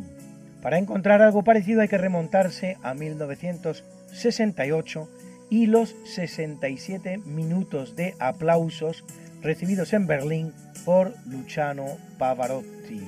Para 0.63 0.79
encontrar 0.79 1.23
algo 1.23 1.45
parecido 1.45 1.83
hay 1.83 1.89
que 1.89 1.99
remontarse 1.99 2.79
a 2.83 2.95
1968 2.95 5.09
y 5.51 5.67
los 5.67 5.95
67 6.07 7.19
minutos 7.19 7.97
de 7.97 8.15
aplausos 8.19 9.05
recibidos 9.43 9.93
en 9.93 10.07
Berlín 10.07 10.55
por 10.85 11.15
Luciano 11.27 11.85
Pavarotti. 12.19 13.03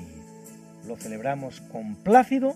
Lo 0.86 0.97
celebramos 0.97 1.62
con 1.72 1.94
Plácido 1.97 2.55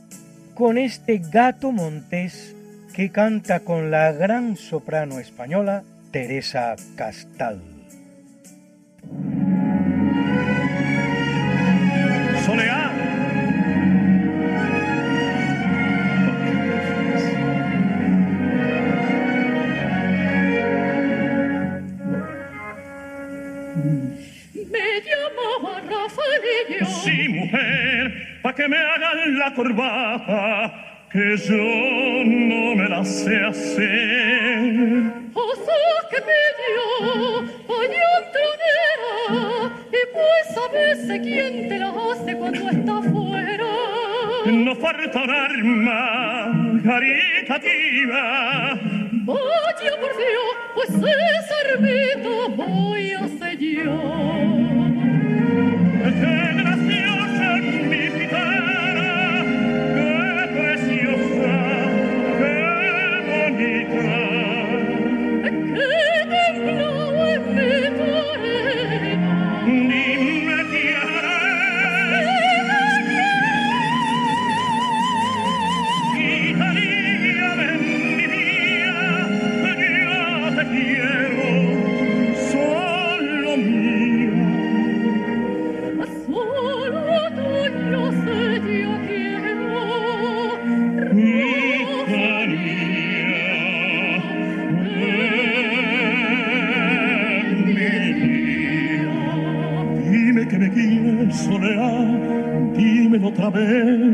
con 0.55 0.77
este 0.77 1.19
gato 1.19 1.73
montés 1.73 2.55
que 2.95 3.11
canta 3.11 3.61
con 3.61 3.91
la 3.91 4.13
gran 4.13 4.57
soprano 4.57 5.19
española 5.19 5.83
Teresa 6.11 6.77
Castal. 6.97 7.70
Soleá. 12.45 12.93
Me 24.71 24.87
llamaba 25.07 25.81
Rafaelillo. 25.81 26.87
Sí, 27.05 27.29
mujer, 27.29 28.41
pa' 28.43 28.55
que 28.55 28.69
me 28.69 28.77
hagan 28.77 29.39
la 29.39 29.55
corbata, 29.55 31.07
que 31.13 31.37
yo 31.37 32.25
no 32.25 32.75
me 32.77 32.89
la 32.89 33.05
sé 33.05 33.45
hacer. 33.45 35.20
Oso 35.35 35.73
que 36.11 36.17
pidió 36.21 36.85
pañón 37.67 38.23
y 39.89 40.03
pues 40.13 40.57
a 40.57 40.67
veces 40.73 41.21
quién 41.23 41.69
te 41.69 41.79
la 41.79 41.89
hace 41.89 42.37
cuando 42.37 42.71
está 42.71 43.03
fuera. 43.03 43.67
No 44.47 44.75
falta 44.77 45.23
un 45.23 45.31
arma 45.31 46.81
caritativa. 46.85 48.23
Vaya 49.25 50.01
por 50.01 50.17
Dios, 50.17 50.57
pues 50.75 50.91
ese 50.91 51.55
ermito 51.73 52.49
voy 52.51 53.13
a 53.13 53.29
ser 53.29 53.59
saber 103.53 104.10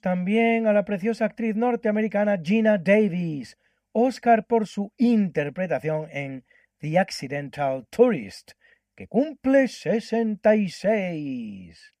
también 0.00 0.68
a 0.68 0.72
la 0.72 0.84
preciosa 0.84 1.24
actriz 1.24 1.56
norteamericana 1.56 2.38
Gina 2.42 2.78
Davis, 2.78 3.58
Oscar 3.90 4.46
por 4.46 4.68
su 4.68 4.92
interpretación 4.96 6.06
en 6.12 6.44
The 6.78 7.00
Accidental 7.00 7.84
Tourist, 7.90 8.52
que 8.94 9.08
cumple 9.08 9.66
66. 9.66 11.92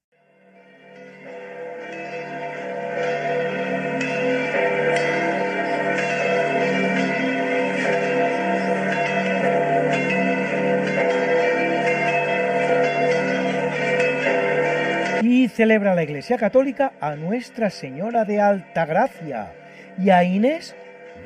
Y 15.42 15.48
celebra 15.48 15.96
la 15.96 16.04
Iglesia 16.04 16.38
Católica 16.38 16.92
a 17.00 17.16
Nuestra 17.16 17.68
Señora 17.68 18.24
de 18.24 18.40
Altagracia 18.40 19.52
y 19.98 20.08
a 20.10 20.22
Inés, 20.22 20.76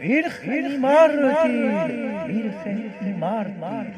Virgen 0.01 0.73
y 0.73 0.79
Mártir, 0.79 1.21
Virgen 2.27 2.95
y 3.03 3.11
Mártir, 3.11 3.93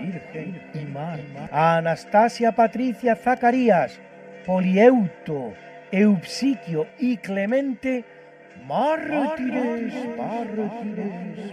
Virgen 0.00 0.62
y 0.74 0.84
Mártir, 0.84 1.48
a 1.50 1.78
Anastasia 1.78 2.52
Patricia 2.52 3.16
Zacarías, 3.16 3.98
Polieuto, 4.46 5.54
Eupsiquio 5.90 6.86
y 6.96 7.16
Clemente, 7.16 8.04
mártires, 8.64 9.92
mártires, 10.16 10.16
mártires, 10.16 11.52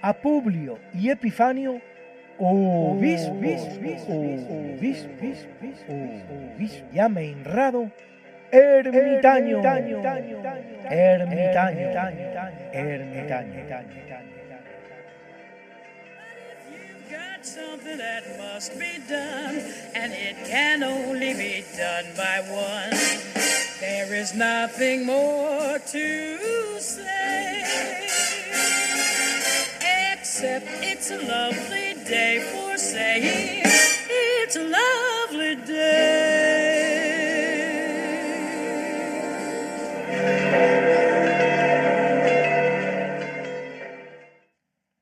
a 0.00 0.12
Publio 0.12 0.78
y 0.92 1.10
Epifanio, 1.10 1.80
obispos, 2.38 3.62
obispos, 4.08 5.46
obispos, 5.88 6.84
ya 6.92 7.08
me 7.08 7.30
enrado, 7.30 7.90
ermitaño, 8.50 9.62
ermitaño, 10.90 11.88
ermitaño. 12.72 13.64
got 17.10 17.44
something 17.46 17.98
that 17.98 18.24
must 18.38 18.78
be 18.78 18.98
done, 19.08 19.60
and 19.94 20.12
it 20.12 20.36
can 20.46 20.82
only 20.82 21.34
be 21.34 21.64
done 21.76 22.06
by 22.16 22.40
one. 22.50 22.90
There 23.80 24.14
is 24.14 24.34
nothing 24.34 25.04
more 25.06 25.78
to 25.78 26.78
say, 26.80 27.64
it's 30.42 31.10
a 31.10 31.18
lovely 31.18 31.94
day 32.04 32.40
for 32.52 32.76
saying 32.76 33.22
it's 33.24 34.56
a 34.56 34.62
lovely 34.62 35.54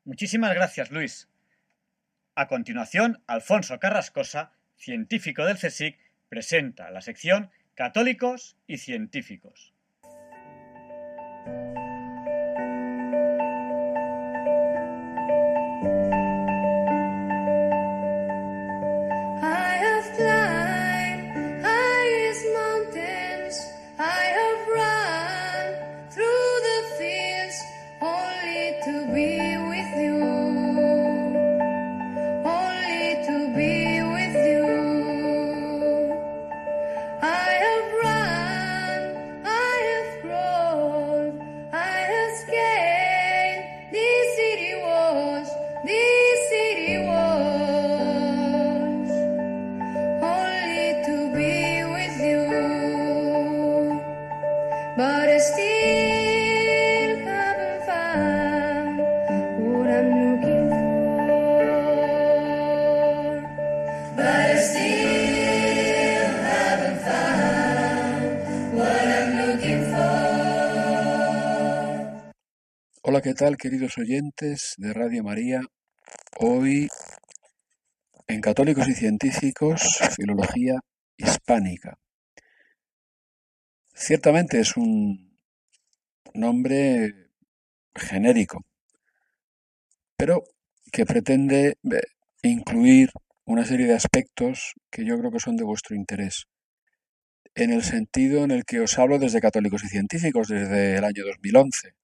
Muchísimas 0.05 0.55
gracias, 0.55 0.91
Luis. 0.91 1.29
A 2.35 2.47
continuación, 2.47 3.23
Alfonso 3.27 3.79
Carrascosa, 3.79 4.53
científico 4.77 5.47
del 5.47 5.57
CSIC, 5.57 5.99
presenta 6.29 6.91
la 6.91 7.01
sección 7.01 7.51
Católicos 7.75 8.57
y 8.67 8.79
Científicos. 8.79 9.73
¿Qué 73.23 73.35
tal, 73.35 73.57
queridos 73.57 73.99
oyentes 73.99 74.75
de 74.79 74.93
Radio 74.93 75.23
María? 75.23 75.61
Hoy, 76.41 76.89
en 78.27 78.41
Católicos 78.41 78.89
y 78.89 78.95
Científicos, 78.95 80.01
Filología 80.17 80.81
Hispánica. 81.17 81.99
Ciertamente 83.95 84.59
es 84.59 84.77
un 84.77 85.39
nombre 86.35 87.31
genérico, 87.95 88.65
pero 90.17 90.43
que 90.91 91.07
pretende 91.07 91.77
eh, 91.93 92.01
incluir 92.43 93.11
una 93.45 93.65
serie 93.65 93.87
de 93.87 93.95
aspectos 93.95 94.75
que 94.91 95.05
yo 95.05 95.17
creo 95.17 95.31
que 95.31 95.39
son 95.39 95.57
de 95.57 95.65
vuestro 95.65 95.95
interés, 95.95 96.47
en 97.55 97.71
el 97.71 97.85
sentido 97.85 98.43
en 98.43 98.51
el 98.51 98.65
que 98.65 98.81
os 98.81 98.99
hablo 98.99 99.21
desde 99.21 99.41
Católicos 99.41 99.85
y 99.85 99.89
Científicos, 99.89 100.49
desde 100.49 100.97
el 100.97 101.05
año 101.05 101.25
2011. 101.25 102.02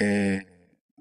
Eh, 0.00 0.46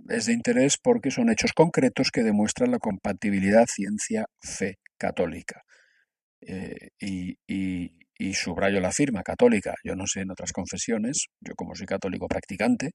es 0.10 0.26
de 0.26 0.34
interés 0.34 0.78
porque 0.78 1.10
son 1.10 1.30
hechos 1.30 1.54
concretos 1.54 2.12
que 2.12 2.22
demuestran 2.22 2.72
la 2.72 2.80
compatibilidad 2.80 3.66
ciencia-fe 3.66 4.78
católica. 4.98 5.64
Eh, 6.42 6.90
y, 7.00 7.96
subrayo 8.34 8.80
la 8.80 8.92
firma 8.92 9.24
católica. 9.24 9.76
Yo 9.84 9.96
no 9.96 10.06
sé 10.06 10.22
en 10.22 10.32
otras 10.32 10.52
confesiones, 10.52 11.28
yo 11.40 11.56
como 11.56 11.76
soy 11.76 11.88
católico 11.88 12.28
practicante, 12.28 12.92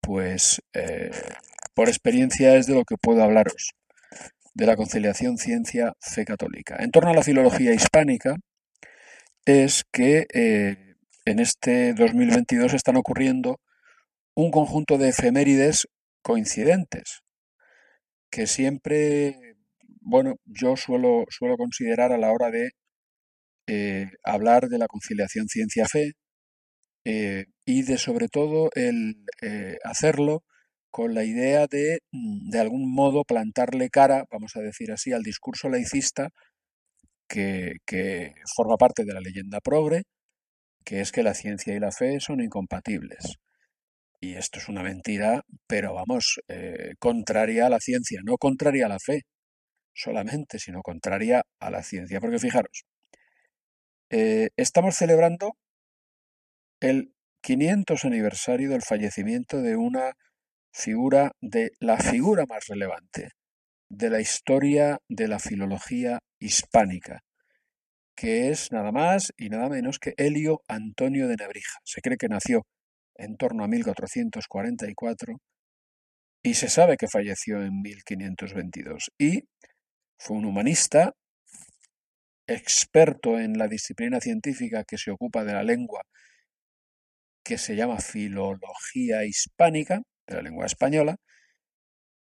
pues 0.00 0.62
eh, 0.72 1.10
por 1.74 1.88
experiencia 1.88 2.56
es 2.56 2.66
de 2.66 2.74
lo 2.74 2.84
que 2.84 2.96
puedo 2.96 3.22
hablaros, 3.22 3.72
de 4.54 4.66
la 4.66 4.76
conciliación 4.76 5.36
ciencia-fe 5.36 6.24
católica. 6.24 6.76
En 6.80 6.90
torno 6.90 7.10
a 7.10 7.14
la 7.14 7.22
filología 7.22 7.74
hispánica, 7.74 8.36
es 9.44 9.84
que 9.92 10.26
en 11.24 11.38
este 11.38 11.92
2022 11.94 12.74
están 12.74 12.96
ocurriendo 12.96 13.60
un 14.34 14.50
conjunto 14.50 14.98
de 14.98 15.08
efemérides 15.08 15.86
coincidentes, 16.22 17.20
que 18.30 18.46
siempre, 18.46 19.56
bueno, 20.00 20.36
yo 20.44 20.76
suelo, 20.76 21.24
suelo 21.30 21.56
considerar 21.56 22.12
a 22.12 22.18
la 22.18 22.32
hora 22.32 22.50
de 22.50 22.70
eh, 23.66 24.10
hablar 24.24 24.68
de 24.68 24.78
la 24.78 24.86
conciliación 24.88 25.48
ciencia-fe 25.48 26.12
eh, 27.04 27.46
y 27.64 27.82
de 27.82 27.98
sobre 27.98 28.28
todo 28.28 28.70
el 28.74 29.24
eh, 29.42 29.78
hacerlo 29.84 30.42
con 30.90 31.14
la 31.14 31.24
idea 31.24 31.66
de, 31.68 32.00
de 32.12 32.58
algún 32.58 32.92
modo, 32.92 33.24
plantarle 33.24 33.90
cara, 33.90 34.24
vamos 34.30 34.56
a 34.56 34.60
decir 34.60 34.92
así, 34.92 35.12
al 35.12 35.22
discurso 35.22 35.68
laicista 35.68 36.30
que, 37.28 37.76
que 37.86 38.34
forma 38.56 38.76
parte 38.76 39.04
de 39.04 39.14
la 39.14 39.20
leyenda 39.20 39.60
progre, 39.60 40.02
que 40.84 41.00
es 41.00 41.12
que 41.12 41.22
la 41.22 41.34
ciencia 41.34 41.74
y 41.74 41.80
la 41.80 41.92
fe 41.92 42.20
son 42.20 42.40
incompatibles. 42.40 43.38
Y 44.20 44.34
esto 44.34 44.58
es 44.58 44.68
una 44.68 44.82
mentira, 44.82 45.42
pero 45.66 45.94
vamos, 45.94 46.40
eh, 46.48 46.94
contraria 46.98 47.66
a 47.66 47.70
la 47.70 47.80
ciencia, 47.80 48.20
no 48.24 48.36
contraria 48.36 48.86
a 48.86 48.88
la 48.88 48.98
fe 48.98 49.22
solamente, 49.94 50.58
sino 50.58 50.82
contraria 50.82 51.42
a 51.60 51.70
la 51.70 51.82
ciencia. 51.82 52.20
Porque 52.20 52.38
fijaros, 52.38 52.84
eh, 54.10 54.50
estamos 54.56 54.96
celebrando 54.96 55.56
el 56.80 57.14
500 57.42 58.04
aniversario 58.04 58.70
del 58.70 58.82
fallecimiento 58.82 59.62
de 59.62 59.76
una 59.76 60.12
figura, 60.72 61.32
de 61.40 61.72
la 61.80 61.98
figura 61.98 62.44
más 62.46 62.66
relevante 62.66 63.30
de 63.90 64.08
la 64.08 64.20
historia 64.20 64.98
de 65.08 65.28
la 65.28 65.38
filología 65.40 66.20
hispánica, 66.38 67.24
que 68.14 68.50
es 68.50 68.70
nada 68.72 68.92
más 68.92 69.32
y 69.36 69.48
nada 69.48 69.68
menos 69.68 69.98
que 69.98 70.14
Helio 70.16 70.62
Antonio 70.68 71.26
de 71.26 71.36
Nebrija. 71.36 71.78
Se 71.84 72.00
cree 72.00 72.16
que 72.16 72.28
nació 72.28 72.62
en 73.20 73.36
torno 73.36 73.64
a 73.64 73.68
1444 73.68 75.36
y 76.42 76.54
se 76.54 76.68
sabe 76.68 76.96
que 76.96 77.06
falleció 77.06 77.62
en 77.62 77.82
1522. 77.82 79.10
Y 79.18 79.44
fue 80.18 80.36
un 80.38 80.46
humanista, 80.46 81.14
experto 82.46 83.38
en 83.38 83.58
la 83.58 83.68
disciplina 83.68 84.20
científica 84.20 84.84
que 84.84 84.98
se 84.98 85.10
ocupa 85.10 85.44
de 85.44 85.52
la 85.52 85.62
lengua, 85.62 86.02
que 87.44 87.58
se 87.58 87.76
llama 87.76 88.00
filología 88.00 89.24
hispánica, 89.24 90.02
de 90.26 90.36
la 90.36 90.42
lengua 90.42 90.66
española, 90.66 91.16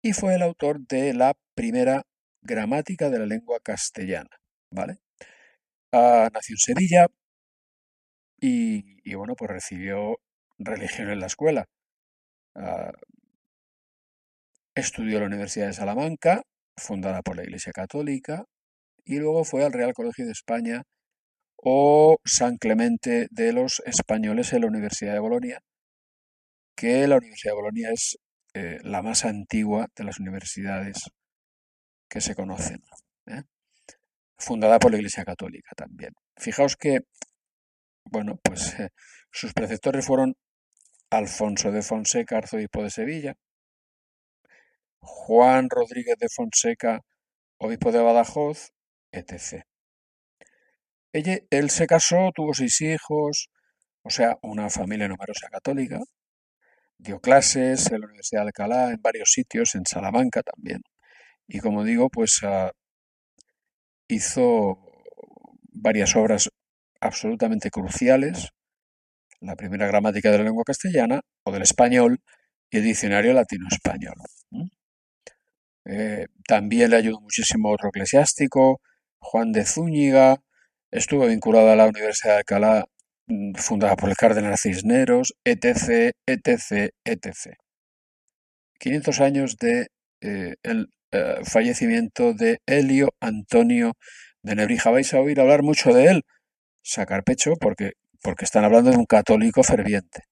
y 0.02 0.12
fue 0.12 0.34
el 0.34 0.42
autor 0.42 0.80
de 0.86 1.14
la 1.14 1.34
primera 1.54 2.02
gramática 2.42 3.08
de 3.08 3.18
la 3.20 3.26
lengua 3.26 3.58
castellana, 3.62 4.30
¿vale? 4.70 4.98
Ah, 5.92 6.28
nació 6.32 6.54
en 6.54 6.58
Sevilla 6.58 7.06
y, 8.40 8.98
y, 9.04 9.14
bueno, 9.14 9.34
pues 9.36 9.50
recibió 9.50 10.18
religión 10.58 11.10
en 11.10 11.20
la 11.20 11.26
escuela. 11.26 11.66
Ah, 12.54 12.92
estudió 14.74 15.16
en 15.16 15.20
la 15.20 15.28
Universidad 15.28 15.66
de 15.66 15.72
Salamanca, 15.72 16.42
fundada 16.76 17.22
por 17.22 17.36
la 17.36 17.44
Iglesia 17.44 17.72
Católica, 17.72 18.44
y 19.04 19.18
luego 19.18 19.44
fue 19.44 19.64
al 19.64 19.72
Real 19.72 19.92
Colegio 19.94 20.26
de 20.26 20.32
España 20.32 20.82
o 21.56 22.18
San 22.24 22.56
Clemente 22.56 23.28
de 23.30 23.52
los 23.52 23.82
Españoles 23.86 24.52
en 24.52 24.62
la 24.62 24.68
Universidad 24.68 25.12
de 25.14 25.20
Bolonia, 25.20 25.60
que 26.76 27.06
la 27.06 27.16
Universidad 27.16 27.52
de 27.52 27.56
Bolonia 27.56 27.90
es 27.92 28.18
eh, 28.54 28.78
la 28.82 29.02
más 29.02 29.24
antigua 29.24 29.88
de 29.96 30.04
las 30.04 30.20
universidades 30.20 31.10
que 32.08 32.20
se 32.20 32.34
conocen, 32.34 32.82
¿eh? 33.26 33.42
fundada 34.38 34.78
por 34.78 34.92
la 34.92 34.98
Iglesia 34.98 35.24
Católica 35.24 35.70
también. 35.76 36.12
Fijaos 36.36 36.76
que, 36.76 37.00
bueno, 38.04 38.38
pues 38.42 38.76
sus 39.30 39.52
preceptores 39.54 40.06
fueron 40.06 40.36
Alfonso 41.10 41.72
de 41.72 41.82
Fonseca, 41.82 42.38
arzobispo 42.38 42.82
de 42.82 42.90
Sevilla, 42.90 43.34
Juan 45.02 45.70
Rodríguez 45.70 46.16
de 46.18 46.28
Fonseca, 46.28 47.00
obispo 47.58 47.92
de 47.92 48.00
Badajoz, 48.02 48.72
etc. 49.12 49.64
Ella- 51.14 51.40
él 51.50 51.70
se 51.70 51.86
casó, 51.86 52.30
tuvo 52.34 52.52
seis 52.52 52.80
hijos, 52.82 53.48
o 54.02 54.10
sea, 54.10 54.38
una 54.42 54.70
familia 54.70 55.08
numerosa 55.08 55.48
católica, 55.50 56.00
dio 56.98 57.20
clases 57.20 57.90
en 57.92 58.00
la 58.00 58.06
Universidad 58.06 58.42
de 58.42 58.48
Alcalá, 58.48 58.90
en 58.92 59.02
varios 59.02 59.32
sitios, 59.32 59.74
en 59.76 59.86
Salamanca 59.86 60.42
también. 60.42 60.82
Y 61.48 61.60
como 61.60 61.84
digo, 61.84 62.10
pues 62.10 62.40
ah, 62.44 62.72
hizo 64.08 64.78
varias 65.72 66.16
obras 66.16 66.50
absolutamente 67.00 67.70
cruciales, 67.70 68.50
la 69.44 69.56
primera 69.56 69.86
gramática 69.86 70.30
de 70.30 70.38
la 70.38 70.44
lengua 70.44 70.64
castellana 70.64 71.20
o 71.44 71.52
del 71.52 71.62
español 71.62 72.18
y 72.70 72.78
el 72.78 72.84
diccionario 72.84 73.32
latino-español. 73.32 74.14
Eh, 75.86 76.26
también 76.48 76.90
le 76.90 76.96
ayudó 76.96 77.20
muchísimo 77.20 77.70
otro 77.70 77.90
eclesiástico, 77.90 78.80
Juan 79.18 79.52
de 79.52 79.64
Zúñiga, 79.64 80.36
estuvo 80.90 81.26
vinculado 81.26 81.70
a 81.70 81.76
la 81.76 81.86
Universidad 81.86 82.34
de 82.34 82.38
Alcalá, 82.38 82.84
mm, 83.26 83.54
fundada 83.54 83.96
por 83.96 84.08
el 84.08 84.16
cardenal 84.16 84.56
Cisneros, 84.58 85.34
etc., 85.44 86.12
etc., 86.26 86.90
etc. 87.04 87.56
500 88.78 89.20
años 89.20 89.56
de 89.58 89.88
eh, 90.20 90.54
el 90.62 90.88
eh, 91.12 91.40
fallecimiento 91.44 92.32
de 92.34 92.58
Helio 92.66 93.10
Antonio 93.20 93.94
de 94.42 94.56
Nebrija. 94.56 94.90
Vais 94.90 95.12
a 95.14 95.20
oír 95.20 95.40
hablar 95.40 95.62
mucho 95.62 95.92
de 95.92 96.06
él, 96.06 96.22
sacar 96.82 97.24
pecho, 97.24 97.54
porque, 97.60 97.92
porque 98.24 98.44
están 98.46 98.64
hablando 98.64 98.90
de 98.90 98.98
un 98.98 99.06
católico 99.06 99.62
ferviente. 99.62 100.22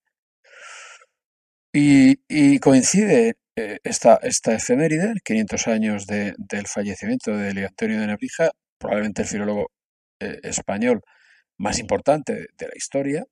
Y, 1.74 2.58
coincide 2.60 3.34
eh, 3.56 3.78
esta, 3.84 4.16
esta 4.22 4.54
efeméride, 4.54 5.14
500 5.24 5.66
años 5.68 6.06
de- 6.06 6.34
del 6.38 6.66
fallecimiento 6.66 7.36
de 7.36 7.50
Helio 7.50 7.66
Antonio 7.68 8.00
de 8.00 8.06
Nebrija, 8.06 8.50
probablemente 8.78 9.22
el 9.22 9.28
filólogo 9.28 9.70
eh, 10.20 10.38
español 10.42 11.00
más 11.58 11.78
importante 11.80 12.34
de, 12.34 12.46
de 12.58 12.66
la 12.68 12.74
historia, 12.76 13.24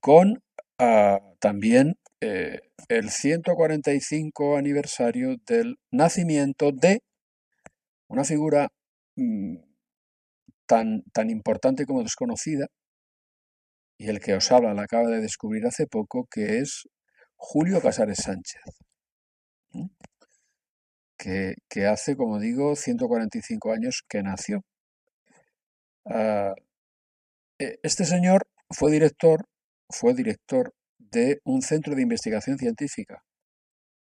con 0.00 0.42
ah, 0.78 1.18
también 1.40 1.96
eh, 2.20 2.60
el 2.88 3.10
145 3.10 4.56
aniversario 4.56 5.36
del 5.46 5.76
nacimiento 5.90 6.70
de 6.72 7.00
una 8.08 8.24
figura 8.24 8.68
mm, 9.16 9.56
tan, 10.66 11.02
tan 11.12 11.30
importante 11.30 11.86
como 11.86 12.02
desconocida, 12.02 12.66
y 13.98 14.08
el 14.08 14.20
que 14.20 14.34
os 14.34 14.50
habla 14.52 14.74
la 14.74 14.82
acaba 14.82 15.08
de 15.08 15.20
descubrir 15.20 15.66
hace 15.66 15.86
poco, 15.86 16.26
que 16.30 16.58
es 16.58 16.88
Julio 17.36 17.80
Casares 17.80 18.18
Sánchez, 18.18 18.62
que, 21.18 21.54
que 21.68 21.86
hace, 21.86 22.16
como 22.16 22.38
digo, 22.38 22.76
145 22.76 23.72
años 23.72 24.02
que 24.08 24.22
nació. 24.22 24.62
Ah, 26.06 26.54
eh, 27.58 27.78
este 27.82 28.04
señor 28.04 28.46
fue 28.70 28.90
director, 28.92 29.46
fue 29.88 30.14
director 30.14 30.74
de 30.98 31.40
un 31.44 31.62
centro 31.62 31.94
de 31.94 32.02
investigación 32.02 32.58
científica 32.58 33.22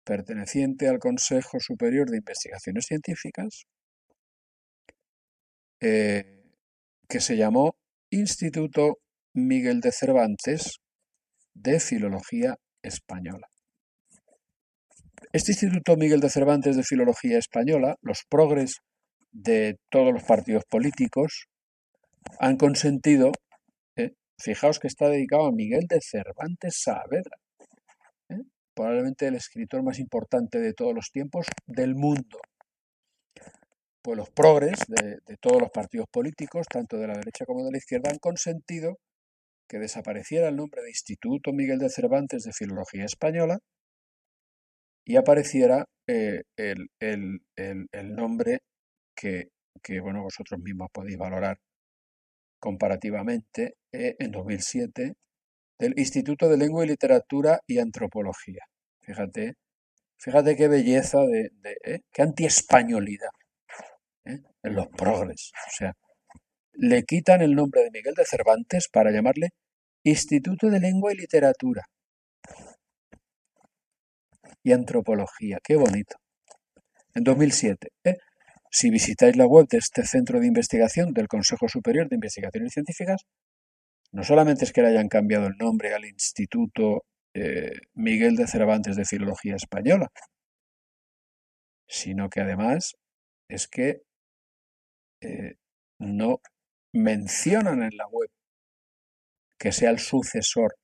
perteneciente 0.04 0.88
al 0.88 0.98
Consejo 0.98 1.58
Superior 1.60 2.10
de 2.10 2.18
Investigaciones 2.18 2.86
Científicas, 2.86 3.64
eh, 5.80 6.44
que 7.08 7.20
se 7.20 7.36
llamó 7.36 7.76
Instituto 8.10 8.98
Miguel 9.36 9.80
de 9.80 9.90
Cervantes 9.90 10.78
de 11.54 11.80
Filología 11.80 12.54
Española. 12.82 13.48
Este 15.32 15.50
Instituto 15.50 15.96
Miguel 15.96 16.20
de 16.20 16.30
Cervantes 16.30 16.76
de 16.76 16.84
Filología 16.84 17.38
Española, 17.38 17.96
los 18.00 18.22
progres 18.28 18.76
de 19.32 19.76
todos 19.90 20.12
los 20.12 20.22
partidos 20.22 20.62
políticos 20.70 21.48
han 22.38 22.56
consentido, 22.56 23.32
eh, 23.96 24.12
fijaos 24.38 24.78
que 24.78 24.86
está 24.86 25.08
dedicado 25.08 25.46
a 25.46 25.52
Miguel 25.52 25.86
de 25.88 25.98
Cervantes 26.00 26.80
Saavedra, 26.84 27.36
¿eh? 28.28 28.42
probablemente 28.72 29.26
el 29.26 29.34
escritor 29.34 29.82
más 29.82 29.98
importante 29.98 30.60
de 30.60 30.74
todos 30.74 30.94
los 30.94 31.10
tiempos 31.10 31.48
del 31.66 31.96
mundo. 31.96 32.38
Pues 34.00 34.16
los 34.16 34.30
progres 34.30 34.78
de, 34.86 35.18
de 35.26 35.36
todos 35.38 35.60
los 35.60 35.70
partidos 35.72 36.06
políticos, 36.08 36.66
tanto 36.70 36.98
de 36.98 37.08
la 37.08 37.14
derecha 37.14 37.44
como 37.44 37.64
de 37.64 37.72
la 37.72 37.78
izquierda, 37.78 38.10
han 38.12 38.18
consentido 38.18 38.98
que 39.68 39.78
desapareciera 39.78 40.48
el 40.48 40.56
nombre 40.56 40.82
de 40.82 40.90
Instituto 40.90 41.52
Miguel 41.52 41.78
de 41.78 41.90
Cervantes 41.90 42.44
de 42.44 42.52
Filología 42.52 43.04
Española 43.04 43.58
y 45.04 45.16
apareciera 45.16 45.86
eh, 46.06 46.42
el, 46.56 46.88
el- 47.00 47.40
el- 47.56 47.86
el 47.92 48.14
nombre 48.14 48.58
que, 49.16 49.48
que, 49.82 50.00
bueno, 50.00 50.22
vosotros 50.22 50.60
mismos 50.60 50.88
podéis 50.92 51.18
valorar 51.18 51.58
comparativamente 52.58 53.76
eh, 53.92 54.16
en 54.18 54.30
2007 54.32 55.14
del 55.78 55.94
Instituto 55.98 56.48
de 56.48 56.56
Lengua 56.56 56.84
y 56.84 56.88
Literatura 56.88 57.60
y 57.66 57.78
Antropología. 57.78 58.64
Fíjate, 59.02 59.54
fíjate 60.18 60.56
qué 60.56 60.68
belleza 60.68 61.20
de, 61.22 61.50
eh, 61.84 62.00
qué 62.12 62.22
antiespañolidad 62.22 63.30
en 64.62 64.74
los 64.74 64.88
progres. 64.88 65.52
O 65.68 65.70
sea, 65.70 65.92
le 66.76 67.02
quitan 67.04 67.42
el 67.42 67.54
nombre 67.54 67.82
de 67.82 67.90
Miguel 67.90 68.14
de 68.14 68.24
Cervantes 68.24 68.88
para 68.92 69.10
llamarle 69.10 69.50
Instituto 70.04 70.68
de 70.68 70.80
Lengua 70.80 71.12
y 71.12 71.16
Literatura 71.16 71.82
y 74.62 74.72
Antropología. 74.72 75.58
Qué 75.62 75.76
bonito. 75.76 76.16
En 77.14 77.24
2007. 77.24 77.88
¿eh? 78.04 78.16
Si 78.70 78.90
visitáis 78.90 79.36
la 79.36 79.46
web 79.46 79.68
de 79.68 79.78
este 79.78 80.04
centro 80.04 80.40
de 80.40 80.46
investigación 80.46 81.12
del 81.12 81.28
Consejo 81.28 81.68
Superior 81.68 82.08
de 82.08 82.16
Investigaciones 82.16 82.72
Científicas, 82.72 83.22
no 84.12 84.24
solamente 84.24 84.64
es 84.64 84.72
que 84.72 84.82
le 84.82 84.88
hayan 84.88 85.08
cambiado 85.08 85.46
el 85.46 85.56
nombre 85.58 85.94
al 85.94 86.04
Instituto 86.04 87.04
eh, 87.34 87.72
Miguel 87.94 88.36
de 88.36 88.46
Cervantes 88.46 88.96
de 88.96 89.04
Filología 89.04 89.56
Española, 89.56 90.08
sino 91.88 92.28
que 92.28 92.40
además 92.40 92.94
es 93.48 93.68
que 93.68 94.02
eh, 95.20 95.56
no 95.98 96.40
mencionan 96.94 97.82
en 97.82 97.96
la 97.96 98.06
web 98.06 98.30
que 99.58 99.72
sea 99.72 99.90
el 99.90 99.98
sucesor, 99.98 100.76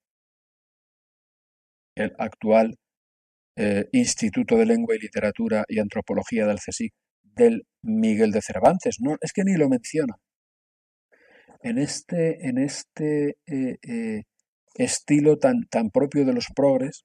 el 1.95 2.15
actual 2.19 2.77
eh, 3.57 3.89
Instituto 3.93 4.57
de 4.57 4.67
Lengua 4.67 4.97
y 4.97 4.99
Literatura 4.99 5.65
y 5.69 5.79
Antropología 5.79 6.47
del 6.47 6.59
CSIC, 6.59 6.93
del 7.23 7.67
Miguel 7.83 8.33
de 8.33 8.43
Cervantes. 8.43 8.97
No, 9.01 9.17
es 9.21 9.33
que 9.33 9.45
ni 9.45 9.57
lo 9.57 9.69
menciona. 9.69 10.17
En 11.63 11.79
este, 11.79 12.49
en 12.49 12.59
este 12.59 13.37
eh, 13.47 13.77
eh, 13.83 14.23
estilo 14.75 15.39
tan, 15.39 15.67
tan 15.71 15.91
propio 15.91 16.25
de 16.25 16.33
los 16.33 16.47
progres, 16.55 17.05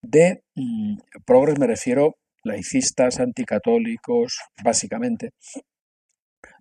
de 0.00 0.42
mm, 0.54 0.96
progres 1.26 1.58
me 1.58 1.66
refiero 1.66 2.16
laicistas, 2.44 3.20
anticatólicos, 3.20 4.38
básicamente. 4.64 5.30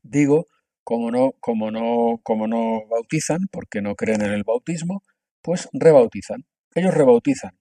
Digo, 0.04 0.48
como 0.88 1.12
no, 1.12 1.34
como 1.42 1.70
no, 1.70 2.22
como 2.24 2.48
no 2.48 2.88
bautizan, 2.88 3.50
porque 3.52 3.82
no 3.82 3.94
creen 3.96 4.22
en 4.22 4.32
el 4.32 4.46
bautismo, 4.46 5.04
pues 5.42 5.68
rebautizan. 5.74 6.46
Ellos 6.74 6.94
rebautizan. 6.94 7.58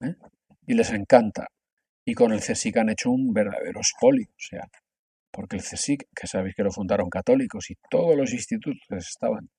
¿eh? 0.00 0.14
Y 0.66 0.72
les 0.72 0.90
encanta. 0.92 1.48
Y 2.06 2.14
con 2.14 2.32
el 2.32 2.40
CSIC 2.40 2.78
han 2.78 2.88
hecho 2.88 3.10
un 3.10 3.34
verdadero 3.34 3.80
espolio. 3.80 4.28
O 4.30 4.40
sea, 4.40 4.66
porque 5.30 5.56
el 5.56 5.62
CSIC, 5.62 6.08
que 6.16 6.26
sabéis 6.26 6.54
que 6.54 6.62
lo 6.62 6.72
fundaron 6.72 7.10
católicos, 7.10 7.70
y 7.70 7.74
todos 7.90 8.16
los 8.16 8.32
institutos 8.32 8.80
estaban 8.92 9.50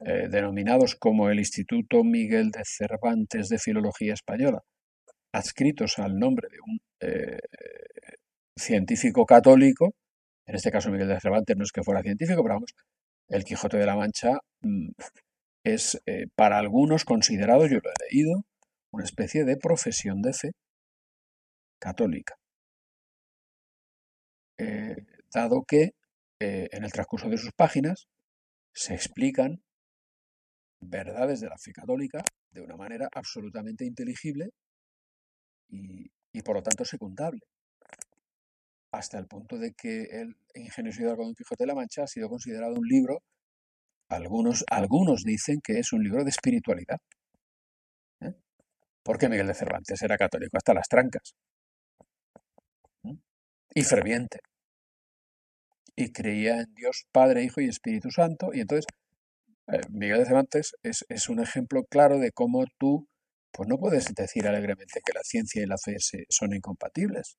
eh, 0.00 0.26
denominados 0.28 0.96
como 0.96 1.30
el 1.30 1.38
Instituto 1.38 2.02
Miguel 2.02 2.50
de 2.50 2.62
Cervantes 2.64 3.48
de 3.48 3.60
Filología 3.60 4.12
Española, 4.12 4.60
adscritos 5.32 6.00
al 6.00 6.18
nombre 6.18 6.48
de 6.50 6.58
un 6.66 6.80
eh, 6.98 7.38
científico 8.56 9.24
católico, 9.24 9.94
en 10.46 10.54
este 10.54 10.70
caso 10.70 10.90
Miguel 10.90 11.08
de 11.08 11.20
Cervantes 11.20 11.56
no 11.56 11.64
es 11.64 11.72
que 11.72 11.82
fuera 11.82 12.02
científico, 12.02 12.42
pero 12.42 12.54
vamos, 12.56 12.74
el 13.28 13.44
Quijote 13.44 13.78
de 13.78 13.86
la 13.86 13.96
Mancha 13.96 14.38
mm, 14.62 14.90
es 15.64 16.00
eh, 16.06 16.26
para 16.34 16.58
algunos 16.58 17.04
considerado, 17.04 17.66
yo 17.66 17.78
lo 17.82 17.90
he 17.90 18.12
leído, 18.12 18.44
una 18.92 19.04
especie 19.04 19.44
de 19.44 19.56
profesión 19.56 20.22
de 20.22 20.32
fe 20.32 20.52
católica, 21.80 22.34
eh, 24.58 24.96
dado 25.32 25.64
que 25.66 25.92
eh, 26.40 26.68
en 26.72 26.84
el 26.84 26.92
transcurso 26.92 27.28
de 27.28 27.38
sus 27.38 27.52
páginas 27.52 28.06
se 28.72 28.94
explican 28.94 29.62
verdades 30.80 31.40
de 31.40 31.48
la 31.48 31.56
fe 31.58 31.72
católica 31.72 32.22
de 32.50 32.60
una 32.60 32.76
manera 32.76 33.08
absolutamente 33.12 33.84
inteligible 33.84 34.50
y, 35.68 36.10
y 36.32 36.42
por 36.42 36.56
lo 36.56 36.62
tanto 36.62 36.84
secundable, 36.84 37.40
hasta 38.94 39.18
el 39.18 39.26
punto 39.26 39.58
de 39.58 39.72
que 39.74 40.04
el 40.04 40.36
Ingeniosidad 40.54 41.16
con 41.16 41.26
Don 41.26 41.34
Quijote 41.34 41.64
de 41.64 41.66
la 41.68 41.74
Mancha 41.74 42.04
ha 42.04 42.06
sido 42.06 42.28
considerado 42.28 42.74
un 42.74 42.86
libro, 42.86 43.22
algunos, 44.08 44.64
algunos 44.70 45.24
dicen 45.24 45.60
que 45.62 45.78
es 45.78 45.92
un 45.92 46.04
libro 46.04 46.22
de 46.24 46.30
espiritualidad, 46.30 46.98
¿eh? 48.20 48.34
porque 49.02 49.28
Miguel 49.28 49.48
de 49.48 49.54
Cervantes 49.54 50.00
era 50.02 50.16
católico 50.16 50.56
hasta 50.56 50.74
las 50.74 50.88
trancas. 50.88 51.34
y 53.76 53.82
ferviente. 53.82 54.38
Y 55.96 56.12
creía 56.12 56.60
en 56.60 56.74
Dios 56.74 57.06
Padre, 57.10 57.42
Hijo 57.42 57.60
y 57.60 57.68
Espíritu 57.68 58.10
Santo. 58.10 58.50
Y 58.52 58.60
entonces, 58.60 58.86
eh, 59.68 59.80
Miguel 59.90 60.18
de 60.18 60.26
Cervantes 60.26 60.76
es, 60.84 61.04
es 61.08 61.28
un 61.28 61.40
ejemplo 61.40 61.84
claro 61.84 62.18
de 62.18 62.30
cómo 62.30 62.64
tú 62.78 63.08
pues 63.52 63.68
no 63.68 63.78
puedes 63.78 64.12
decir 64.14 64.46
alegremente 64.48 65.00
que 65.04 65.12
la 65.12 65.22
ciencia 65.22 65.62
y 65.62 65.66
la 65.66 65.78
fe 65.78 65.96
son 66.28 66.54
incompatibles, 66.54 67.36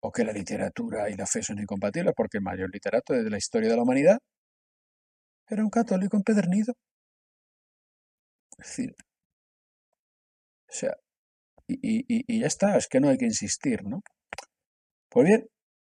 o 0.00 0.12
que 0.12 0.24
la 0.24 0.32
literatura 0.32 1.10
y 1.10 1.16
la 1.16 1.26
fe 1.26 1.42
son 1.42 1.58
incompatibles, 1.58 2.14
porque 2.16 2.38
el 2.38 2.44
mayor 2.44 2.70
literato 2.72 3.14
de 3.14 3.30
la 3.30 3.38
historia 3.38 3.70
de 3.70 3.76
la 3.76 3.82
humanidad 3.82 4.18
era 5.48 5.62
un 5.62 5.70
católico 5.70 6.16
empedernido. 6.16 6.74
Es 8.58 8.66
decir, 8.66 8.94
o 10.68 10.72
sea, 10.72 10.94
y, 11.68 12.40
ya 12.40 12.46
está, 12.46 12.76
es 12.76 12.88
que 12.88 13.00
no 13.00 13.08
hay 13.08 13.18
que 13.18 13.26
insistir, 13.26 13.84
¿no? 13.84 14.02
Pues 15.10 15.26
bien, 15.26 15.46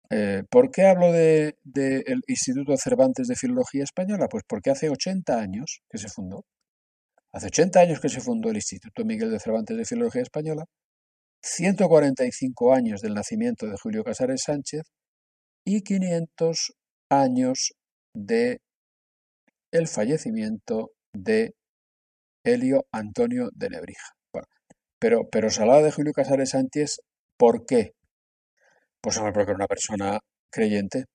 eh, 0.09 0.43
¿por 0.49 0.71
qué 0.71 0.85
hablo 0.87 1.11
de, 1.11 1.57
del 1.63 2.21
Instituto 2.27 2.75
Cervantes 2.77 3.27
de 3.27 3.35
Filología 3.35 3.83
Española? 3.83 4.27
Pues 4.29 4.43
porque 4.47 4.71
hace 4.71 4.89
80 4.89 5.39
años 5.39 5.81
que 5.89 5.97
se 5.97 6.09
fundó. 6.09 6.45
Hace 7.33 7.47
80 7.47 7.79
años 7.81 7.99
que 8.01 8.09
se 8.09 8.21
fundó 8.21 8.49
el 8.49 8.57
Instituto 8.57 9.05
Miguel 9.05 9.31
de 9.31 9.39
Cervantes 9.39 9.77
de 9.77 9.85
Filología 9.85 10.21
Española, 10.21 10.65
145 11.43 12.73
años 12.73 13.01
del 13.01 13.13
nacimiento 13.13 13.65
de 13.67 13.77
Julio 13.81 14.03
Casares 14.03 14.43
Sánchez 14.45 14.83
y 15.65 15.81
500 15.81 16.73
años 17.09 17.73
de 18.15 18.59
el 19.71 19.87
fallecimiento 19.87 20.91
de 21.13 21.53
Helio 22.45 22.85
Antonio 22.91 23.49
de 23.53 23.69
Nebrija. 23.69 24.13
Bueno, 24.33 24.47
pero, 24.99 25.29
pero 25.31 25.49
se 25.49 25.61
hablaba 25.61 25.81
de 25.81 25.91
Julio 25.91 26.13
Casares 26.13 26.51
Sánchez, 26.51 26.97
¿por 27.37 27.65
qué? 27.65 27.93
Pues 29.01 29.17
hombre, 29.17 29.33
porque 29.33 29.51
era 29.51 29.55
una 29.55 29.67
persona 29.67 30.19
creyente. 30.51 31.05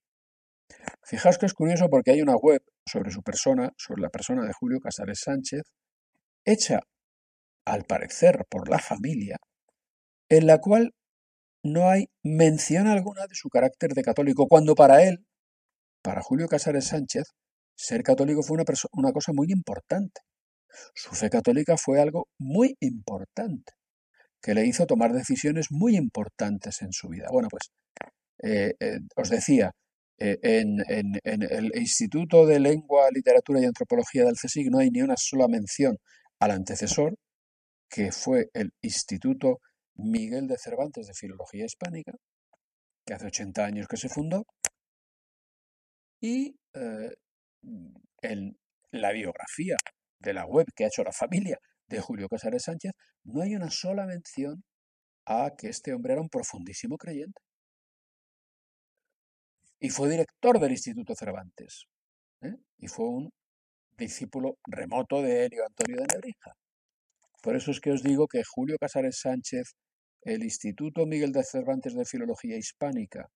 Fijaos 1.04 1.38
que 1.38 1.46
es 1.46 1.54
curioso 1.54 1.88
porque 1.88 2.10
hay 2.10 2.20
una 2.20 2.36
web 2.36 2.60
sobre 2.88 3.10
su 3.10 3.22
persona, 3.22 3.70
sobre 3.76 4.02
la 4.02 4.08
persona 4.08 4.44
de 4.44 4.52
Julio 4.52 4.80
Casares 4.80 5.20
Sánchez, 5.24 5.62
hecha, 6.44 6.80
al 7.64 7.84
parecer, 7.84 8.44
por 8.48 8.68
la 8.68 8.78
familia, 8.78 9.36
en 10.28 10.46
la 10.46 10.58
cual 10.58 10.92
no 11.62 11.88
hay 11.90 12.06
mención 12.22 12.86
alguna 12.86 13.26
de 13.26 13.34
su 13.34 13.48
carácter 13.48 13.92
de 13.94 14.02
católico, 14.02 14.46
cuando 14.48 14.74
para 14.74 15.02
él, 15.02 15.26
para 16.02 16.22
Julio 16.22 16.48
Casares 16.48 16.86
Sánchez, 16.86 17.24
ser 17.76 18.02
católico 18.02 18.42
fue 18.42 18.56
una, 18.56 18.64
una 18.92 19.12
cosa 19.12 19.32
muy 19.34 19.48
importante. 19.50 20.20
Su 20.94 21.14
fe 21.14 21.30
católica 21.30 21.76
fue 21.76 22.00
algo 22.00 22.28
muy 22.38 22.76
importante, 22.80 23.72
que 24.42 24.54
le 24.54 24.66
hizo 24.66 24.86
tomar 24.86 25.12
decisiones 25.12 25.66
muy 25.70 25.96
importantes 25.96 26.82
en 26.82 26.92
su 26.92 27.08
vida. 27.08 27.28
Bueno, 27.32 27.48
pues 27.50 27.70
eh, 28.42 28.74
eh, 28.80 28.98
os 29.16 29.30
decía, 29.30 29.72
eh, 30.18 30.38
en, 30.42 30.78
en- 30.88 31.18
en 31.24 31.42
el 31.42 31.72
Instituto 31.76 32.46
de 32.46 32.60
Lengua, 32.60 33.08
Literatura 33.12 33.60
y 33.60 33.64
Antropología 33.64 34.24
del 34.24 34.36
CSIC 34.36 34.68
no 34.70 34.78
hay 34.78 34.90
ni 34.90 35.02
una 35.02 35.16
sola 35.16 35.48
mención 35.48 35.96
al 36.40 36.50
antecesor, 36.52 37.16
que 37.90 38.12
fue 38.12 38.50
el 38.54 38.70
Instituto 38.82 39.60
Miguel 39.96 40.46
de 40.46 40.58
Cervantes 40.58 41.06
de 41.06 41.14
Filología 41.14 41.64
Hispánica, 41.64 42.12
que 43.04 43.14
hace 43.14 43.26
80 43.26 43.64
años 43.64 43.88
que 43.88 43.96
se 43.96 44.08
fundó, 44.08 44.44
y 46.20 46.56
eh, 46.74 47.14
en 48.22 48.58
la 48.90 49.12
biografía 49.12 49.76
de 50.18 50.32
la 50.32 50.46
web 50.46 50.66
que 50.74 50.84
ha 50.84 50.88
hecho 50.88 51.04
la 51.04 51.12
familia 51.12 51.58
de 51.86 52.00
Julio 52.00 52.28
Casares 52.28 52.64
Sánchez, 52.64 52.92
no 53.24 53.42
hay 53.42 53.54
una 53.54 53.70
sola 53.70 54.06
mención 54.06 54.64
a 55.26 55.52
que 55.56 55.68
este 55.68 55.92
hombre 55.92 56.14
era 56.14 56.22
un 56.22 56.28
profundísimo 56.28 56.96
creyente. 56.96 57.40
Y 59.78 59.90
fue 59.90 60.08
director 60.08 60.58
del 60.58 60.72
Instituto 60.72 61.14
Cervantes. 61.14 61.84
¿eh? 62.42 62.56
Y 62.78 62.88
fue 62.88 63.06
un 63.08 63.30
discípulo 63.96 64.58
remoto 64.66 65.22
de 65.22 65.44
Helio 65.44 65.64
Antonio 65.66 65.96
de 65.96 66.06
Nebrija. 66.12 66.52
Por 67.42 67.56
eso 67.56 67.70
es 67.70 67.80
que 67.80 67.92
os 67.92 68.02
digo 68.02 68.26
que 68.26 68.42
Julio 68.44 68.76
Casares 68.80 69.20
Sánchez, 69.20 69.74
el 70.26 70.42
Instituto 70.42 71.06
Miguel 71.06 71.30
de 71.30 71.44
Cervantes 71.44 71.94
de 71.94 72.04
Filología 72.04 72.56
Hispánica 72.56 73.30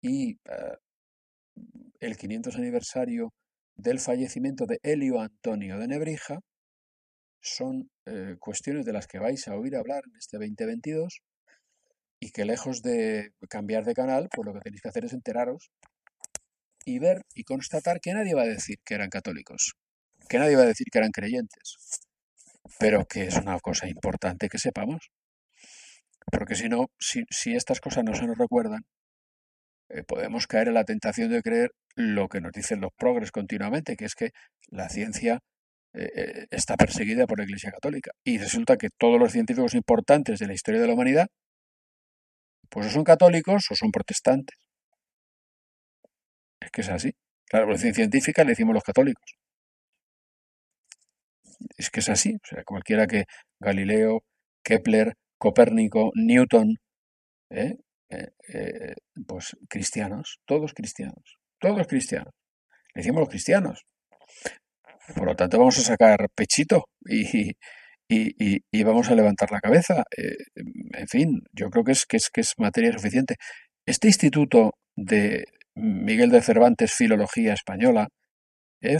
y 0.00 0.30
eh, 0.32 0.76
el 1.98 2.16
500 2.16 2.54
aniversario 2.54 3.32
del 3.74 3.98
fallecimiento 3.98 4.64
de 4.64 4.78
Helio 4.84 5.20
Antonio 5.20 5.76
de 5.76 5.88
Nebrija 5.88 6.38
son 7.40 7.90
eh, 8.06 8.36
cuestiones 8.38 8.86
de 8.86 8.92
las 8.92 9.08
que 9.08 9.18
vais 9.18 9.48
a 9.48 9.56
oír 9.56 9.74
hablar 9.74 10.04
en 10.06 10.16
este 10.16 10.38
2022 10.38 11.20
y 12.20 12.30
que 12.30 12.44
lejos 12.44 12.80
de 12.82 13.32
cambiar 13.50 13.84
de 13.84 13.94
canal, 13.94 14.28
pues 14.32 14.46
lo 14.46 14.54
que 14.54 14.60
tenéis 14.60 14.82
que 14.82 14.88
hacer 14.88 15.04
es 15.04 15.12
enteraros 15.12 15.72
y 16.84 17.00
ver 17.00 17.22
y 17.34 17.42
constatar 17.42 18.00
que 18.00 18.14
nadie 18.14 18.34
va 18.34 18.42
a 18.42 18.46
decir 18.46 18.76
que 18.84 18.94
eran 18.94 19.10
católicos, 19.10 19.74
que 20.28 20.38
nadie 20.38 20.54
va 20.54 20.62
a 20.62 20.66
decir 20.66 20.86
que 20.92 20.98
eran 20.98 21.10
creyentes, 21.10 21.76
pero 22.78 23.04
que 23.04 23.24
es 23.24 23.36
una 23.36 23.58
cosa 23.58 23.88
importante 23.88 24.48
que 24.48 24.58
sepamos, 24.58 25.10
porque 26.30 26.54
si 26.54 26.68
no, 26.68 26.86
si, 26.98 27.24
estas 27.54 27.80
cosas 27.80 28.04
no 28.04 28.14
se 28.14 28.26
nos 28.26 28.38
recuerdan, 28.38 28.84
eh, 29.88 30.02
podemos 30.02 30.46
caer 30.46 30.68
en 30.68 30.74
la 30.74 30.84
tentación 30.84 31.30
de 31.30 31.42
creer 31.42 31.72
lo 31.94 32.28
que 32.28 32.40
nos 32.40 32.52
dicen 32.52 32.80
los 32.80 32.92
progres 32.96 33.30
continuamente, 33.30 33.96
que 33.96 34.06
es 34.06 34.14
que 34.14 34.30
la 34.68 34.88
ciencia 34.88 35.40
eh, 35.94 36.10
eh, 36.16 36.46
está 36.50 36.76
perseguida 36.76 37.26
por 37.26 37.38
la 37.38 37.44
Iglesia 37.44 37.70
Católica. 37.70 38.12
Y 38.24 38.38
resulta 38.38 38.76
que 38.76 38.88
todos 38.98 39.20
los 39.20 39.32
científicos 39.32 39.74
importantes 39.74 40.38
de 40.40 40.46
la 40.46 40.54
historia 40.54 40.80
de 40.80 40.88
la 40.88 40.94
humanidad, 40.94 41.28
pues 42.68 42.86
o 42.86 42.90
son 42.90 43.04
católicos 43.04 43.66
o 43.70 43.74
son 43.74 43.90
protestantes. 43.92 44.56
Es 46.60 46.70
que 46.70 46.80
es 46.80 46.88
así. 46.88 47.12
La 47.52 47.60
revolución 47.60 47.94
científica 47.94 48.42
le 48.42 48.50
decimos 48.50 48.74
los 48.74 48.82
católicos. 48.82 49.36
Es 51.76 51.90
que 51.90 52.00
es 52.00 52.08
así. 52.08 52.34
O 52.42 52.46
sea, 52.46 52.64
cualquiera 52.64 53.06
que 53.06 53.24
Galileo, 53.60 54.22
Kepler, 54.64 55.14
Copérnico, 55.46 56.10
Newton, 56.14 56.68
¿eh? 57.50 57.72
Eh, 58.10 58.28
eh, 58.54 58.94
pues 59.26 59.56
cristianos, 59.68 60.40
todos 60.46 60.74
cristianos, 60.74 61.26
todos 61.60 61.86
cristianos. 61.86 62.32
Le 62.94 63.00
decimos 63.02 63.20
los 63.22 63.30
cristianos. 63.34 63.84
Por 65.16 65.26
lo 65.26 65.36
tanto, 65.36 65.58
vamos 65.58 65.78
a 65.78 65.82
sacar 65.82 66.28
pechito 66.34 66.84
y, 67.06 67.50
y, 67.50 67.54
y- 68.54 68.60
y 68.70 68.82
vamos 68.84 69.10
a 69.10 69.14
levantar 69.14 69.50
la 69.52 69.60
cabeza. 69.60 70.04
En 71.02 71.08
fin, 71.08 71.42
yo 71.52 71.70
creo 71.70 71.84
que 71.84 71.92
es, 71.92 72.06
que 72.06 72.16
es, 72.18 72.30
que 72.30 72.40
es 72.42 72.54
materia 72.58 72.92
suficiente. 72.92 73.36
Este 73.86 74.08
instituto 74.08 74.72
de 74.96 75.46
Miguel 75.74 76.30
de 76.30 76.42
Cervantes 76.42 76.92
Filología 76.94 77.52
Española, 77.54 78.08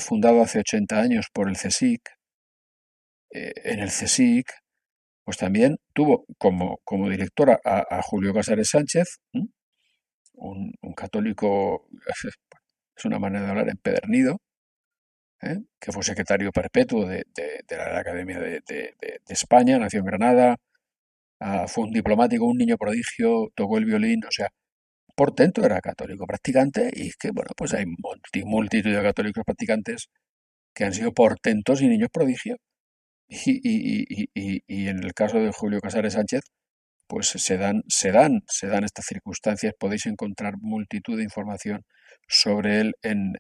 fundado 0.00 0.42
hace 0.42 0.58
80 0.60 1.00
años 1.00 1.26
por 1.32 1.48
el 1.48 1.56
CSIC, 1.56 2.00
en 3.30 3.80
el 3.80 3.88
CSIC, 3.90 4.46
pues 5.24 5.38
también 5.38 5.78
tuvo 5.94 6.26
como, 6.38 6.80
como 6.84 7.09
directora 7.09 7.59
a, 7.64 8.02
Julio 8.02 8.34
Casares 8.34 8.70
Sánchez, 8.70 9.18
un, 10.34 10.72
católico, 10.96 11.88
es 12.96 13.05
una 13.05 13.18
manera 13.18 13.44
de 13.44 13.51
hablar 13.51 13.68
empedernido, 13.68 14.38
¿eh? 15.42 15.59
que 15.80 15.92
fue 15.92 16.02
secretario 16.02 16.52
perpetuo 16.52 17.06
de, 17.06 17.24
la 17.70 17.98
Academia 17.98 18.38
de, 18.40 18.62
España, 19.28 19.78
nació 19.78 20.01
en 20.01 20.06
Granada, 20.06 20.56
ah, 21.40 21.66
fue 21.68 21.84
un 21.84 21.92
diplomático, 21.92 22.44
un 22.46 22.59
niño 22.59 22.76
prodigio, 22.76 23.51
tocó 23.55 23.78
el 23.78 23.86
violín, 23.86 24.24
o 24.24 24.30
sea, 24.30 24.48
portento 25.16 25.64
era 25.64 25.80
católico 25.80 26.26
practicante 26.26 26.90
y 26.92 27.12
que, 27.12 27.30
bueno, 27.32 27.51
pues 27.56 27.74
hay 27.74 27.84
multi- 27.86 28.44
multitud 28.44 28.94
de 28.94 29.02
católicos 29.02 29.44
practicantes 29.44 30.09
que 30.74 30.84
han 30.84 30.92
sido 30.94 31.12
portentos 31.12 31.82
y 31.82 31.88
niños 31.88 32.10
prodigio. 32.12 32.56
Y, 33.28 33.60
y- 33.62 34.26
y- 34.34 34.62
y- 34.66 34.88
en 34.88 35.02
el 35.05 35.12
caso 35.14 35.38
de 35.38 35.52
Julio 35.52 35.80
Casares 35.80 36.14
Sánchez, 36.14 36.42
pues 37.09 37.28
se 37.28 37.59
dan, 37.59 37.82
se 37.88 38.12
dan, 38.12 38.42
se 38.48 38.66
dan 38.68 38.84
estas 38.84 39.06
circunstancias. 39.06 39.74
Podéis 39.78 40.06
encontrar 40.06 40.55
multitud 40.60 41.16
de 41.18 41.24
información 41.24 41.82
sobre 42.28 42.80
él 42.80 42.94
en 43.02 43.34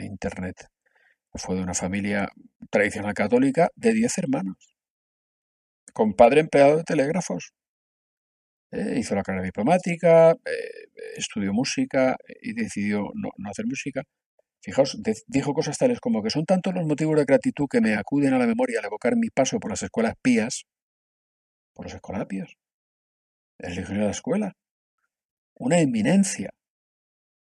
Internet. 0.00 0.56
Fue 1.34 1.56
de 1.56 1.62
una 1.62 1.74
familia 1.74 2.28
tradicional 2.70 3.14
católica 3.14 3.68
de 3.76 3.92
10 3.94 4.18
hermanos, 4.18 4.56
con 5.92 6.14
padre 6.14 6.40
empleado 6.40 6.78
de 6.78 6.82
telégrafos. 6.82 7.52
Eh, 8.72 8.98
hizo 8.98 9.14
la 9.16 9.22
carrera 9.22 9.44
diplomática, 9.44 10.30
eh, 10.32 10.88
estudió 11.16 11.52
música 11.52 12.12
eh, 12.28 12.34
y 12.42 12.52
decidió 12.54 13.00
no, 13.14 13.30
no 13.36 13.50
hacer 13.50 13.66
música. 13.66 14.02
Fijaos, 14.62 14.98
dijo 15.26 15.54
cosas 15.54 15.78
tales 15.78 16.00
como 16.00 16.22
que 16.22 16.30
son 16.30 16.44
tantos 16.44 16.74
los 16.74 16.86
motivos 16.86 17.16
de 17.16 17.24
gratitud 17.24 17.66
que 17.70 17.80
me 17.80 17.94
acuden 17.94 18.34
a 18.34 18.38
la 18.38 18.46
memoria 18.46 18.78
al 18.78 18.84
evocar 18.84 19.16
mi 19.16 19.30
paso 19.30 19.58
por 19.58 19.70
las 19.70 19.82
escuelas 19.82 20.14
pías, 20.22 20.64
por 21.72 21.86
los 21.86 21.94
escolapios, 21.94 22.56
el 23.58 23.74
religio 23.74 23.94
de 23.96 24.04
la 24.04 24.10
escuela, 24.10 24.52
una 25.54 25.80
eminencia, 25.80 26.50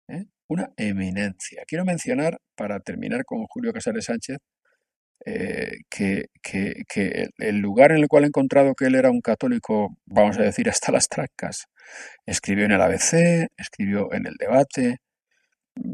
¿eh? 0.09 0.25
una 0.47 0.71
eminencia. 0.77 1.63
Quiero 1.67 1.85
mencionar, 1.85 2.39
para 2.55 2.79
terminar 2.79 3.25
con 3.25 3.45
Julio 3.47 3.73
Casares 3.73 4.05
Sánchez, 4.05 4.37
eh, 5.25 5.79
que, 5.89 6.27
el 7.39 7.57
lugar 7.57 7.91
en 7.91 7.97
el 7.97 8.07
cual 8.07 8.23
he 8.23 8.27
encontrado 8.27 8.75
que 8.75 8.85
él 8.85 8.95
era 8.95 9.09
un 9.09 9.21
católico, 9.21 9.97
vamos 10.05 10.37
a 10.37 10.43
decir, 10.43 10.69
hasta 10.69 10.91
las 10.91 11.09
trancas, 11.09 11.65
escribió 12.25 12.65
en 12.65 12.71
el 12.71 12.81
ABC, 12.81 13.47
escribió 13.57 14.13
en 14.13 14.27
el 14.27 14.35
debate, 14.35 14.97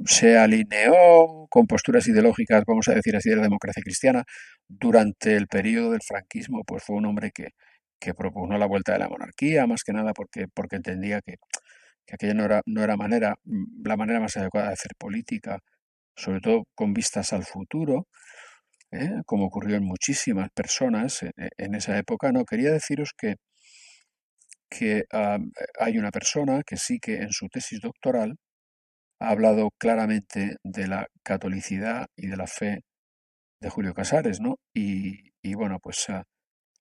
se 0.06 0.38
alineó 0.38 1.48
con 1.50 1.68
posturas 1.68 2.08
ideológicas, 2.08 2.64
vamos 2.68 2.88
a 2.90 2.94
decir 2.96 3.16
así, 3.16 3.30
de 3.30 3.38
la 3.38 3.44
democracia 3.44 3.82
cristiana. 3.84 4.24
Durante 4.68 5.36
el 5.36 5.48
periodo 5.48 5.92
del 5.92 6.02
franquismo, 6.02 6.64
pues 6.66 6.84
fue 6.84 6.96
un 6.98 7.06
hombre 7.06 7.32
que, 7.32 7.50
que 8.00 8.14
propugnó 8.14 8.58
la 8.58 8.68
vuelta 8.68 8.94
de 8.94 9.00
la 9.00 9.10
monarquía, 9.10 9.68
más 9.68 9.84
que 9.84 9.94
nada 9.94 10.14
porque, 10.14 10.48
porque 10.54 10.78
entendía 10.78 11.22
que, 11.22 11.36
que 12.06 12.16
aquella 12.16 12.34
no 12.34 12.46
era, 12.46 12.62
no 12.66 12.84
era 12.84 12.98
manera, 12.98 13.36
mm, 13.46 13.88
la 13.88 13.98
manera 13.98 14.20
más 14.20 14.38
adecuada 14.38 14.68
de 14.70 14.74
hacer 14.74 14.92
política, 14.98 15.60
sobre 16.16 16.42
todo 16.42 16.66
con 16.76 16.94
vistas 16.94 17.34
al 17.34 17.44
futuro, 17.46 18.08
¿eh? 18.92 19.22
como 19.26 19.46
ocurrió 19.48 19.78
en 19.78 19.86
muchísimas 19.86 20.50
personas 20.52 21.24
en, 21.24 21.32
en 21.58 21.76
esa 21.76 21.98
época. 21.98 22.32
No, 22.32 22.46
quería 22.46 22.72
deciros 22.72 23.12
que, 23.18 23.36
que 24.70 25.06
ah, 25.12 25.38
hay 25.80 25.98
una 25.98 26.12
persona 26.12 26.64
que 26.66 26.78
sí 26.78 27.00
que 27.00 27.18
en 27.18 27.32
su 27.32 27.48
tesis 27.50 27.80
doctoral 27.82 28.36
ha 29.24 29.30
hablado 29.32 29.72
claramente 29.80 30.58
de 30.64 30.88
la 30.88 31.08
catolicidad 31.24 32.08
y 32.18 32.28
de 32.28 32.38
la 32.38 32.48
fe 32.48 32.82
de 33.62 33.70
Julio 33.70 33.94
Casares, 33.94 34.40
¿no? 34.42 34.58
Y, 34.76 35.32
y 35.44 35.56
bueno, 35.56 35.80
pues 35.82 36.10
ah, 36.10 36.24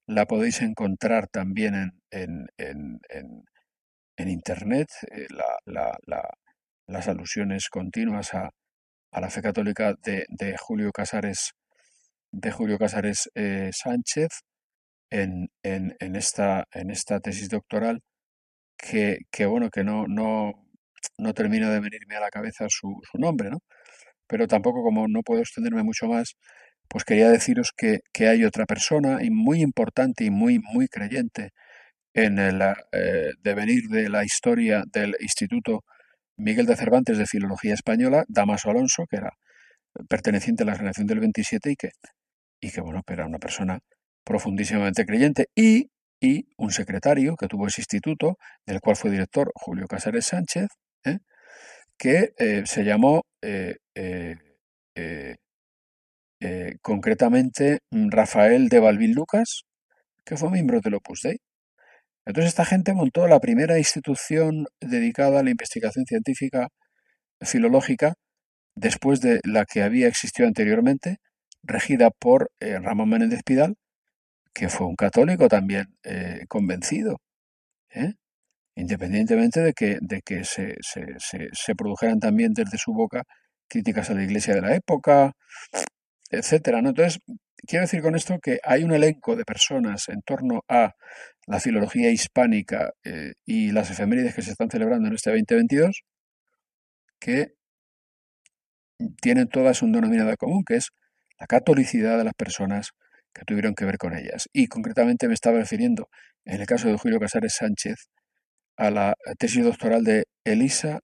la 0.07 0.27
podéis 0.27 0.63
encontrar 0.63 1.29
también 1.29 1.75
en, 1.77 1.93
en, 2.11 2.47
en, 2.59 3.01
en- 3.11 3.45
Internet, 4.29 4.89
eh, 5.11 5.27
la- 5.31 5.59
la- 5.67 5.99
la- 6.07 6.31
las 6.89 7.09
alusiones 7.09 7.69
continuas 7.71 8.35
a, 8.35 8.51
la 9.21 9.31
fe 9.31 9.43
católica 9.43 9.95
de, 10.05 10.27
Julio 10.59 10.93
Casares, 10.93 11.53
de 12.33 12.53
Julio 12.53 12.79
Casares 12.79 13.31
eh, 13.37 13.71
Sánchez 13.75 14.29
en 16.01 16.17
esta, 16.17 16.65
en 16.73 16.91
esta 16.91 17.21
tesis 17.21 17.49
doctoral 17.49 18.01
que, 18.79 19.19
que 19.31 19.47
bueno, 19.47 19.71
que 19.71 19.85
no, 19.85 20.07
no, 20.09 20.62
no 21.23 21.35
termina 21.35 21.71
de 21.71 21.81
venirme 21.81 22.17
a 22.17 22.21
la 22.21 22.31
cabeza 22.31 22.67
su, 22.69 23.01
su 23.11 23.19
nombre, 23.19 23.51
¿no? 23.51 23.59
Pero 24.29 24.47
tampoco, 24.49 24.83
como 24.83 25.09
no 25.09 25.23
puedo 25.23 25.41
extenderme 25.43 25.83
mucho 25.85 26.07
más, 26.09 26.37
pues 26.89 27.05
quería 27.05 27.31
deciros 27.31 27.73
que, 27.77 28.01
que 28.13 28.29
hay 28.29 28.45
otra 28.45 28.67
persona 28.67 29.23
y 29.23 29.31
muy 29.31 29.63
importante 29.63 30.25
y 30.25 30.31
muy, 30.31 30.59
muy 30.59 30.89
creyente 30.89 31.51
en 32.15 32.39
el 32.39 32.61
eh, 32.93 33.31
devenir 33.43 33.89
de 33.89 34.09
la 34.09 34.25
historia 34.25 34.85
del 34.93 35.17
Instituto 35.21 35.85
Miguel 36.37 36.67
de 36.67 36.77
Cervantes 36.77 37.19
de 37.19 37.27
Filología 37.27 37.75
Española, 37.75 38.25
Damaso 38.29 38.71
Alonso, 38.71 39.05
que 39.09 39.17
era 39.17 39.33
perteneciente 40.09 40.63
a 40.63 40.67
la 40.67 40.77
generación 40.77 41.07
del 41.07 41.21
27 41.21 41.71
y 41.71 41.77
que, 41.77 41.91
y 42.61 42.71
que 42.71 42.81
bueno, 42.81 43.03
era 43.07 43.27
una 43.27 43.39
persona 43.39 43.81
profundísimamente 44.25 45.05
creyente 45.05 45.47
y, 45.55 45.91
y 46.21 46.47
un 46.57 46.71
secretario 46.71 47.37
que 47.37 47.49
tuvo 47.49 47.67
ese 47.67 47.83
instituto, 47.83 48.37
del 48.67 48.81
cual 48.81 48.97
fue 48.97 49.11
director 49.11 49.51
Julio 49.55 49.87
Casares 49.87 50.27
Sánchez, 50.27 50.69
¿eh? 51.05 51.19
que 51.99 52.35
eh, 52.39 52.65
se 52.67 52.85
llamó 52.85 53.23
eh, 53.43 53.77
concretamente 56.83 57.81
mm, 57.91 58.11
Rafael 58.11 58.69
de 58.69 58.81
Balbín 58.81 59.15
Lucas, 59.15 59.63
que 60.25 60.37
fue 60.37 60.51
miembro 60.51 60.81
del 60.81 60.95
Opus 60.95 61.23
Dei. 61.23 61.39
Entonces 62.27 62.51
esta 62.51 62.65
gente 62.65 62.95
montó 62.95 63.27
la 63.29 63.41
primera 63.41 63.79
institución 63.79 64.67
dedicada 64.81 65.41
a 65.41 65.43
la 65.45 65.51
investigación 65.51 66.07
científica 66.07 66.69
filológica 67.43 68.15
después 68.77 69.21
de 69.21 69.41
la 69.45 69.65
que 69.67 69.83
había 69.83 70.09
existido 70.09 70.49
anteriormente, 70.49 71.19
regida 71.65 72.11
por 72.11 72.51
Ramón 72.61 73.11
Menéndez 73.11 73.43
Pidal, 73.45 73.77
que 74.55 74.69
fue 74.69 74.87
un 74.87 74.97
católico 74.97 75.49
también 75.49 75.87
convencido, 76.49 77.19
¿eh? 77.91 78.15
Independientemente 78.77 79.61
de 79.61 79.73
que, 79.75 79.99
de 80.01 80.23
que 80.23 80.45
se, 80.45 80.77
se- 80.81 81.17
se- 81.53 81.75
produjeran 81.77 82.21
también 82.21 82.53
desde 82.55 82.79
su 82.79 82.93
boca 82.93 83.23
críticas 83.69 84.11
a 84.11 84.15
la 84.15 84.25
iglesia 84.25 84.55
de 84.55 84.61
la 84.63 84.75
época, 84.77 85.33
etcétera, 86.31 86.83
¿no? 86.83 86.91
Entonces, 86.91 87.21
quiero 87.67 87.83
decir 87.85 88.03
con 88.03 88.17
esto 88.17 88.39
que 88.41 88.59
hay 88.65 88.85
un 88.85 88.93
elenco 88.93 89.37
de 89.37 89.45
personas 89.45 90.09
en 90.09 90.23
torno 90.23 90.63
a 90.69 90.93
la 91.47 91.61
filología 91.61 92.11
hispánica 92.11 92.93
eh, 93.05 93.33
y 93.47 93.73
las 93.73 93.91
efemérides 93.91 94.35
que 94.35 94.43
se 94.43 94.53
están 94.53 94.71
celebrando 94.71 95.09
en 95.09 95.15
este 95.15 95.31
2022 95.31 96.03
que 97.21 97.55
tienen 99.21 99.49
todas 99.49 99.83
un 99.83 99.93
denominador 99.93 100.37
común, 100.37 100.65
que 100.65 100.77
es 100.77 100.91
la 101.39 101.47
catolicidad 101.47 102.19
de 102.19 102.25
las 102.25 102.35
personas 102.35 102.91
que 103.35 103.45
tuvieron 103.45 103.75
que 103.75 103.85
ver 103.85 103.99
con 103.99 104.17
ellas. 104.17 104.49
Y 104.53 104.67
concretamente 104.69 105.29
me 105.29 105.35
estaba 105.35 105.59
refiriendo, 105.59 106.09
en 106.45 106.61
el 106.61 106.67
caso 106.67 106.89
de 106.89 106.99
Julio 106.99 107.19
Casares 107.21 107.55
Sánchez, 107.55 108.09
a 108.77 108.91
la 108.91 109.15
tesis 109.39 109.65
doctoral 109.65 110.05
de 110.05 110.25
Elisa 110.45 111.01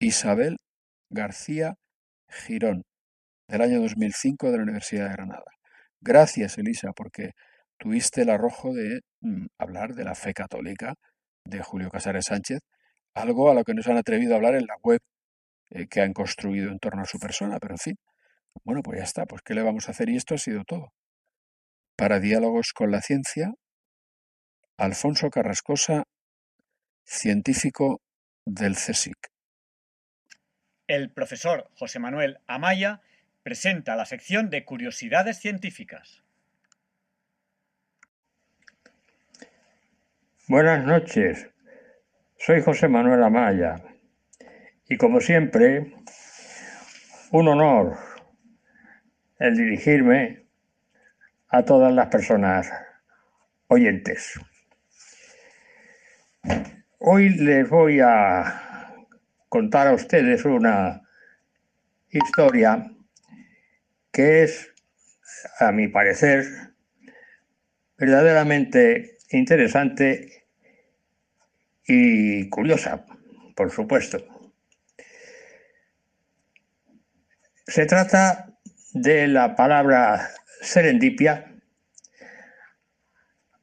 Isabel 0.00 0.56
García 1.10 1.74
Girón, 2.28 2.82
del 3.48 3.62
año 3.62 3.80
2005 3.80 4.50
de 4.50 4.56
la 4.56 4.62
Universidad 4.62 5.08
de 5.08 5.12
Granada. 5.12 5.50
Gracias, 6.00 6.58
Elisa, 6.58 6.92
porque 6.92 7.32
tuviste 7.78 8.22
el 8.22 8.30
arrojo 8.30 8.72
de 8.74 9.00
mm, 9.20 9.46
hablar 9.58 9.94
de 9.94 10.04
la 10.04 10.14
fe 10.14 10.32
católica 10.34 10.94
de 11.44 11.62
Julio 11.62 11.90
Casares 11.90 12.26
Sánchez, 12.26 12.60
algo 13.14 13.50
a 13.50 13.54
lo 13.54 13.64
que 13.64 13.74
no 13.74 13.82
se 13.82 13.90
han 13.90 13.98
atrevido 13.98 14.32
a 14.32 14.36
hablar 14.36 14.54
en 14.54 14.66
la 14.66 14.76
web 14.82 15.00
eh, 15.70 15.86
que 15.88 16.00
han 16.00 16.12
construido 16.12 16.70
en 16.70 16.78
torno 16.78 17.02
a 17.02 17.06
su 17.06 17.18
persona, 17.18 17.58
pero 17.60 17.74
en 17.74 17.78
fin, 17.78 17.96
bueno, 18.64 18.82
pues 18.82 18.98
ya 18.98 19.04
está, 19.04 19.26
pues 19.26 19.42
¿qué 19.42 19.54
le 19.54 19.62
vamos 19.62 19.88
a 19.88 19.92
hacer? 19.92 20.08
Y 20.08 20.16
esto 20.16 20.34
ha 20.34 20.38
sido 20.38 20.64
todo. 20.64 20.92
Para 21.96 22.20
diálogos 22.20 22.72
con 22.72 22.90
la 22.90 23.00
ciencia, 23.00 23.52
Alfonso 24.78 25.30
Carrascosa, 25.30 26.04
científico 27.04 28.00
del 28.44 28.74
CSIC. 28.74 29.16
El 30.86 31.10
profesor 31.10 31.68
José 31.74 31.98
Manuel 31.98 32.38
Amaya 32.46 33.00
presenta 33.42 33.96
la 33.96 34.04
sección 34.04 34.50
de 34.50 34.64
curiosidades 34.64 35.38
científicas. 35.38 36.22
Buenas 40.48 40.84
noches, 40.84 41.48
soy 42.36 42.60
José 42.60 42.88
Manuel 42.88 43.22
Amaya 43.22 43.76
y 44.88 44.96
como 44.96 45.20
siempre, 45.20 45.94
un 47.30 47.48
honor 47.48 47.96
el 49.38 49.56
dirigirme 49.56 50.44
a 51.48 51.64
todas 51.64 51.92
las 51.92 52.08
personas 52.08 52.70
oyentes. 53.68 54.38
Hoy 57.04 57.30
les 57.30 57.68
voy 57.68 57.98
a 57.98 58.94
contar 59.48 59.88
a 59.88 59.92
ustedes 59.92 60.44
una 60.44 61.02
historia 62.10 62.92
que 64.12 64.44
es, 64.44 64.72
a 65.58 65.72
mi 65.72 65.88
parecer, 65.88 66.44
verdaderamente 67.98 69.18
interesante 69.30 70.44
y 71.88 72.48
curiosa, 72.50 73.04
por 73.56 73.72
supuesto. 73.72 74.24
Se 77.66 77.84
trata 77.86 78.56
de 78.92 79.26
la 79.26 79.56
palabra 79.56 80.30
serendipia 80.60 81.52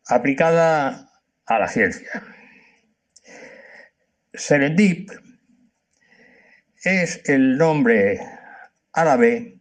aplicada 0.10 1.10
a 1.46 1.58
la 1.58 1.70
ciencia. 1.70 2.36
Serendip 4.34 5.10
es 6.84 7.22
el 7.26 7.58
nombre 7.58 8.20
árabe 8.94 9.58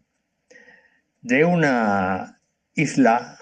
de 1.22 1.44
una 1.44 2.40
isla 2.74 3.38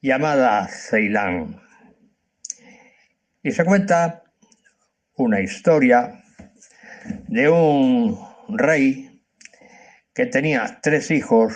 llamada 0.00 0.66
Ceilán. 0.68 1.60
Y 3.42 3.52
se 3.52 3.64
cuenta 3.66 4.24
una 5.16 5.40
historia 5.42 6.24
de 7.28 7.48
un 7.50 8.18
rey 8.48 9.22
que 10.14 10.24
tenía 10.24 10.78
tres 10.82 11.10
hijos 11.10 11.54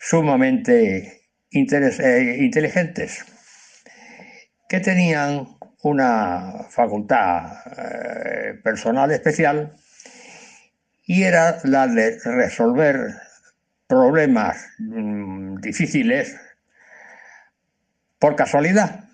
sumamente 0.00 1.22
eh, 1.52 2.36
inteligentes, 2.40 3.24
que 4.68 4.80
tenían 4.80 5.46
una 5.82 6.66
facultad 6.68 7.52
eh, 7.76 8.54
personal 8.62 9.10
especial 9.10 9.74
y 11.04 11.24
era 11.24 11.58
la 11.64 11.86
de 11.86 12.18
resolver 12.24 13.14
problemas 13.86 14.64
mm, 14.78 15.56
difíciles 15.56 16.36
por 18.18 18.36
casualidad. 18.36 19.04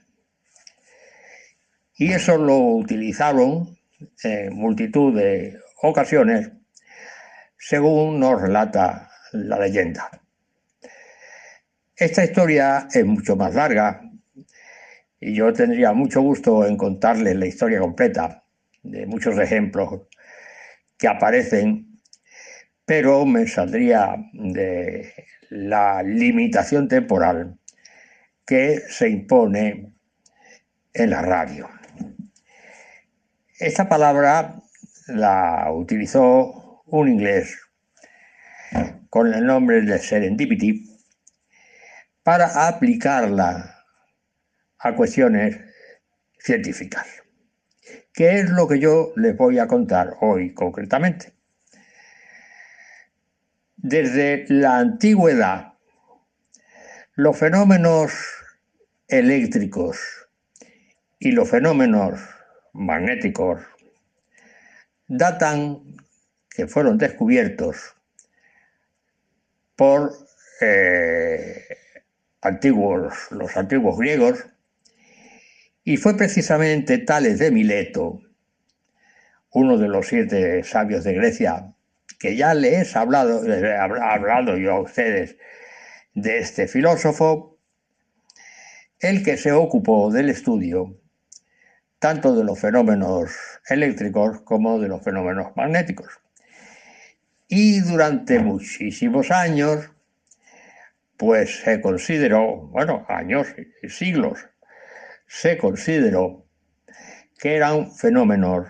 Y 1.97 2.13
eso 2.13 2.37
lo 2.37 2.59
utilizaron 2.59 3.77
en 4.23 4.55
multitud 4.55 5.17
de 5.19 5.59
ocasiones, 5.83 6.51
según 7.59 8.21
nos 8.21 8.41
relata 8.41 9.11
la 9.33 9.59
leyenda. 9.59 10.11
Esta 11.97 12.23
historia 12.23 12.87
es 12.93 13.05
mucho 13.05 13.35
más 13.35 13.55
larga 13.55 14.08
y 15.21 15.35
yo 15.35 15.53
tendría 15.53 15.93
mucho 15.93 16.21
gusto 16.21 16.67
en 16.67 16.77
contarles 16.77 17.37
la 17.37 17.47
historia 17.47 17.81
completa 17.81 18.45
de 18.83 19.07
muchos 19.07 19.39
ejemplos 19.39 20.03
que 20.97 21.09
aparecen, 21.09 21.99
pero 22.85 23.25
me 23.27 23.47
saldría 23.47 24.17
de 24.33 25.13
la 25.51 26.03
limitación 26.03 26.89
temporal 26.89 27.59
que 28.47 28.81
se 28.89 29.09
impone 29.09 29.93
en 30.95 31.11
la 31.11 31.23
radio. 31.23 31.69
Esta 33.59 33.89
palabra 33.89 34.63
la 35.09 35.69
utilizó 35.73 36.83
un 36.87 37.09
inglés 37.09 37.59
con 39.11 39.33
el 39.35 39.45
nombre 39.45 39.83
de 39.83 39.99
serendipity 39.99 40.85
para 42.23 42.69
aplicarla 42.69 43.78
a 44.81 44.95
cuestiones 44.95 45.59
científicas, 46.39 47.07
que 48.13 48.39
es 48.41 48.51
lo 48.51 48.69
que 48.69 48.79
yo 48.79 49.13
les 49.17 49.37
voy 49.37 49.59
a 49.59 49.67
contar 49.67 50.17
hoy 50.21 50.55
concretamente. 50.55 51.33
Desde 53.77 54.45
la 54.49 54.79
antigüedad, 54.79 55.75
los 57.15 57.39
fenómenos 57.39 58.13
eléctricos 59.09 60.29
y 61.19 61.33
los 61.33 61.51
fenómenos 61.51 62.21
magnéticos 62.73 63.63
datan 65.07 65.97
que 66.51 66.67
fueron 66.67 66.99
descubiertos 66.99 67.97
por 69.75 70.13
eh, 70.61 71.65
antiguos, 72.43 73.29
los 73.31 73.57
antiguos 73.57 73.97
griegos 73.97 74.45
y 75.89 75.97
fue 75.97 76.19
precisamente 76.19 76.99
Tales 76.99 77.39
de 77.39 77.51
Mileto, 77.51 78.21
uno 79.53 79.79
de 79.79 79.89
los 79.89 80.07
siete 80.07 80.63
sabios 80.63 81.03
de 81.03 81.15
Grecia, 81.15 81.73
que 82.19 82.37
ya 82.37 82.53
les 82.53 82.95
he 82.95 82.99
hablado, 82.99 83.43
les 83.43 83.63
he 83.63 83.75
hablado 83.75 84.59
yo 84.59 84.73
a 84.73 84.81
ustedes 84.83 85.39
de 86.13 86.41
este 86.41 86.69
filósofo, 86.69 87.57
el 89.01 89.25
que 89.25 89.39
se 89.39 89.53
ocupó 89.53 90.13
del 90.13 90.29
estudio 90.29 91.01
tanto 91.99 92.37
de 92.37 92.45
los 92.45 92.61
fenómenos 92.61 93.31
eléctricos 93.71 94.43
como 94.43 94.79
de 94.79 94.89
los 94.89 95.03
fenómenos 95.03 95.57
magnéticos. 95.57 96.21
Y 97.49 97.81
durante 97.81 98.41
muchísimos 98.41 99.31
años, 99.31 99.91
pues 101.17 101.61
se 101.61 101.81
consideró, 101.81 102.69
bueno, 102.69 103.07
años 103.09 103.49
y 103.83 103.89
siglos, 103.89 104.39
se 105.29 105.59
consideró 105.59 106.45
que 107.39 107.55
eran 107.55 107.93
fenómenos 107.93 108.67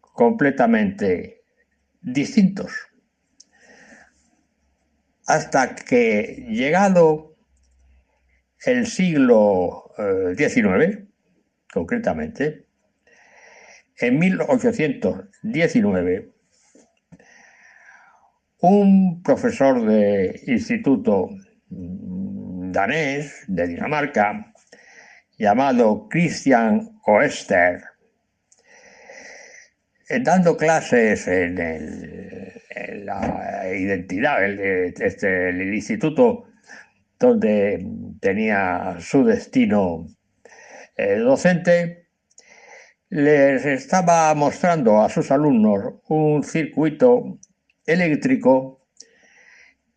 completamente 0.00 1.42
distintos. 2.00 2.72
Hasta 5.26 5.74
que 5.74 6.46
llegado 6.50 7.34
el 8.64 8.86
siglo 8.86 9.92
XIX, 10.36 11.00
concretamente, 11.72 12.66
en 13.96 14.18
1819, 14.18 16.32
un 18.60 19.22
profesor 19.22 19.84
de 19.84 20.40
instituto 20.46 21.30
danés 21.68 23.44
de 23.48 23.66
Dinamarca, 23.66 24.51
llamado 25.42 26.06
Christian 26.08 27.00
Oester, 27.04 27.82
dando 30.20 30.56
clases 30.56 31.26
en, 31.26 31.58
el, 31.58 33.04
la 33.04 33.68
identidad, 33.76 34.44
el, 34.44 34.60
este, 34.60 35.48
el 35.48 35.74
instituto 35.74 36.44
donde 37.18 37.84
tenía 38.20 38.98
su 39.00 39.24
destino 39.24 40.06
eh, 40.96 41.16
docente, 41.16 42.06
les 43.08 43.66
estaba 43.66 44.32
mostrando 44.36 45.02
a 45.02 45.08
sus 45.08 45.32
alumnos 45.32 45.94
un 46.06 46.44
circuito 46.44 47.40
eléctrico 47.84 48.86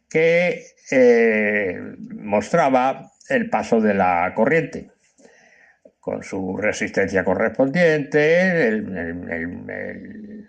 que 0.10 0.66
eh, 0.90 1.78
mostraba 2.16 3.12
el 3.30 3.48
paso 3.48 3.80
de 3.80 3.94
la 3.94 4.34
corriente 4.36 4.95
con 6.06 6.22
su 6.22 6.56
resistencia 6.56 7.24
correspondiente, 7.24 8.68
el, 8.68 10.46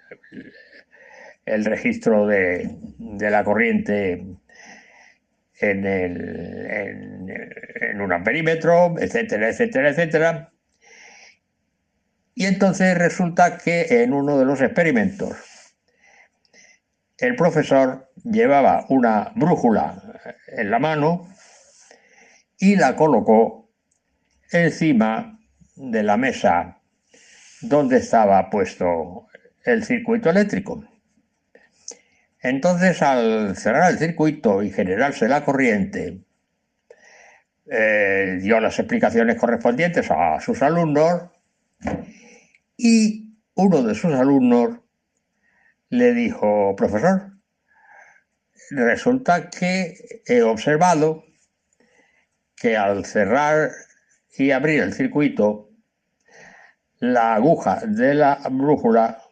registro 1.64 2.26
de, 2.26 2.76
la 2.98 3.42
corriente 3.42 4.26
en, 5.58 5.86
en, 5.86 7.50
en 7.80 8.00
un 8.02 8.12
amperímetro, 8.12 8.98
etcétera, 8.98 9.48
etcétera, 9.48 9.88
etcétera. 9.88 10.52
Y 12.34 12.44
entonces 12.44 12.98
resulta 12.98 13.56
que 13.56 14.02
en 14.02 14.12
uno 14.12 14.38
de 14.38 14.44
los 14.44 14.60
experimentos 14.60 15.72
el 17.16 17.34
profesor 17.34 18.10
llevaba 18.24 18.84
una 18.90 19.32
brújula 19.34 20.02
en 20.48 20.70
la 20.70 20.78
mano 20.78 21.34
y 22.58 22.76
la 22.76 22.94
colocó 22.94 23.70
encima 24.52 25.35
de 25.76 26.02
la 26.02 26.16
mesa 26.16 26.78
donde 27.60 27.98
estaba 27.98 28.50
puesto 28.50 29.28
el 29.64 29.84
circuito 29.84 30.30
eléctrico. 30.30 30.84
Entonces, 32.40 33.02
al 33.02 33.56
cerrar 33.56 33.90
el 33.90 33.98
circuito 33.98 34.62
y 34.62 34.70
generarse 34.70 35.28
la 35.28 35.44
corriente, 35.44 36.20
eh, 37.68 38.38
dio 38.40 38.60
las 38.60 38.78
explicaciones 38.78 39.36
correspondientes 39.36 40.08
a 40.10 40.40
sus 40.40 40.62
alumnos 40.62 41.22
y 42.76 43.36
uno 43.54 43.82
de 43.82 43.94
sus 43.94 44.14
alumnos 44.14 44.78
le 45.88 46.14
dijo, 46.14 46.76
profesor, 46.76 47.32
resulta 48.70 49.50
que 49.50 50.22
he 50.26 50.42
observado 50.42 51.24
que 52.54 52.76
al 52.76 53.04
cerrar 53.04 53.70
y 54.38 54.50
abrir 54.50 54.82
el 54.82 54.92
circuito, 54.92 55.70
la 56.98 57.34
aguja 57.34 57.80
de 57.86 58.14
la 58.14 58.40
brújula 58.50 59.22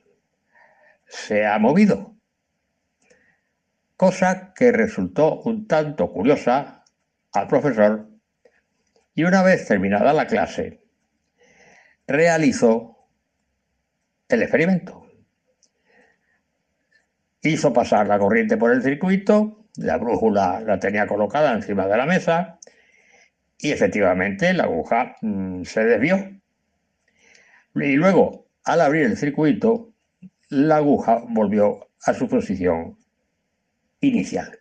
se 1.06 1.46
ha 1.46 1.58
movido, 1.58 2.14
cosa 3.96 4.52
que 4.54 4.72
resultó 4.72 5.40
un 5.42 5.66
tanto 5.66 6.10
curiosa 6.12 6.84
al 7.32 7.46
profesor 7.48 8.08
y 9.14 9.24
una 9.24 9.42
vez 9.42 9.66
terminada 9.66 10.12
la 10.12 10.26
clase, 10.26 10.82
realizó 12.06 13.08
el 14.28 14.42
experimento. 14.42 15.06
Hizo 17.42 17.72
pasar 17.72 18.08
la 18.08 18.18
corriente 18.18 18.56
por 18.56 18.72
el 18.72 18.82
circuito, 18.82 19.66
la 19.76 19.98
brújula 19.98 20.60
la 20.60 20.78
tenía 20.78 21.06
colocada 21.06 21.52
encima 21.52 21.86
de 21.86 21.96
la 21.96 22.06
mesa 22.06 22.58
y 23.64 23.72
efectivamente 23.72 24.52
la 24.52 24.64
aguja 24.64 25.16
mmm, 25.22 25.62
se 25.62 25.82
desvió. 25.84 26.38
Y 27.74 27.94
luego, 27.94 28.46
al 28.62 28.82
abrir 28.82 29.06
el 29.06 29.16
circuito, 29.16 29.94
la 30.50 30.76
aguja 30.76 31.24
volvió 31.30 31.88
a 32.04 32.12
su 32.12 32.28
posición 32.28 32.98
inicial. 34.00 34.58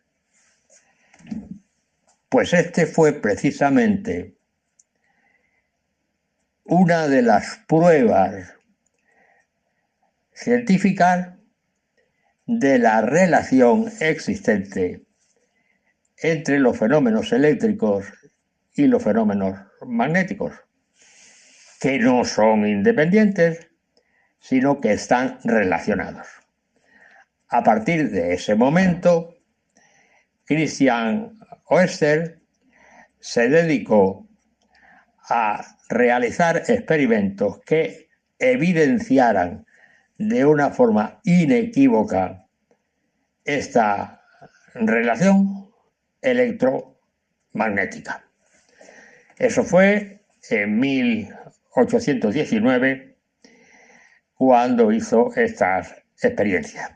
Pues 2.30 2.53
este 2.53 2.85
fue 2.85 3.11
precisamente 3.11 4.38
una 6.63 7.09
de 7.09 7.23
las 7.23 7.59
pruebas 7.67 8.53
científicas 10.31 11.34
de 12.45 12.80
la 12.80 13.01
relación 13.01 13.91
existente 13.99 15.03
entre 16.19 16.57
los 16.59 16.80
fenómenos 16.80 17.34
eléctricos 17.34 18.05
y 18.75 18.87
los 18.87 19.03
fenómenos 19.03 19.59
magnéticos, 19.85 20.53
que 21.79 21.99
no 21.99 22.25
son 22.25 22.65
independientes, 22.65 23.67
sino 24.39 24.81
que 24.81 24.93
están 24.93 25.37
relacionados. 25.43 26.27
A 27.49 27.63
partir 27.63 28.09
de 28.09 28.33
ese 28.33 28.55
momento, 28.55 29.35
Christian 30.45 31.37
Oester 31.65 32.41
se 33.19 33.47
dedicó 33.47 34.27
a 35.29 35.63
realizar 35.89 36.63
experimentos 36.67 37.59
que 37.65 38.09
evidenciaran 38.39 39.65
de 40.17 40.45
una 40.45 40.71
forma 40.71 41.19
inequívoca 41.23 42.45
esta 43.45 44.21
relación 44.73 45.71
electromagnética. 46.21 48.22
Eso 49.38 49.64
fue 49.64 50.22
en 50.49 50.80
1819 50.80 53.18
cuando 54.35 54.91
hizo 54.91 55.34
estas 55.35 56.03
experiencias. 56.22 56.91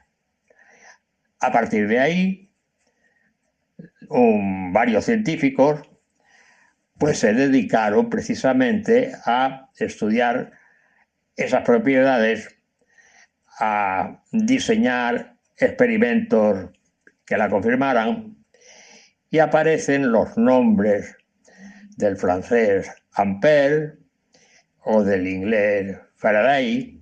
A 1.39 1.51
partir 1.51 1.87
de 1.87 1.99
ahí, 1.99 2.51
varios 4.09 5.05
científicos 5.05 5.81
pues 6.97 7.19
se 7.19 7.33
dedicaron 7.33 8.09
precisamente 8.09 9.11
a 9.25 9.69
estudiar 9.77 10.51
esas 11.35 11.63
propiedades, 11.63 12.55
a 13.59 14.23
diseñar 14.31 15.35
experimentos 15.57 16.71
que 17.25 17.37
la 17.37 17.49
confirmaran 17.49 18.37
y 19.29 19.39
aparecen 19.39 20.11
los 20.11 20.37
nombres 20.37 21.16
del 21.97 22.15
francés 22.15 22.89
Ampère 23.13 23.97
o 24.83 25.03
del 25.03 25.27
inglés 25.27 25.97
Faraday, 26.15 27.01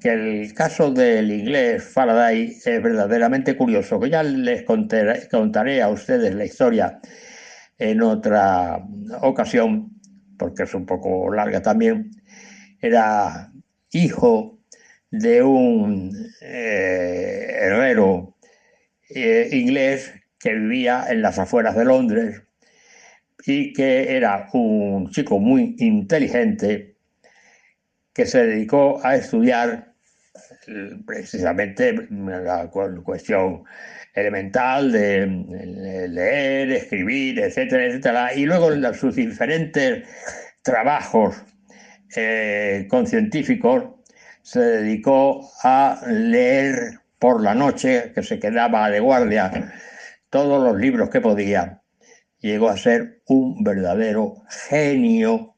que 0.00 0.08
el 0.08 0.54
caso 0.54 0.90
del 0.90 1.30
inglés 1.30 1.84
Faraday 1.84 2.56
es 2.64 2.82
verdaderamente 2.82 3.56
curioso, 3.56 4.00
que 4.00 4.10
ya 4.10 4.22
les 4.22 4.64
contaré, 4.64 5.82
a 5.82 5.88
ustedes 5.88 6.34
la 6.34 6.44
historia 6.44 7.00
en 7.78 8.02
otra 8.02 8.82
ocasión, 9.20 9.90
porque 10.38 10.64
es 10.64 10.74
un 10.74 10.86
poco 10.86 11.32
larga 11.32 11.62
también. 11.62 12.10
Era 12.80 13.52
hijo 13.92 14.58
de 15.10 15.42
un 15.42 16.12
eh, 16.40 17.46
herrero 17.60 18.36
eh, 19.10 19.48
inglés 19.52 20.12
que 20.38 20.54
vivía 20.54 21.04
en 21.10 21.20
las 21.20 21.38
afueras 21.38 21.76
de 21.76 21.84
Londres 21.84 22.42
y 23.46 23.72
que 23.72 24.16
era 24.16 24.48
un 24.52 25.10
chico 25.10 25.38
muy 25.38 25.76
inteligente 25.78 26.96
que 28.12 28.26
se 28.26 28.46
dedicó 28.46 29.00
a 29.04 29.16
estudiar 29.16 29.94
eh, 30.68 30.90
precisamente 31.06 32.08
la 32.10 32.68
cu- 32.70 33.02
cuestión 33.02 33.64
elemental 34.14 34.92
de 34.92 35.22
eh, 35.22 36.08
leer, 36.08 36.72
escribir, 36.72 37.38
etcétera, 37.40 37.86
etcétera, 37.86 38.34
y 38.34 38.44
luego 38.46 38.72
en 38.72 38.94
sus 38.94 39.16
diferentes 39.16 40.08
trabajos 40.62 41.36
eh, 42.16 42.86
con 42.90 43.06
científicos 43.06 43.84
se 44.42 44.60
dedicó 44.60 45.48
a 45.62 46.00
leer 46.08 47.00
por 47.18 47.42
la 47.42 47.54
noche, 47.54 48.12
que 48.14 48.22
se 48.22 48.38
quedaba 48.38 48.90
de 48.90 49.00
guardia, 49.00 49.72
todos 50.30 50.62
los 50.64 50.80
libros 50.80 51.10
que 51.10 51.20
podía. 51.20 51.79
Llegó 52.40 52.68
a 52.68 52.76
ser 52.76 53.22
un 53.26 53.62
verdadero 53.62 54.42
genio 54.48 55.56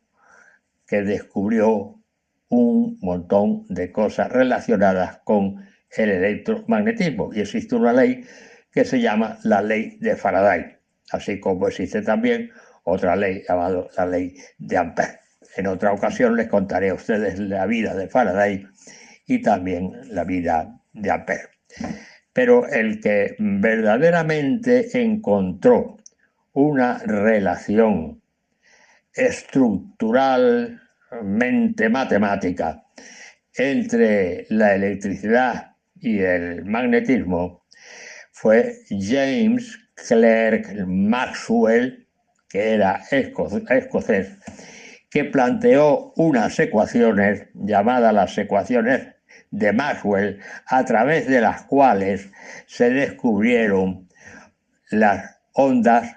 que 0.87 1.03
descubrió 1.03 2.03
un 2.49 2.99
montón 3.01 3.65
de 3.69 3.91
cosas 3.93 4.31
relacionadas 4.31 5.21
con 5.25 5.65
el 5.97 6.11
electromagnetismo. 6.11 7.31
Y 7.33 7.41
existe 7.41 7.77
una 7.77 7.93
ley 7.93 8.25
que 8.73 8.85
se 8.85 9.01
llama 9.01 9.39
la 9.45 9.63
ley 9.63 9.97
de 10.01 10.17
Faraday, 10.17 10.77
así 11.13 11.39
como 11.41 11.69
existe 11.69 12.03
también 12.03 12.51
otra 12.85 13.17
ley 13.17 13.43
llamada 13.49 13.87
la 13.97 14.07
ley 14.07 14.37
de 14.59 14.77
Ampère. 14.77 15.21
En 15.57 15.67
otra 15.67 15.93
ocasión 15.93 16.37
les 16.37 16.49
contaré 16.49 16.91
a 16.91 16.95
ustedes 16.95 17.39
la 17.39 17.67
vida 17.67 17.95
de 17.95 18.09
Faraday 18.09 18.67
y 19.27 19.41
también 19.41 19.93
la 20.09 20.25
vida 20.25 20.81
de 20.93 21.11
Ampère. 21.11 21.49
Pero 22.33 22.67
el 22.67 23.01
que 23.01 23.37
verdaderamente 23.39 24.89
encontró 25.01 25.99
una 26.53 26.99
relación 26.99 28.21
estructuralmente 29.15 31.89
matemática 31.89 32.83
entre 33.55 34.47
la 34.51 34.75
electricidad 34.75 35.77
y 36.01 36.21
el 36.21 36.65
magnetismo 36.65 37.65
fue 38.33 38.75
James 38.89 39.79
Clerk 39.95 40.87
Maxwell, 40.87 42.07
que 42.49 42.75
era 42.75 43.01
esco- 43.11 43.71
escocés, 43.71 44.31
que 45.11 45.25
planteó 45.25 46.13
unas 46.17 46.59
ecuaciones 46.59 47.47
llamadas 47.55 48.15
las 48.15 48.37
ecuaciones 48.39 49.09
de 49.51 49.73
Maxwell, 49.73 50.41
a 50.67 50.85
través 50.85 51.29
de 51.29 51.41
las 51.43 51.63
cuales 51.65 52.31
se 52.67 52.91
descubrieron 52.91 54.09
las 54.91 55.39
ondas 55.53 56.17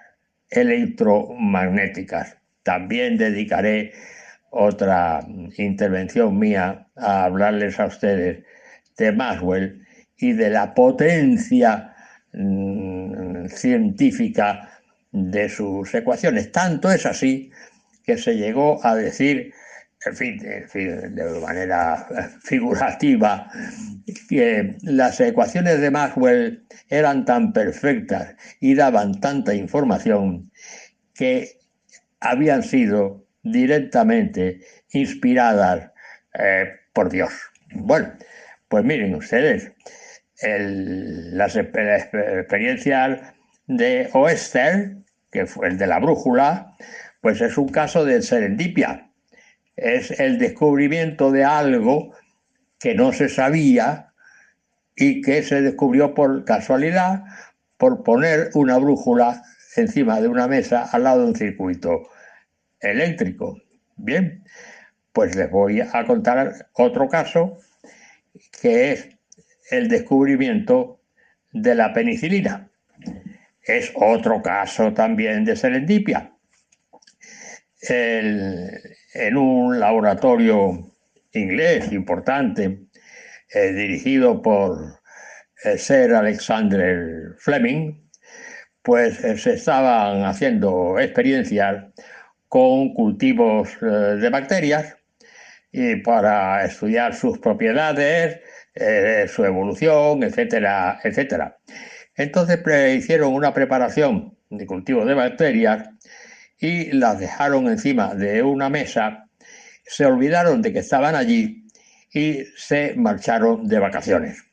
electromagnéticas. 0.57 2.37
También 2.63 3.17
dedicaré 3.17 3.93
otra 4.49 5.25
intervención 5.57 6.39
mía 6.39 6.87
a 6.95 7.25
hablarles 7.25 7.79
a 7.79 7.87
ustedes 7.87 8.43
de 8.97 9.11
Maxwell 9.11 9.85
y 10.17 10.33
de 10.33 10.49
la 10.49 10.73
potencia 10.73 11.93
mm, 12.33 13.47
científica 13.47 14.69
de 15.11 15.49
sus 15.49 15.93
ecuaciones. 15.93 16.51
Tanto 16.51 16.91
es 16.91 17.05
así 17.05 17.51
que 18.05 18.17
se 18.17 18.35
llegó 18.35 18.85
a 18.85 18.95
decir, 18.95 19.53
en 20.05 20.15
fin, 20.15 20.39
en 20.45 20.69
fin, 20.69 21.15
de 21.15 21.39
manera 21.39 22.07
eh, 22.11 22.29
figurativa, 22.43 23.49
que 24.29 24.75
las 24.83 25.19
ecuaciones 25.19 25.81
de 25.81 25.91
Maxwell 25.91 26.65
eran 26.89 27.25
tan 27.25 27.53
perfectas 27.53 28.35
y 28.59 28.75
daban 28.75 29.19
tanta 29.19 29.53
información 29.53 30.51
que 31.13 31.59
habían 32.19 32.63
sido 32.63 33.25
directamente 33.43 34.61
inspiradas 34.91 35.91
eh, 36.37 36.65
por 36.93 37.09
Dios. 37.09 37.33
Bueno, 37.73 38.13
pues 38.67 38.83
miren 38.83 39.15
ustedes, 39.15 39.71
las 40.41 41.55
exper- 41.55 42.39
experiencias 42.39 43.19
de 43.67 44.09
Oester, 44.13 44.97
que 45.31 45.45
fue 45.45 45.67
el 45.67 45.77
de 45.77 45.87
la 45.87 45.99
brújula, 45.99 46.75
pues 47.21 47.41
es 47.41 47.57
un 47.57 47.69
caso 47.69 48.05
de 48.05 48.21
serendipia. 48.21 49.09
Es 49.75 50.11
el 50.19 50.37
descubrimiento 50.37 51.31
de 51.31 51.43
algo 51.43 52.13
que 52.79 52.95
no 52.95 53.11
se 53.13 53.29
sabía 53.29 54.13
y 54.95 55.21
que 55.21 55.43
se 55.43 55.61
descubrió 55.61 56.13
por 56.13 56.45
casualidad 56.45 57.23
por 57.77 58.03
poner 58.03 58.49
una 58.53 58.77
brújula 58.77 59.43
encima 59.75 60.21
de 60.21 60.27
una 60.29 60.47
mesa 60.47 60.83
al 60.83 61.03
lado 61.03 61.21
de 61.21 61.27
un 61.27 61.35
circuito 61.35 62.09
eléctrico. 62.79 63.61
Bien, 63.97 64.43
pues 65.11 65.35
les 65.35 65.49
voy 65.49 65.81
a 65.81 66.05
contar 66.05 66.69
otro 66.73 67.09
caso 67.09 67.57
que 68.61 68.91
es 68.93 69.09
el 69.71 69.87
descubrimiento 69.89 71.01
de 71.51 71.75
la 71.75 71.93
penicilina. 71.93 72.69
Es 73.61 73.91
otro 73.95 74.41
caso 74.41 74.93
también 74.93 75.43
de 75.43 75.55
serendipia. 75.55 76.31
El- 77.81 78.95
en 79.15 79.37
un 79.37 79.79
laboratorio 79.79 80.91
inglés 81.31 81.91
importante, 81.91 82.79
eh, 83.53 83.71
dirigido 83.71 84.41
por 84.41 84.99
eh, 85.63 85.77
Sir 85.77 86.13
Alexander 86.13 87.35
Fleming, 87.39 88.09
pues 88.81 89.23
eh, 89.23 89.37
se 89.37 89.53
estaban 89.53 90.23
haciendo 90.25 90.99
experiencias 90.99 91.85
con 92.49 92.93
cultivos 92.93 93.69
de 93.81 94.29
bacterias 94.29 94.95
y 95.71 95.97
para 95.97 96.63
estudiar 96.63 97.13
sus 97.13 97.37
propiedades, 97.39 98.39
su 99.29 99.43
evolución, 99.43 100.23
etcétera, 100.23 100.99
etcétera. 101.03 101.57
Entonces 102.15 102.59
hicieron 102.95 103.33
una 103.33 103.53
preparación 103.53 104.37
de 104.49 104.65
cultivos 104.65 105.05
de 105.05 105.15
bacterias 105.15 105.89
y 106.59 106.91
las 106.91 107.19
dejaron 107.19 107.67
encima 107.67 108.15
de 108.15 108.41
una 108.41 108.69
mesa, 108.69 109.27
se 109.85 110.05
olvidaron 110.05 110.61
de 110.61 110.73
que 110.73 110.79
estaban 110.79 111.15
allí 111.15 111.67
y 112.13 112.45
se 112.55 112.93
marcharon 112.95 113.67
de 113.67 113.79
vacaciones. 113.79 114.43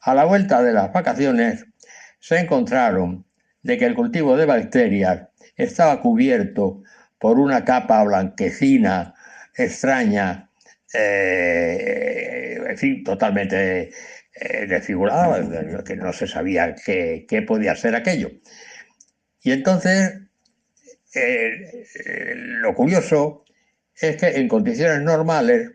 A 0.00 0.14
la 0.14 0.24
vuelta 0.24 0.62
de 0.62 0.72
las 0.72 0.92
vacaciones 0.92 1.64
se 2.18 2.38
encontraron 2.38 3.24
de 3.62 3.78
que 3.78 3.86
el 3.86 3.94
cultivo 3.94 4.36
de 4.36 4.46
bacterias 4.46 5.28
estaba 5.56 6.00
cubierto 6.00 6.82
por 7.18 7.38
una 7.38 7.64
capa 7.64 8.02
blanquecina 8.02 9.14
extraña, 9.56 10.50
eh, 10.92 12.58
en 12.68 12.78
fin, 12.78 13.04
totalmente 13.04 13.90
eh, 14.34 14.66
desfigurada, 14.66 15.84
que 15.84 15.96
no 15.96 16.12
se 16.12 16.26
sabía 16.26 16.74
qué, 16.74 17.26
qué 17.28 17.42
podía 17.42 17.76
ser 17.76 17.94
aquello. 17.94 18.30
Y 19.42 19.52
entonces, 19.52 20.20
eh, 21.14 21.84
eh, 22.06 22.34
lo 22.36 22.74
curioso 22.74 23.44
es 23.94 24.16
que 24.16 24.28
en 24.28 24.48
condiciones 24.48 25.02
normales 25.02 25.70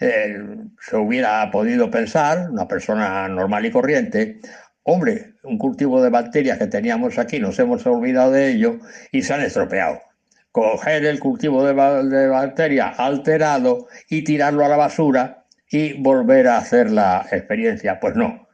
eh, 0.00 0.38
se 0.80 0.96
hubiera 0.96 1.50
podido 1.50 1.90
pensar, 1.90 2.50
una 2.50 2.68
persona 2.68 3.28
normal 3.28 3.66
y 3.66 3.70
corriente, 3.70 4.40
hombre, 4.84 5.34
un 5.42 5.58
cultivo 5.58 6.02
de 6.02 6.10
bacterias 6.10 6.58
que 6.58 6.66
teníamos 6.68 7.18
aquí, 7.18 7.40
nos 7.40 7.58
hemos 7.58 7.84
olvidado 7.86 8.32
de 8.32 8.48
ello 8.50 8.78
y 9.10 9.22
se 9.22 9.34
han 9.34 9.42
estropeado. 9.42 10.00
coger 10.52 11.04
el 11.04 11.20
cultivo 11.20 11.64
de, 11.64 11.74
de 12.08 12.28
bacteria 12.28 12.88
alterado 12.88 13.88
y 14.08 14.24
tirarlo 14.24 14.64
a 14.64 14.68
la 14.68 14.76
basura 14.76 15.44
y 15.70 16.00
volver 16.00 16.48
a 16.48 16.58
hacer 16.58 16.90
la 16.90 17.26
experiencia. 17.30 18.00
Pues 18.00 18.16
no. 18.16 18.47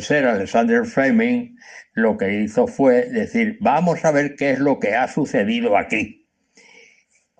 Ser 0.00 0.26
Alexander 0.26 0.84
Fleming 0.84 1.56
lo 1.92 2.16
que 2.16 2.42
hizo 2.42 2.66
fue 2.66 3.06
decir, 3.10 3.58
vamos 3.60 4.04
a 4.04 4.10
ver 4.10 4.34
qué 4.36 4.50
es 4.50 4.58
lo 4.58 4.78
que 4.80 4.94
ha 4.94 5.08
sucedido 5.08 5.76
aquí. 5.76 6.26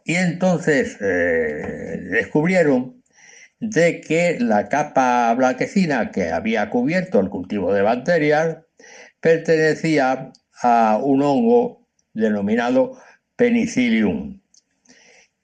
Y 0.04 0.14
entonces 0.14 0.98
eh, 1.00 1.98
descubrieron 2.10 3.02
de 3.60 4.00
que 4.00 4.38
la 4.38 4.68
capa 4.68 5.32
blanquecina 5.34 6.10
que 6.10 6.30
había 6.30 6.68
cubierto 6.70 7.20
el 7.20 7.30
cultivo 7.30 7.72
de 7.72 7.82
bacterias 7.82 8.58
pertenecía 9.20 10.32
a 10.62 10.98
un 11.02 11.22
hongo 11.22 11.88
denominado 12.12 12.98
penicillium. 13.36 14.40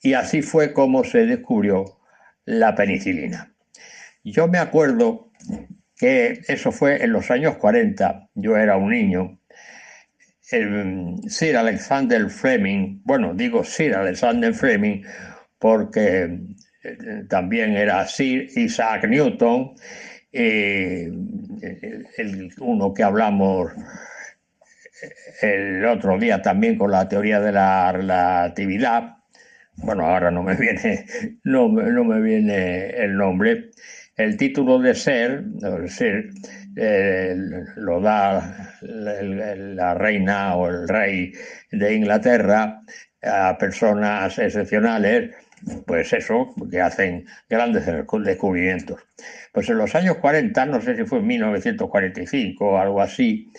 Y 0.03 0.15
así 0.15 0.43
fue 0.43 0.73
como 0.73 1.05
se 1.05 1.27
descubrió 1.27 1.99
la 2.45 2.75
penicilina. 2.75 3.55
Yo 4.25 4.49
me 4.49 4.59
acuerdo 4.59 5.30
que 6.01 6.41
eso 6.49 6.73
fue 6.73 7.05
en 7.05 7.13
los 7.13 7.31
años 7.31 7.59
40, 7.59 8.31
yo 8.35 8.57
era 8.57 8.79
un 8.79 8.91
niño, 8.91 9.39
Sir 10.41 11.57
Alexander 11.59 12.31
Fleming, 12.31 13.03
bueno, 13.05 13.35
digo 13.35 13.63
Sir 13.63 13.95
Alexander 13.95 14.55
Fleming 14.55 15.03
porque 15.59 16.41
eh, 16.83 16.97
también 17.29 17.77
era 17.77 18.07
Sir 18.07 18.49
Isaac 18.57 19.07
Newton, 19.07 19.75
eh, 20.33 21.13
el, 22.17 22.51
uno 22.61 22.95
que 22.95 23.03
hablamos 23.03 23.71
el 25.43 25.85
otro 25.85 26.19
día 26.19 26.41
también 26.41 26.79
con 26.79 26.91
la 26.91 27.09
teoría 27.09 27.41
de 27.41 27.53
la 27.53 27.93
relatividad. 27.93 29.19
Bueno, 29.77 30.07
ahora 30.07 30.31
no 30.31 30.43
me 30.43 30.55
viene, 30.57 31.05
no, 31.45 31.69
no 31.69 32.05
me 32.05 32.21
viene 32.23 32.89
el 32.89 33.17
nombre. 33.17 33.71
El 34.21 34.37
título 34.37 34.79
de 34.79 34.95
ser, 34.95 35.45
ser 35.89 36.29
eh, 36.77 37.35
lo 37.77 38.01
da 38.01 38.77
la, 38.83 39.23
la 39.57 39.95
reina 39.95 40.57
o 40.57 40.69
el 40.69 40.87
rey 40.87 41.33
de 41.73 41.95
Inglaterra 41.95 42.83
a 43.23 43.57
personas 43.57 44.39
excepcionales, 44.39 45.35
pues 45.87 46.13
eso, 46.13 46.55
que 46.71 46.81
hacen 46.83 47.25
grandes 47.49 47.87
descubrimientos. 47.87 49.01
Pues 49.53 49.71
en 49.71 49.79
los 49.79 49.95
años 49.95 50.19
40, 50.19 50.67
no 50.67 50.83
sé 50.83 50.97
si 50.97 51.05
fue 51.05 51.21
en 51.21 51.27
1945 51.27 52.65
o 52.65 52.77
algo 52.77 53.01
así, 53.01 53.51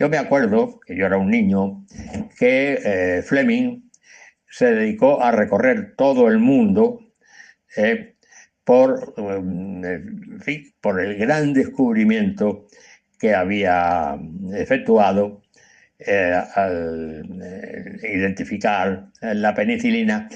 yo 0.00 0.08
me 0.08 0.18
acuerdo, 0.18 0.80
que 0.84 0.96
yo 0.96 1.06
era 1.06 1.16
un 1.16 1.30
niño, 1.30 1.84
que 2.36 2.80
eh, 2.84 3.22
Fleming 3.22 3.88
se 4.50 4.74
dedicó 4.74 5.22
a 5.22 5.30
recorrer 5.30 5.94
todo 5.96 6.26
el 6.28 6.38
mundo 6.38 7.00
eh, 7.76 8.16
por, 8.68 9.14
eh, 9.16 9.22
en 9.22 10.40
fin, 10.42 10.74
por 10.82 11.00
el 11.00 11.16
gran 11.16 11.54
descubrimiento 11.54 12.66
que 13.18 13.34
había 13.34 14.14
efectuado 14.52 15.40
eh, 15.98 16.38
al 16.54 17.24
eh, 17.42 17.98
identificar 18.12 19.06
la 19.22 19.54
penicilina, 19.54 20.28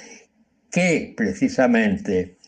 que 0.70 1.12
precisamente 1.14 2.38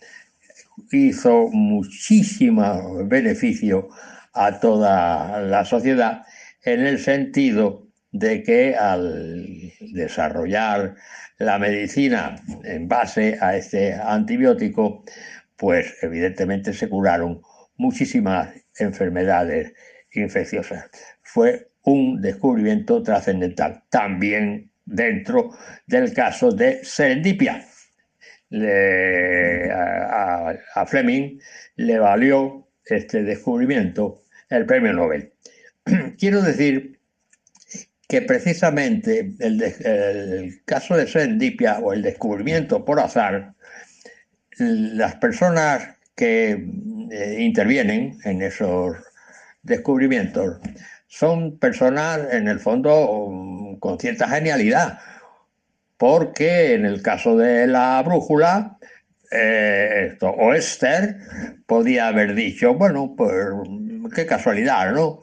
hizo 0.91 1.49
muchísimo 1.49 3.05
beneficio 3.05 3.91
a 4.33 4.59
toda 4.59 5.43
la 5.43 5.67
sociedad 5.67 6.23
en 6.65 6.81
el 6.87 6.99
sentido 6.99 7.89
de 8.11 8.43
que 8.43 8.75
al 8.75 9.71
desarrollar 9.93 10.95
la 11.39 11.59
medicina 11.59 12.37
en 12.63 12.89
base 12.89 13.37
a 13.41 13.57
este 13.57 13.93
antibiótico, 13.93 15.05
pues 15.57 15.97
evidentemente 16.03 16.73
se 16.73 16.89
curaron 16.89 17.43
muchísimas 17.77 18.55
enfermedades 18.79 19.73
infecciosas. 20.13 20.91
Fue 21.23 21.71
un 21.83 22.21
descubrimiento 22.21 23.03
trascendental, 23.03 23.83
también 23.91 24.71
dentro 24.85 25.51
del 25.87 26.13
caso 26.13 26.51
de 26.51 26.85
serendipia. 26.85 27.65
A, 30.75 30.87
Fleming 30.87 31.41
le 31.77 31.99
valió 31.99 32.69
este 32.85 33.23
descubrimiento 33.25 34.25
el 34.49 34.67
premio 34.67 34.93
Nobel. 34.93 35.33
Quiero 36.19 36.41
decir 36.43 37.01
que 38.07 38.23
precisamente 38.23 39.35
el 39.41 40.61
caso 40.65 40.97
de 40.97 41.09
serendipia 41.09 41.81
o 41.81 41.93
el 41.93 42.03
descubrimiento 42.03 42.85
por 42.85 43.01
azar, 43.01 43.54
las 44.59 45.17
personas 45.17 45.89
que 46.15 46.51
eh, 47.11 47.37
intervienen 47.41 48.19
en 48.25 48.43
esos 48.43 48.97
descubrimientos 49.63 50.59
son 51.07 51.59
personas 51.59 52.21
en 52.33 52.49
el 52.49 52.61
fondo 52.61 53.77
con 53.81 53.99
cierta 53.99 54.29
genialidad, 54.29 54.99
porque 55.97 56.75
en 56.75 56.85
el 56.85 57.03
caso 57.03 57.37
de 57.37 57.67
la 57.67 58.03
brújula, 58.03 58.79
eh, 59.31 60.11
esto, 60.13 60.31
Oester 60.31 61.17
podía 61.67 62.09
haber 62.09 62.35
dicho, 62.35 62.75
bueno, 62.75 63.15
pues 63.17 63.35
qué 64.15 64.27
casualidad, 64.27 64.93
¿no? 64.93 65.23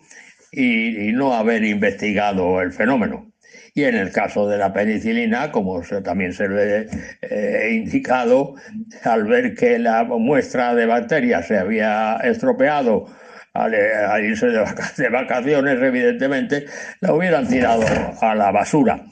Y 0.52 1.12
no 1.14 1.34
haber 1.34 1.64
investigado 1.64 2.62
el 2.62 2.74
fenómeno. 2.74 3.31
Y 3.74 3.84
en 3.84 3.96
el 3.96 4.12
caso 4.12 4.48
de 4.48 4.58
la 4.58 4.74
penicilina, 4.74 5.52
como 5.52 5.82
también 6.04 6.34
se 6.34 6.48
lo 6.48 6.62
he 6.62 6.88
eh, 7.22 7.70
indicado, 7.72 8.56
al 9.04 9.24
ver 9.24 9.56
que 9.56 9.80
la 9.80 10.04
muestra 10.04 10.76
de 10.76 10.86
bacterias 10.86 11.48
se 11.48 11.58
había 11.58 12.18
estropeado 12.24 13.08
al, 13.54 13.74
al 13.74 14.26
irse 14.26 14.48
de 14.48 15.10
vacaciones, 15.10 15.82
evidentemente, 15.82 16.66
la 17.00 17.14
hubieran 17.14 17.48
tirado 17.48 17.86
a 18.22 18.36
la 18.36 18.52
basura. 18.52 19.06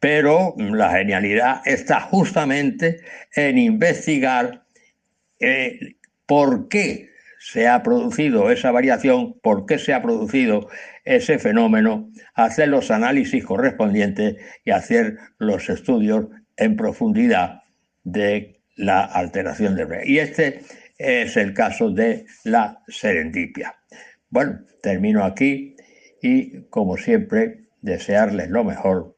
Pero 0.00 0.54
la 0.56 0.90
genialidad 0.90 1.60
está 1.66 2.00
justamente 2.00 3.00
en 3.34 3.58
investigar 3.58 4.62
eh, 5.40 5.96
por 6.24 6.68
qué 6.68 7.10
se 7.38 7.68
ha 7.68 7.82
producido 7.82 8.50
esa 8.50 8.70
variación, 8.70 9.38
por 9.40 9.66
qué 9.66 9.78
se 9.78 9.94
ha 9.94 10.02
producido 10.02 10.68
ese 11.04 11.38
fenómeno, 11.38 12.10
hacer 12.34 12.68
los 12.68 12.90
análisis 12.90 13.44
correspondientes 13.44 14.36
y 14.64 14.70
hacer 14.70 15.18
los 15.38 15.68
estudios 15.68 16.26
en 16.56 16.76
profundidad 16.76 17.62
de 18.04 18.60
la 18.76 19.04
alteración 19.04 19.76
del 19.76 19.86
B. 19.86 20.02
Y 20.04 20.18
este 20.18 20.62
es 20.98 21.36
el 21.36 21.54
caso 21.54 21.90
de 21.90 22.26
la 22.44 22.82
serendipia. 22.88 23.76
Bueno, 24.30 24.60
termino 24.82 25.24
aquí 25.24 25.76
y 26.20 26.62
como 26.64 26.96
siempre, 26.96 27.64
desearles 27.80 28.50
lo 28.50 28.64
mejor. 28.64 29.16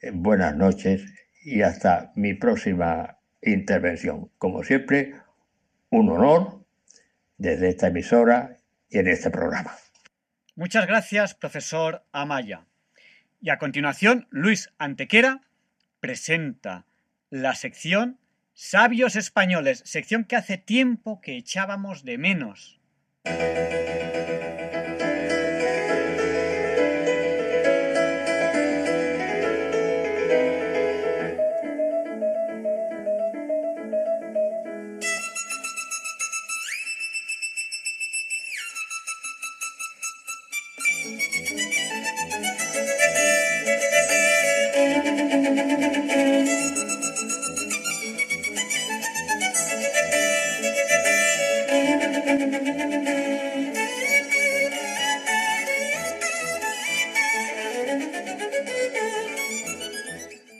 Eh, 0.00 0.10
Buenas 0.12 0.56
noches 0.56 1.04
y 1.44 1.62
hasta 1.62 2.12
mi 2.16 2.34
próxima 2.34 3.18
intervención. 3.42 4.30
Como 4.38 4.64
siempre, 4.64 5.14
un 5.90 6.10
honor 6.10 6.64
desde 7.38 7.70
esta 7.70 7.86
emisora 7.88 8.56
y 8.90 8.98
en 8.98 9.08
este 9.08 9.30
programa. 9.30 9.74
Muchas 10.54 10.86
gracias, 10.86 11.34
profesor 11.34 12.04
Amaya. 12.12 12.66
Y 13.40 13.50
a 13.50 13.58
continuación, 13.58 14.26
Luis 14.30 14.70
Antequera 14.78 15.42
presenta 16.00 16.86
la 17.30 17.54
sección 17.54 18.18
Sabios 18.54 19.14
Españoles, 19.14 19.82
sección 19.84 20.24
que 20.24 20.34
hace 20.34 20.58
tiempo 20.58 21.20
que 21.20 21.36
echábamos 21.36 22.04
de 22.04 22.18
menos. 22.18 22.80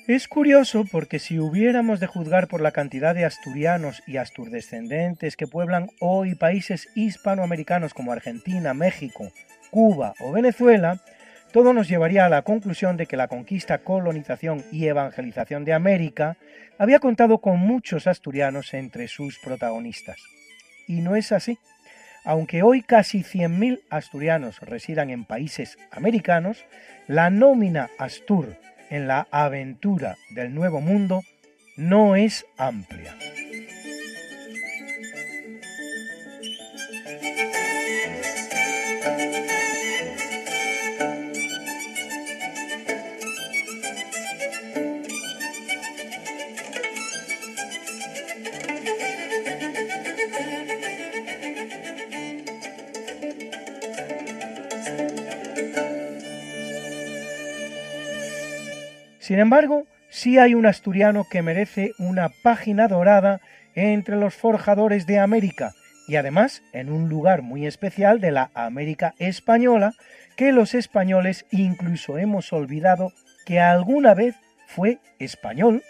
Es 0.08 0.26
curioso 0.26 0.86
porque 0.90 1.18
si 1.18 1.38
hubiéramos 1.38 2.00
de 2.00 2.06
juzgar 2.06 2.48
por 2.48 2.62
la 2.62 2.72
cantidad 2.72 3.14
de 3.14 3.26
asturianos 3.26 4.02
y 4.06 4.16
asturdescendentes 4.16 5.36
que 5.36 5.46
pueblan 5.46 5.90
hoy 6.00 6.34
países 6.34 6.88
hispanoamericanos 6.94 7.92
como 7.92 8.10
Argentina, 8.10 8.72
México, 8.72 9.30
Cuba 9.70 10.14
o 10.20 10.32
Venezuela, 10.32 10.98
todo 11.52 11.74
nos 11.74 11.88
llevaría 11.88 12.24
a 12.24 12.30
la 12.30 12.40
conclusión 12.40 12.96
de 12.96 13.04
que 13.04 13.18
la 13.18 13.28
conquista, 13.28 13.80
colonización 13.80 14.64
y 14.72 14.86
evangelización 14.86 15.66
de 15.66 15.74
América 15.74 16.38
había 16.78 17.00
contado 17.00 17.42
con 17.42 17.58
muchos 17.58 18.06
asturianos 18.06 18.72
entre 18.72 19.08
sus 19.08 19.38
protagonistas. 19.38 20.22
Y 20.86 21.02
no 21.02 21.16
es 21.16 21.32
así. 21.32 21.58
Aunque 22.24 22.62
hoy 22.62 22.80
casi 22.80 23.24
100.000 23.24 23.82
asturianos 23.90 24.58
residan 24.60 25.10
en 25.10 25.26
países 25.26 25.76
americanos, 25.90 26.64
la 27.08 27.28
nómina 27.28 27.90
Astur 27.98 28.56
en 28.90 29.08
la 29.08 29.26
aventura 29.30 30.16
del 30.30 30.54
Nuevo 30.54 30.80
Mundo 30.80 31.22
no 31.76 32.16
es 32.16 32.46
amplia. 32.56 33.14
Sin 59.28 59.40
embargo, 59.40 59.86
sí 60.08 60.38
hay 60.38 60.54
un 60.54 60.64
asturiano 60.64 61.26
que 61.30 61.42
merece 61.42 61.92
una 61.98 62.30
página 62.42 62.88
dorada 62.88 63.42
entre 63.74 64.16
los 64.16 64.34
forjadores 64.34 65.06
de 65.06 65.18
América 65.18 65.74
y 66.06 66.16
además 66.16 66.62
en 66.72 66.90
un 66.90 67.10
lugar 67.10 67.42
muy 67.42 67.66
especial 67.66 68.22
de 68.22 68.30
la 68.30 68.50
América 68.54 69.14
española 69.18 69.92
que 70.34 70.50
los 70.50 70.72
españoles 70.72 71.44
incluso 71.50 72.16
hemos 72.16 72.54
olvidado 72.54 73.12
que 73.44 73.60
alguna 73.60 74.14
vez 74.14 74.34
fue 74.66 74.98
español 75.18 75.82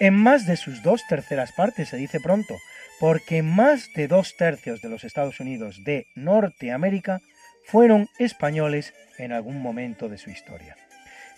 en 0.00 0.16
más 0.16 0.44
de 0.44 0.56
sus 0.56 0.82
dos 0.82 1.06
terceras 1.08 1.52
partes, 1.52 1.90
se 1.90 1.96
dice 1.96 2.18
pronto, 2.18 2.56
porque 2.98 3.44
más 3.44 3.88
de 3.94 4.08
dos 4.08 4.34
tercios 4.36 4.82
de 4.82 4.88
los 4.88 5.04
Estados 5.04 5.38
Unidos 5.38 5.84
de 5.84 6.08
Norteamérica 6.16 7.20
fueron 7.66 8.08
españoles 8.18 8.94
en 9.16 9.30
algún 9.30 9.62
momento 9.62 10.08
de 10.08 10.18
su 10.18 10.30
historia. 10.30 10.74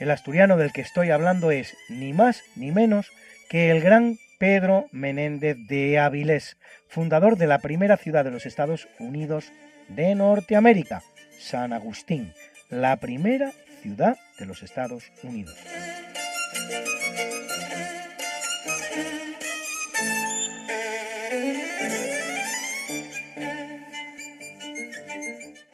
El 0.02 0.10
asturiano 0.10 0.56
del 0.56 0.72
que 0.72 0.80
estoy 0.80 1.10
hablando 1.10 1.52
es 1.52 1.76
ni 1.88 2.12
más 2.12 2.42
ni 2.56 2.72
menos 2.72 3.12
que 3.48 3.70
el 3.70 3.80
gran 3.80 4.18
Pedro 4.36 4.86
Menéndez 4.90 5.56
de 5.68 6.00
Avilés, 6.00 6.56
fundador 6.88 7.36
de 7.36 7.46
la 7.46 7.60
primera 7.60 7.96
ciudad 7.96 8.24
de 8.24 8.32
los 8.32 8.44
Estados 8.44 8.88
Unidos 8.98 9.52
de 9.86 10.16
Norteamérica, 10.16 11.04
San 11.38 11.72
Agustín, 11.72 12.32
la 12.68 12.96
primera 12.96 13.52
ciudad 13.80 14.16
de 14.40 14.46
los 14.46 14.64
Estados 14.64 15.04
Unidos. 15.22 15.56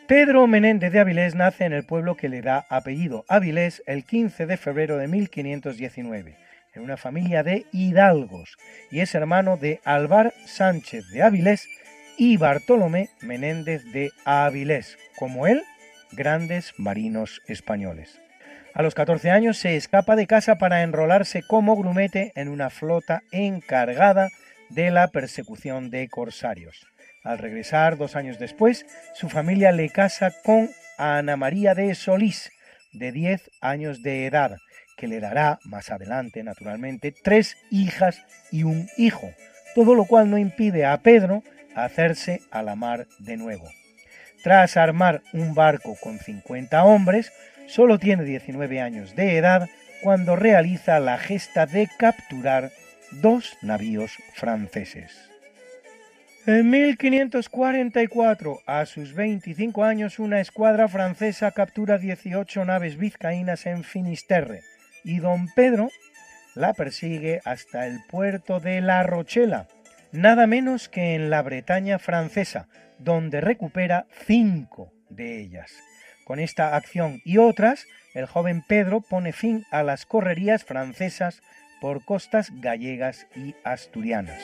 Pedro 0.08 0.46
Menéndez 0.46 0.90
de 0.90 1.00
Avilés 1.00 1.34
nace 1.34 1.66
en 1.66 1.74
el 1.74 1.84
pueblo 1.84 2.16
que 2.16 2.30
le 2.30 2.40
da 2.40 2.64
apellido 2.70 3.26
Avilés 3.28 3.82
el 3.84 4.04
15 4.04 4.46
de 4.46 4.56
febrero 4.56 4.96
de 4.96 5.06
1519, 5.06 6.34
en 6.72 6.82
una 6.82 6.96
familia 6.96 7.42
de 7.42 7.66
hidalgos, 7.72 8.56
y 8.90 9.00
es 9.00 9.14
hermano 9.14 9.58
de 9.58 9.82
Alvar 9.84 10.32
Sánchez 10.46 11.10
de 11.10 11.22
Avilés 11.22 11.68
y 12.16 12.38
Bartolomé 12.38 13.10
Menéndez 13.20 13.84
de 13.92 14.10
Avilés, 14.24 14.96
como 15.18 15.46
él, 15.46 15.62
grandes 16.12 16.72
marinos 16.78 17.42
españoles. 17.46 18.18
A 18.72 18.80
los 18.80 18.94
14 18.94 19.30
años 19.30 19.58
se 19.58 19.76
escapa 19.76 20.16
de 20.16 20.26
casa 20.26 20.56
para 20.56 20.84
enrolarse 20.84 21.42
como 21.46 21.76
grumete 21.76 22.32
en 22.34 22.48
una 22.48 22.70
flota 22.70 23.24
encargada 23.30 24.30
de 24.70 24.90
la 24.90 25.08
persecución 25.08 25.90
de 25.90 26.08
corsarios. 26.08 26.86
Al 27.24 27.38
regresar 27.38 27.96
dos 27.96 28.16
años 28.16 28.38
después, 28.38 28.86
su 29.14 29.28
familia 29.28 29.72
le 29.72 29.90
casa 29.90 30.32
con 30.44 30.70
Ana 30.96 31.36
María 31.36 31.74
de 31.74 31.94
Solís, 31.94 32.50
de 32.92 33.12
10 33.12 33.50
años 33.60 34.02
de 34.02 34.26
edad, 34.26 34.58
que 34.96 35.08
le 35.08 35.20
dará 35.20 35.58
más 35.64 35.90
adelante, 35.90 36.42
naturalmente, 36.42 37.12
tres 37.12 37.56
hijas 37.70 38.20
y 38.50 38.64
un 38.64 38.88
hijo, 38.96 39.30
todo 39.74 39.94
lo 39.94 40.04
cual 40.04 40.30
no 40.30 40.38
impide 40.38 40.86
a 40.86 40.96
Pedro 40.98 41.42
hacerse 41.74 42.40
a 42.50 42.62
la 42.62 42.74
mar 42.74 43.06
de 43.18 43.36
nuevo. 43.36 43.68
Tras 44.42 44.76
armar 44.76 45.22
un 45.32 45.54
barco 45.54 45.96
con 46.00 46.18
50 46.18 46.84
hombres, 46.84 47.32
solo 47.66 47.98
tiene 47.98 48.24
19 48.24 48.80
años 48.80 49.14
de 49.14 49.36
edad 49.36 49.68
cuando 50.02 50.36
realiza 50.36 51.00
la 51.00 51.18
gesta 51.18 51.66
de 51.66 51.88
capturar 51.98 52.70
dos 53.10 53.56
navíos 53.62 54.12
franceses. 54.34 55.27
En 56.48 56.70
1544, 56.70 58.62
a 58.64 58.86
sus 58.86 59.12
25 59.12 59.84
años, 59.84 60.18
una 60.18 60.40
escuadra 60.40 60.88
francesa 60.88 61.50
captura 61.50 61.98
18 61.98 62.64
naves 62.64 62.96
vizcaínas 62.96 63.66
en 63.66 63.84
Finisterre 63.84 64.62
y 65.04 65.18
don 65.18 65.48
Pedro 65.54 65.90
la 66.54 66.72
persigue 66.72 67.42
hasta 67.44 67.86
el 67.86 67.98
puerto 68.08 68.60
de 68.60 68.80
La 68.80 69.02
Rochela, 69.02 69.68
nada 70.10 70.46
menos 70.46 70.88
que 70.88 71.14
en 71.14 71.28
la 71.28 71.42
Bretaña 71.42 71.98
francesa, 71.98 72.66
donde 72.98 73.42
recupera 73.42 74.06
cinco 74.24 74.94
de 75.10 75.42
ellas. 75.42 75.70
Con 76.24 76.38
esta 76.38 76.76
acción 76.76 77.20
y 77.26 77.36
otras, 77.36 77.84
el 78.14 78.24
joven 78.24 78.64
Pedro 78.66 79.02
pone 79.02 79.34
fin 79.34 79.66
a 79.70 79.82
las 79.82 80.06
correrías 80.06 80.64
francesas 80.64 81.42
por 81.82 82.06
costas 82.06 82.50
gallegas 82.58 83.26
y 83.36 83.54
asturianas. 83.64 84.42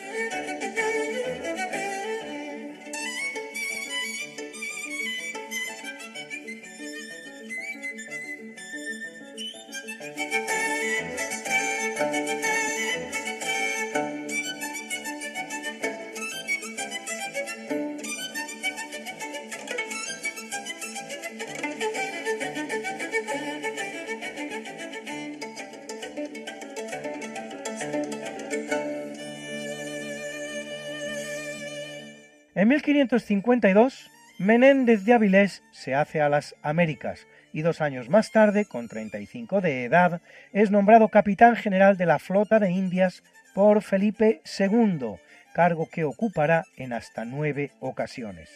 En 33.04 33.08
1552, 33.08 34.10
Menéndez 34.38 35.04
de 35.04 35.12
Avilés 35.12 35.62
se 35.72 35.94
hace 35.94 36.22
a 36.22 36.30
las 36.30 36.54
Américas 36.62 37.26
y 37.52 37.60
dos 37.60 37.82
años 37.82 38.08
más 38.08 38.30
tarde, 38.30 38.64
con 38.64 38.88
35 38.88 39.60
de 39.60 39.84
edad, 39.84 40.22
es 40.54 40.70
nombrado 40.70 41.08
capitán 41.08 41.54
general 41.54 41.98
de 41.98 42.06
la 42.06 42.18
flota 42.18 42.58
de 42.60 42.70
Indias 42.70 43.22
por 43.54 43.82
Felipe 43.82 44.40
II, 44.58 45.16
cargo 45.52 45.86
que 45.92 46.04
ocupará 46.04 46.64
en 46.78 46.94
hasta 46.94 47.26
nueve 47.26 47.72
ocasiones. 47.78 48.48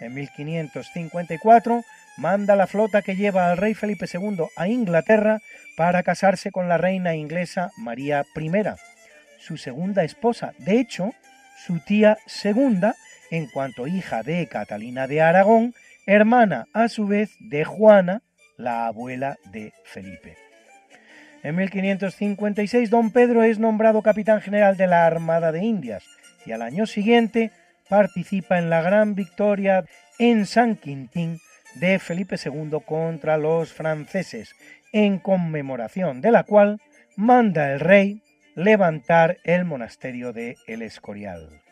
En 0.00 0.12
1554 0.12 1.82
manda 2.18 2.56
la 2.56 2.66
flota 2.66 3.00
que 3.00 3.16
lleva 3.16 3.50
al 3.50 3.56
rey 3.56 3.72
Felipe 3.72 4.04
II 4.12 4.48
a 4.54 4.68
Inglaterra 4.68 5.38
para 5.78 6.02
casarse 6.02 6.50
con 6.50 6.68
la 6.68 6.76
reina 6.76 7.14
inglesa 7.14 7.70
María 7.78 8.26
I, 8.36 8.50
su 9.38 9.56
segunda 9.56 10.04
esposa, 10.04 10.52
de 10.58 10.78
hecho, 10.78 11.14
su 11.56 11.80
tía 11.80 12.18
segunda, 12.26 12.96
en 13.36 13.46
cuanto 13.48 13.88
hija 13.88 14.22
de 14.22 14.46
Catalina 14.46 15.08
de 15.08 15.20
Aragón, 15.20 15.74
hermana 16.06 16.66
a 16.72 16.88
su 16.88 17.08
vez 17.08 17.30
de 17.40 17.64
Juana, 17.64 18.22
la 18.56 18.86
abuela 18.86 19.38
de 19.50 19.72
Felipe. 19.84 20.36
En 21.42 21.56
1556 21.56 22.90
don 22.90 23.10
Pedro 23.10 23.42
es 23.42 23.58
nombrado 23.58 24.02
capitán 24.02 24.40
general 24.40 24.76
de 24.76 24.86
la 24.86 25.04
Armada 25.04 25.50
de 25.50 25.64
Indias 25.64 26.04
y 26.46 26.52
al 26.52 26.62
año 26.62 26.86
siguiente 26.86 27.50
participa 27.88 28.58
en 28.58 28.70
la 28.70 28.82
gran 28.82 29.16
victoria 29.16 29.84
en 30.20 30.46
San 30.46 30.76
Quintín 30.76 31.40
de 31.74 31.98
Felipe 31.98 32.36
II 32.42 32.78
contra 32.86 33.36
los 33.36 33.72
franceses, 33.72 34.54
en 34.92 35.18
conmemoración 35.18 36.20
de 36.20 36.30
la 36.30 36.44
cual 36.44 36.80
manda 37.16 37.72
el 37.72 37.80
rey 37.80 38.22
levantar 38.54 39.38
el 39.42 39.64
monasterio 39.64 40.32
de 40.32 40.56
El 40.68 40.82
Escorial. 40.82 41.63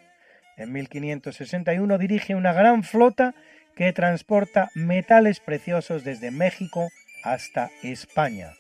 En 0.63 0.73
1561 0.73 1.99
dirige 1.99 2.35
una 2.35 2.53
gran 2.53 2.85
flota 2.85 3.35
que 3.75 3.93
transporta 3.93 4.71
metales 4.75 5.41
preciosos 5.41 6.05
desde 6.05 6.31
México 6.31 6.89
hasta 7.25 7.71
España. 7.83 8.53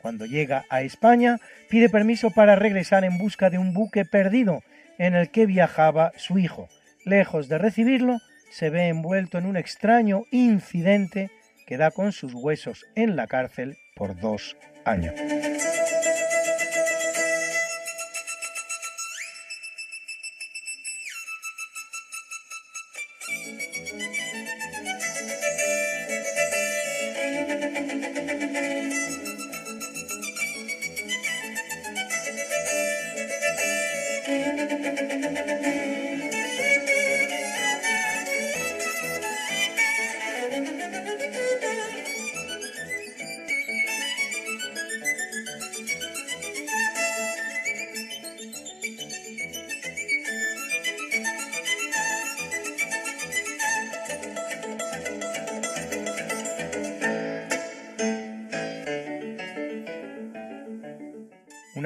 Cuando 0.00 0.24
llega 0.24 0.64
a 0.70 0.80
España, 0.82 1.38
pide 1.68 1.90
permiso 1.90 2.30
para 2.30 2.56
regresar 2.56 3.04
en 3.04 3.18
busca 3.18 3.50
de 3.50 3.58
un 3.58 3.74
buque 3.74 4.06
perdido 4.06 4.62
en 4.98 5.14
el 5.14 5.30
que 5.30 5.44
viajaba 5.44 6.12
su 6.16 6.38
hijo. 6.38 6.68
Lejos 7.04 7.48
de 7.48 7.58
recibirlo, 7.58 8.18
se 8.50 8.70
ve 8.70 8.88
envuelto 8.88 9.36
en 9.36 9.46
un 9.46 9.56
extraño 9.56 10.24
incidente 10.30 11.30
queda 11.66 11.90
con 11.92 12.12
sus 12.12 12.34
huesos 12.34 12.84
en 12.96 13.16
la 13.16 13.26
cárcel 13.26 13.76
por 13.94 14.18
dos 14.18 14.56
años. 14.84 15.14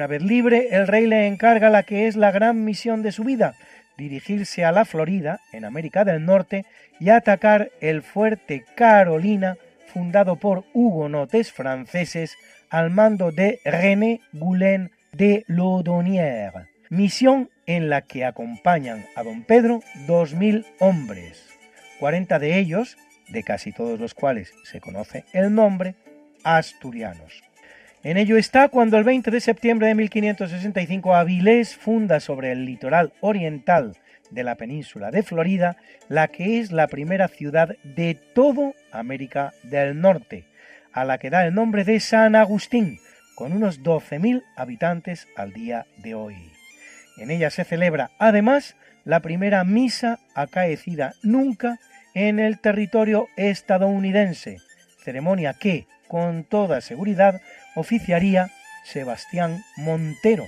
Vez 0.07 0.21
libre, 0.21 0.69
el 0.71 0.87
rey 0.87 1.07
le 1.07 1.27
encarga 1.27 1.69
la 1.69 1.83
que 1.83 2.07
es 2.07 2.15
la 2.15 2.31
gran 2.31 2.63
misión 2.63 3.01
de 3.01 3.11
su 3.11 3.23
vida, 3.23 3.55
dirigirse 3.97 4.65
a 4.65 4.71
la 4.71 4.85
Florida, 4.85 5.39
en 5.51 5.65
América 5.65 6.03
del 6.03 6.25
Norte, 6.25 6.65
y 6.99 7.09
atacar 7.09 7.71
el 7.81 8.01
fuerte 8.01 8.65
Carolina, 8.75 9.57
fundado 9.87 10.35
por 10.35 10.65
hugonotes 10.73 11.51
franceses 11.51 12.35
al 12.69 12.89
mando 12.89 13.31
de 13.31 13.59
René 13.63 14.19
Goulain 14.33 14.91
de 15.13 15.45
Laudonnière. 15.47 16.67
Misión 16.89 17.49
en 17.65 17.89
la 17.89 18.01
que 18.01 18.25
acompañan 18.25 19.05
a 19.15 19.23
don 19.23 19.43
Pedro 19.43 19.79
2.000 20.07 20.65
hombres, 20.79 21.47
40 21.99 22.37
de 22.39 22.59
ellos, 22.59 22.97
de 23.29 23.43
casi 23.43 23.71
todos 23.71 23.99
los 23.99 24.13
cuales 24.13 24.53
se 24.63 24.81
conoce 24.81 25.23
el 25.33 25.55
nombre, 25.55 25.95
asturianos. 26.43 27.44
En 28.05 28.17
ello 28.17 28.37
está 28.37 28.69
cuando 28.69 28.99
el 28.99 29.03
20 29.03 29.31
de 29.31 29.41
septiembre 29.41 29.87
de 29.87 29.95
1565 29.95 31.15
Avilés 31.15 31.75
funda 31.75 32.19
sobre 32.19 32.51
el 32.51 32.63
litoral 32.63 33.13
oriental 33.19 33.97
de 34.29 34.43
la 34.43 34.57
península 34.57 35.09
de 35.09 35.23
Florida 35.23 35.77
la 36.07 36.27
que 36.27 36.59
es 36.59 36.71
la 36.71 36.85
primera 36.85 37.27
ciudad 37.27 37.75
de 37.83 38.13
todo 38.13 38.75
América 38.91 39.53
del 39.63 39.99
Norte, 39.99 40.45
a 40.93 41.03
la 41.03 41.17
que 41.17 41.31
da 41.31 41.47
el 41.47 41.55
nombre 41.55 41.83
de 41.83 41.99
San 41.99 42.35
Agustín, 42.35 42.99
con 43.33 43.53
unos 43.53 43.81
12.000 43.81 44.43
habitantes 44.55 45.27
al 45.35 45.51
día 45.51 45.87
de 45.97 46.13
hoy. 46.13 46.35
En 47.17 47.31
ella 47.31 47.49
se 47.49 47.63
celebra 47.63 48.11
además 48.19 48.75
la 49.03 49.21
primera 49.21 49.63
misa 49.63 50.19
acaecida 50.35 51.15
nunca 51.23 51.79
en 52.13 52.37
el 52.37 52.59
territorio 52.59 53.29
estadounidense, 53.35 54.57
ceremonia 55.03 55.55
que, 55.55 55.87
con 56.07 56.43
toda 56.43 56.81
seguridad, 56.81 57.41
oficiaría 57.75 58.51
Sebastián 58.83 59.63
Montero, 59.77 60.47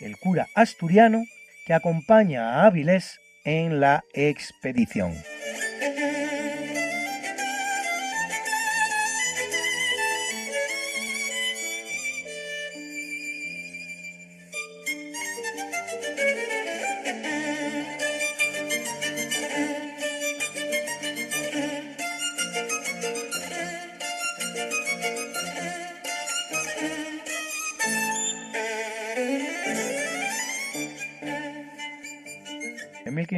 el 0.00 0.16
cura 0.16 0.48
asturiano 0.54 1.24
que 1.66 1.74
acompaña 1.74 2.60
a 2.60 2.66
Avilés 2.66 3.18
en 3.44 3.80
la 3.80 4.04
expedición. 4.14 5.14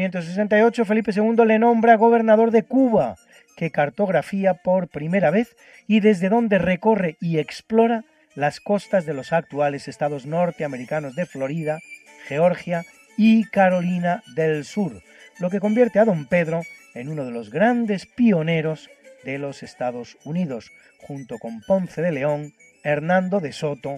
1568 0.06 0.84
Felipe 0.84 1.10
II 1.12 1.44
le 1.44 1.58
nombra 1.58 1.96
gobernador 1.96 2.52
de 2.52 2.62
Cuba, 2.62 3.16
que 3.56 3.72
cartografía 3.72 4.54
por 4.54 4.88
primera 4.88 5.30
vez 5.30 5.56
y 5.88 6.00
desde 6.00 6.28
donde 6.28 6.58
recorre 6.58 7.16
y 7.20 7.38
explora 7.38 8.04
las 8.34 8.60
costas 8.60 9.04
de 9.04 9.14
los 9.14 9.32
actuales 9.32 9.88
estados 9.88 10.26
norteamericanos 10.26 11.16
de 11.16 11.26
Florida, 11.26 11.80
Georgia 12.28 12.84
y 13.16 13.44
Carolina 13.44 14.22
del 14.36 14.64
Sur, 14.64 15.02
lo 15.40 15.50
que 15.50 15.60
convierte 15.60 15.98
a 15.98 16.04
don 16.04 16.26
Pedro 16.26 16.60
en 16.94 17.08
uno 17.08 17.24
de 17.24 17.32
los 17.32 17.50
grandes 17.50 18.06
pioneros 18.06 18.88
de 19.24 19.38
los 19.38 19.64
Estados 19.64 20.18
Unidos, 20.24 20.70
junto 20.98 21.38
con 21.38 21.62
Ponce 21.62 22.00
de 22.00 22.12
León, 22.12 22.52
Hernando 22.84 23.40
de 23.40 23.52
Soto, 23.52 23.96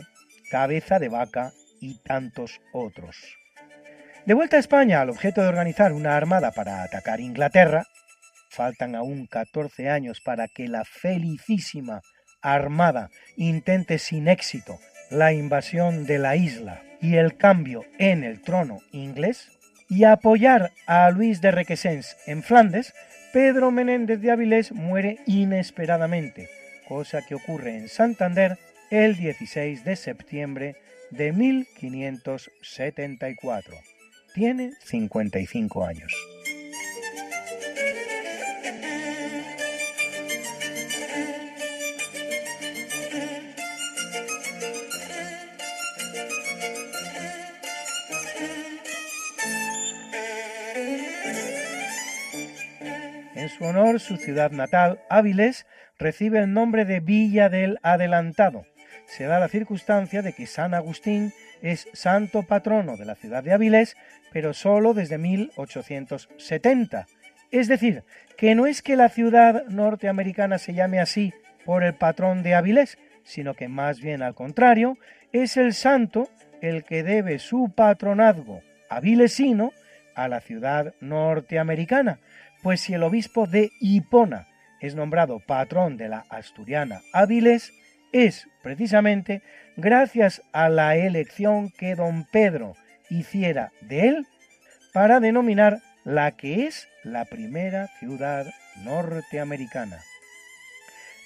Cabeza 0.51 0.98
de 0.98 1.10
Vaca 1.10 1.52
y 1.80 1.98
tantos 1.98 2.60
otros. 2.72 3.38
De 4.28 4.34
vuelta 4.34 4.59
a 4.59 4.60
España, 4.60 5.00
al 5.00 5.09
objeto 5.09 5.40
de 5.40 5.48
organizar 5.48 5.94
una 5.94 6.14
armada 6.14 6.50
para 6.50 6.82
atacar 6.82 7.18
Inglaterra, 7.18 7.86
faltan 8.50 8.94
aún 8.94 9.26
14 9.26 9.88
años 9.88 10.20
para 10.20 10.48
que 10.48 10.68
la 10.68 10.84
felicísima 10.84 12.02
Armada 12.42 13.09
intente 13.38 13.98
sin 13.98 14.28
éxito 14.28 14.78
la 15.10 15.32
invasión 15.32 16.05
de 16.05 16.18
la 16.18 16.36
isla 16.36 16.82
y 17.00 17.16
el 17.16 17.38
cambio 17.38 17.86
en 17.98 18.22
el 18.22 18.42
trono 18.42 18.80
inglés, 18.92 19.48
y 19.88 20.05
apoyar 20.05 20.72
a 20.86 21.10
Luis 21.10 21.40
de 21.40 21.50
Requesens 21.50 22.18
en 22.26 22.42
Flandes, 22.42 22.92
Pedro 23.32 23.70
Menéndez 23.70 24.20
de 24.20 24.30
Avilés 24.30 24.72
muere 24.72 25.20
inesperadamente, 25.24 26.50
cosa 26.86 27.22
que 27.26 27.34
ocurre 27.34 27.78
en 27.78 27.88
Santander 27.88 28.59
el 28.90 29.16
16 29.16 29.84
de 29.84 29.96
septiembre 29.96 30.76
de 31.12 31.32
1574. 31.32 33.74
Tiene 34.39 34.70
55 34.85 35.85
años. 35.85 36.15
En 53.35 53.48
su 53.48 53.65
honor, 53.65 53.98
su 53.98 54.19
ciudad 54.19 54.52
natal, 54.52 55.01
Áviles, 55.10 55.66
recibe 55.98 56.39
el 56.39 56.52
nombre 56.52 56.85
de 56.85 57.01
Villa 57.01 57.48
del 57.48 57.81
Adelantado. 57.82 58.66
Se 59.09 59.24
da 59.24 59.40
la 59.40 59.48
circunstancia 59.48 60.20
de 60.20 60.35
que 60.35 60.47
San 60.47 60.74
Agustín 60.74 61.32
es 61.62 61.89
santo 61.94 62.43
patrono 62.43 62.98
de 62.98 63.06
la 63.06 63.14
ciudad 63.14 63.43
de 63.43 63.55
Avilés, 63.55 63.97
pero 64.32 64.52
solo 64.52 64.93
desde 64.93 65.16
1870. 65.16 67.06
Es 67.51 67.68
decir, 67.68 68.05
que 68.36 68.55
no 68.55 68.66
es 68.66 68.82
que 68.82 68.97
la 68.97 69.09
ciudad 69.09 69.64
norteamericana 69.68 70.59
se 70.59 70.74
llame 70.74 71.01
así 71.01 71.32
por 71.64 71.85
el 71.85 71.94
patrón 71.94 72.43
de 72.43 72.55
Avilés, 72.55 72.98
sino 73.24 73.55
que 73.55 73.68
más 73.68 73.98
bien 74.01 74.22
al 74.22 74.35
contrario, 74.35 74.98
es 75.32 75.56
el 75.56 75.72
santo 75.72 76.28
el 76.60 76.85
que 76.85 77.02
debe 77.02 77.39
su 77.39 77.72
patronazgo 77.74 78.60
avilesino 78.90 79.72
a 80.14 80.28
la 80.28 80.40
ciudad 80.40 80.94
norteamericana, 81.01 82.18
pues 82.62 82.82
si 82.82 82.93
el 82.93 83.02
obispo 83.02 83.47
de 83.47 83.70
Hipona 83.80 84.48
es 84.80 84.94
nombrado 84.94 85.40
patrón 85.40 85.97
de 85.97 86.09
la 86.09 86.24
asturiana 86.28 87.01
Avilés, 87.12 87.72
es 88.12 88.48
precisamente 88.62 89.43
gracias 89.76 90.43
a 90.52 90.68
la 90.68 90.97
elección 90.97 91.70
que 91.70 91.94
don 91.94 92.24
Pedro 92.30 92.76
hiciera 93.10 93.72
de 93.80 94.09
él 94.09 94.26
para 94.93 95.20
denominar 95.20 95.80
la 96.05 96.32
que 96.32 96.66
es 96.66 96.89
la 97.05 97.24
primera 97.24 97.89
ciudad 97.98 98.47
norteamericana. 98.85 100.01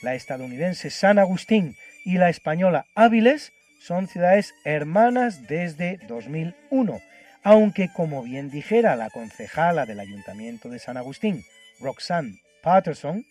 La 0.03 0.15
estadounidense 0.15 0.91
San 0.91 1.19
Agustín 1.19 1.77
y 2.05 2.19
la 2.19 2.29
española 2.29 2.87
Áviles 2.95 3.53
son 3.81 4.09
ciudades 4.09 4.55
hermanas 4.65 5.47
desde 5.47 5.99
2001, 6.09 7.01
aunque 7.43 7.89
como 7.93 8.23
bien 8.23 8.51
dijera 8.51 8.97
la 8.97 9.11
concejala 9.11 9.87
del 9.87 10.01
Ayuntamiento 10.01 10.69
de 10.69 10.79
San 10.79 10.97
Agustín, 10.97 11.45
Roxanne 11.81 12.41
Patterson, 12.63 13.25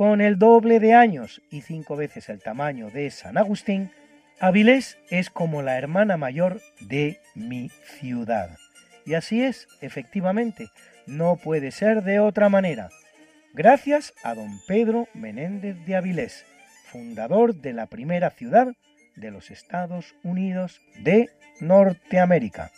con 0.00 0.22
el 0.22 0.38
doble 0.38 0.80
de 0.80 0.94
años 0.94 1.42
y 1.50 1.60
cinco 1.60 1.94
veces 1.94 2.30
el 2.30 2.40
tamaño 2.40 2.88
de 2.88 3.10
San 3.10 3.36
Agustín, 3.36 3.90
Avilés 4.40 4.96
es 5.10 5.28
como 5.28 5.60
la 5.60 5.76
hermana 5.76 6.16
mayor 6.16 6.62
de 6.80 7.20
mi 7.34 7.68
ciudad. 7.98 8.56
Y 9.04 9.12
así 9.12 9.42
es, 9.42 9.68
efectivamente, 9.82 10.68
no 11.06 11.36
puede 11.36 11.70
ser 11.70 12.02
de 12.02 12.18
otra 12.18 12.48
manera. 12.48 12.88
gracias 13.52 14.14
a 14.24 14.34
don 14.34 14.48
Pedro 14.66 15.06
Menéndez 15.12 15.76
de 15.84 15.96
Avilés, 15.96 16.46
fundador 16.86 17.56
de 17.56 17.74
la 17.74 17.84
primera 17.84 18.30
ciudad 18.30 18.68
de 19.16 19.30
los 19.30 19.50
Estados 19.50 20.14
Unidos 20.22 20.80
de 21.00 21.28
Norteamérica. 21.60 22.70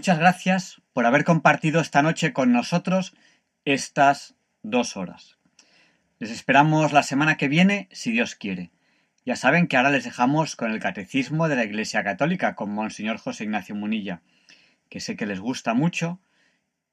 Muchas 0.00 0.18
gracias 0.18 0.80
por 0.94 1.04
haber 1.04 1.24
compartido 1.24 1.78
esta 1.78 2.00
noche 2.00 2.32
con 2.32 2.54
nosotros 2.54 3.14
estas 3.66 4.34
dos 4.62 4.96
horas. 4.96 5.36
Les 6.18 6.30
esperamos 6.30 6.94
la 6.94 7.02
semana 7.02 7.36
que 7.36 7.48
viene, 7.48 7.86
si 7.92 8.10
Dios 8.10 8.34
quiere. 8.34 8.70
Ya 9.26 9.36
saben 9.36 9.66
que 9.66 9.76
ahora 9.76 9.90
les 9.90 10.04
dejamos 10.04 10.56
con 10.56 10.70
el 10.70 10.80
Catecismo 10.80 11.48
de 11.48 11.56
la 11.56 11.64
Iglesia 11.64 12.02
Católica 12.02 12.54
con 12.54 12.70
Monseñor 12.70 13.18
José 13.18 13.44
Ignacio 13.44 13.74
Munilla, 13.74 14.22
que 14.88 15.00
sé 15.00 15.16
que 15.16 15.26
les 15.26 15.38
gusta 15.38 15.74
mucho 15.74 16.18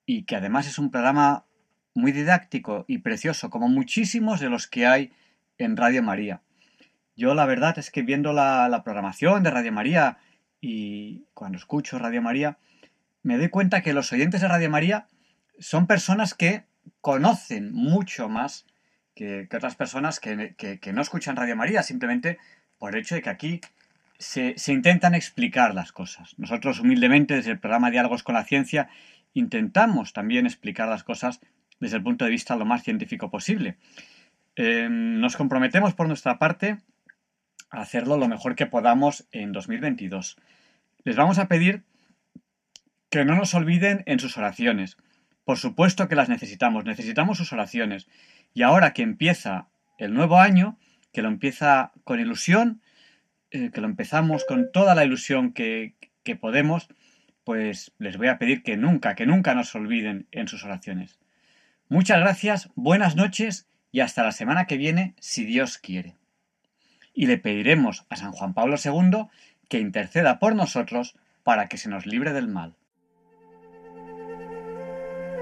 y 0.05 0.23
que 0.23 0.35
además 0.35 0.67
es 0.67 0.77
un 0.77 0.91
programa 0.91 1.45
muy 1.93 2.11
didáctico 2.11 2.83
y 2.89 2.97
precioso, 2.97 3.49
como 3.49 3.69
muchísimos 3.69 4.41
de 4.41 4.49
los 4.49 4.67
que 4.67 4.85
hay 4.85 5.13
en 5.57 5.77
Radio 5.77 6.03
María. 6.03 6.41
Yo 7.15 7.35
la 7.35 7.45
verdad 7.45 7.79
es 7.79 7.89
que 7.89 8.01
viendo 8.01 8.33
la, 8.33 8.81
programación 8.83 9.43
de 9.43 9.51
Radio 9.51 9.71
María 9.71 10.17
y 10.59 11.23
cuando 11.33 11.57
escucho 11.57 11.99
Radio 11.99 12.21
María, 12.21 12.57
me 13.27 13.37
doy 13.37 13.49
cuenta 13.49 13.81
que 13.81 13.91
los 13.91 14.13
oyentes 14.13 14.39
de 14.39 14.47
Radio 14.47 14.69
María 14.69 15.07
son 15.59 15.85
personas 15.85 16.33
que 16.33 16.63
conocen 17.01 17.73
mucho 17.73 18.29
más 18.29 18.65
que, 19.15 19.49
otras 19.53 19.75
personas 19.75 20.21
que, 20.21 20.79
no 20.93 21.01
escuchan 21.01 21.35
Radio 21.35 21.57
María, 21.57 21.83
simplemente 21.83 22.37
por 22.77 22.95
el 22.95 23.01
hecho 23.01 23.15
de 23.15 23.21
que 23.21 23.29
aquí 23.29 23.59
se, 24.17 24.53
se 24.57 24.71
intentan 24.71 25.13
explicar 25.13 25.75
las 25.75 25.91
cosas. 25.91 26.35
Nosotros 26.37 26.79
humildemente 26.79 27.35
desde 27.35 27.51
el 27.51 27.59
programa 27.59 27.91
Diálogos 27.91 28.23
con 28.23 28.35
la 28.35 28.45
Ciencia 28.45 28.87
intentamos 29.33 30.13
también 30.13 30.45
explicar 30.45 30.87
las 30.87 31.03
cosas 31.03 31.41
desde 31.81 31.97
el 31.97 32.03
punto 32.03 32.23
de 32.23 32.31
vista 32.31 32.55
lo 32.55 32.63
más 32.63 32.83
científico 32.83 33.29
posible. 33.29 33.75
Eh, 34.55 34.87
nos 34.89 35.35
comprometemos 35.35 35.93
por 35.93 36.07
nuestra 36.07 36.39
parte 36.39 36.77
a 37.71 37.81
hacerlo 37.81 38.15
lo 38.15 38.29
mejor 38.29 38.55
que 38.55 38.67
podamos 38.67 39.27
en 39.33 39.51
2022. 39.51 40.37
Les 41.03 41.17
vamos 41.17 41.39
a 41.39 41.49
pedir 41.49 41.83
que 43.09 43.25
no 43.25 43.35
nos 43.35 43.53
olviden 43.53 44.03
en 44.05 44.19
sus 44.19 44.37
oraciones. 44.37 44.97
Por 45.45 45.57
supuesto 45.57 46.07
que 46.07 46.15
las 46.15 46.29
necesitamos, 46.29 46.85
necesitamos 46.85 47.37
sus 47.37 47.53
oraciones. 47.53 48.07
Y 48.53 48.63
ahora 48.63 48.93
que 48.93 49.01
empieza 49.01 49.69
el 49.97 50.13
nuevo 50.13 50.39
año, 50.39 50.77
que 51.13 51.21
lo 51.21 51.29
empieza 51.29 51.91
con 52.03 52.19
ilusión, 52.19 52.81
eh, 53.51 53.71
que 53.73 53.81
lo 53.81 53.87
empezamos 53.87 54.45
con 54.45 54.71
toda 54.71 54.93
la 54.93 55.05
ilusión 55.05 55.53
que, 55.53 55.95
que 56.23 56.35
podemos, 56.35 56.89
pues 57.43 57.93
les 57.97 58.17
voy 58.17 58.27
a 58.27 58.37
pedir 58.37 58.61
que 58.61 58.75
nunca, 58.75 59.15
que 59.15 59.25
nunca 59.25 59.55
nos 59.55 59.73
olviden 59.73 60.27
en 60.31 60.49
sus 60.49 60.65
oraciones. 60.65 61.17
Muchas 61.87 62.19
gracias, 62.19 62.69
buenas 62.75 63.15
noches 63.15 63.69
y 63.91 64.01
hasta 64.01 64.23
la 64.23 64.33
semana 64.33 64.65
que 64.65 64.75
viene, 64.75 65.15
si 65.19 65.45
Dios 65.45 65.77
quiere. 65.77 66.15
Y 67.13 67.27
le 67.27 67.37
pediremos 67.37 68.05
a 68.09 68.17
San 68.17 68.33
Juan 68.33 68.53
Pablo 68.53 68.75
II 68.83 69.27
que 69.69 69.79
interceda 69.79 70.39
por 70.39 70.55
nosotros 70.55 71.15
para 71.43 71.67
que 71.67 71.77
se 71.77 71.89
nos 71.89 72.05
libre 72.05 72.33
del 72.33 72.49
mal. 72.49 72.75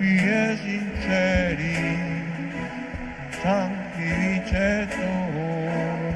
Ecchi 0.00 0.16
e 0.16 0.56
sinceri, 0.64 1.76
santi 3.42 4.08
vicetur, 4.16 4.96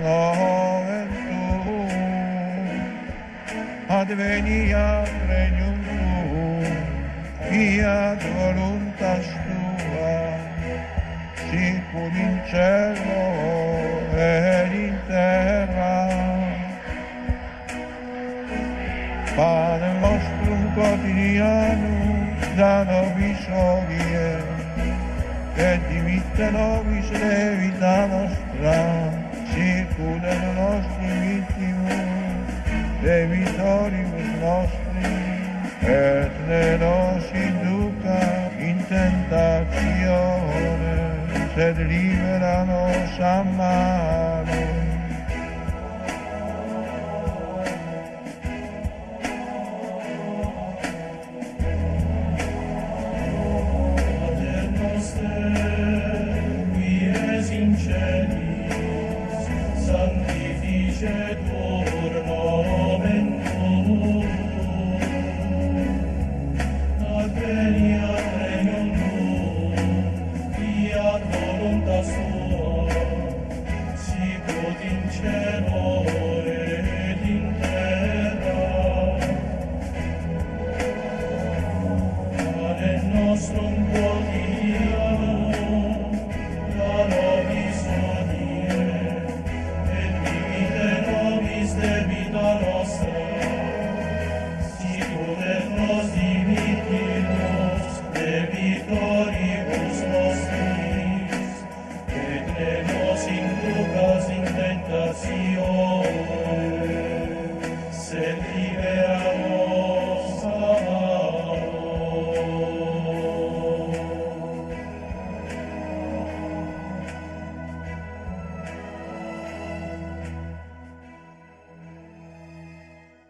noventur, 0.00 1.84
adveniat 3.86 5.10
regnum 5.28 5.78
tuum, 5.84 6.64
fiat 7.44 8.22
voluntas 8.32 9.26
tua, 9.44 10.16
sicur 11.50 12.14
in 12.24 12.40
cielo 12.48 13.24
ed 14.16 14.72
in 14.72 14.96
terra. 15.06 16.08
Padre 19.36 19.92
nostrum 20.00 20.62
quotidianum, 20.72 22.14
da 22.56 22.84
nobis 22.84 23.33
foglie 23.54 24.38
eh, 24.76 24.92
che 25.54 25.80
divitano 25.88 26.82
vicine 26.88 27.54
vita 27.56 28.06
nostra, 28.06 29.12
circudano 29.52 30.50
i 30.50 30.54
nostri 30.54 31.06
vittimi, 31.22 32.02
dei 33.00 33.26
vittoribus 33.26 34.30
nostri, 34.40 35.14
et 35.86 36.32
ne 36.48 36.76
nos 36.78 37.24
induca 37.32 38.50
in 38.58 38.84
tentazione, 38.88 39.92
se 41.54 41.72
libera 41.86 42.64
nos 42.64 43.20
a 43.20 43.42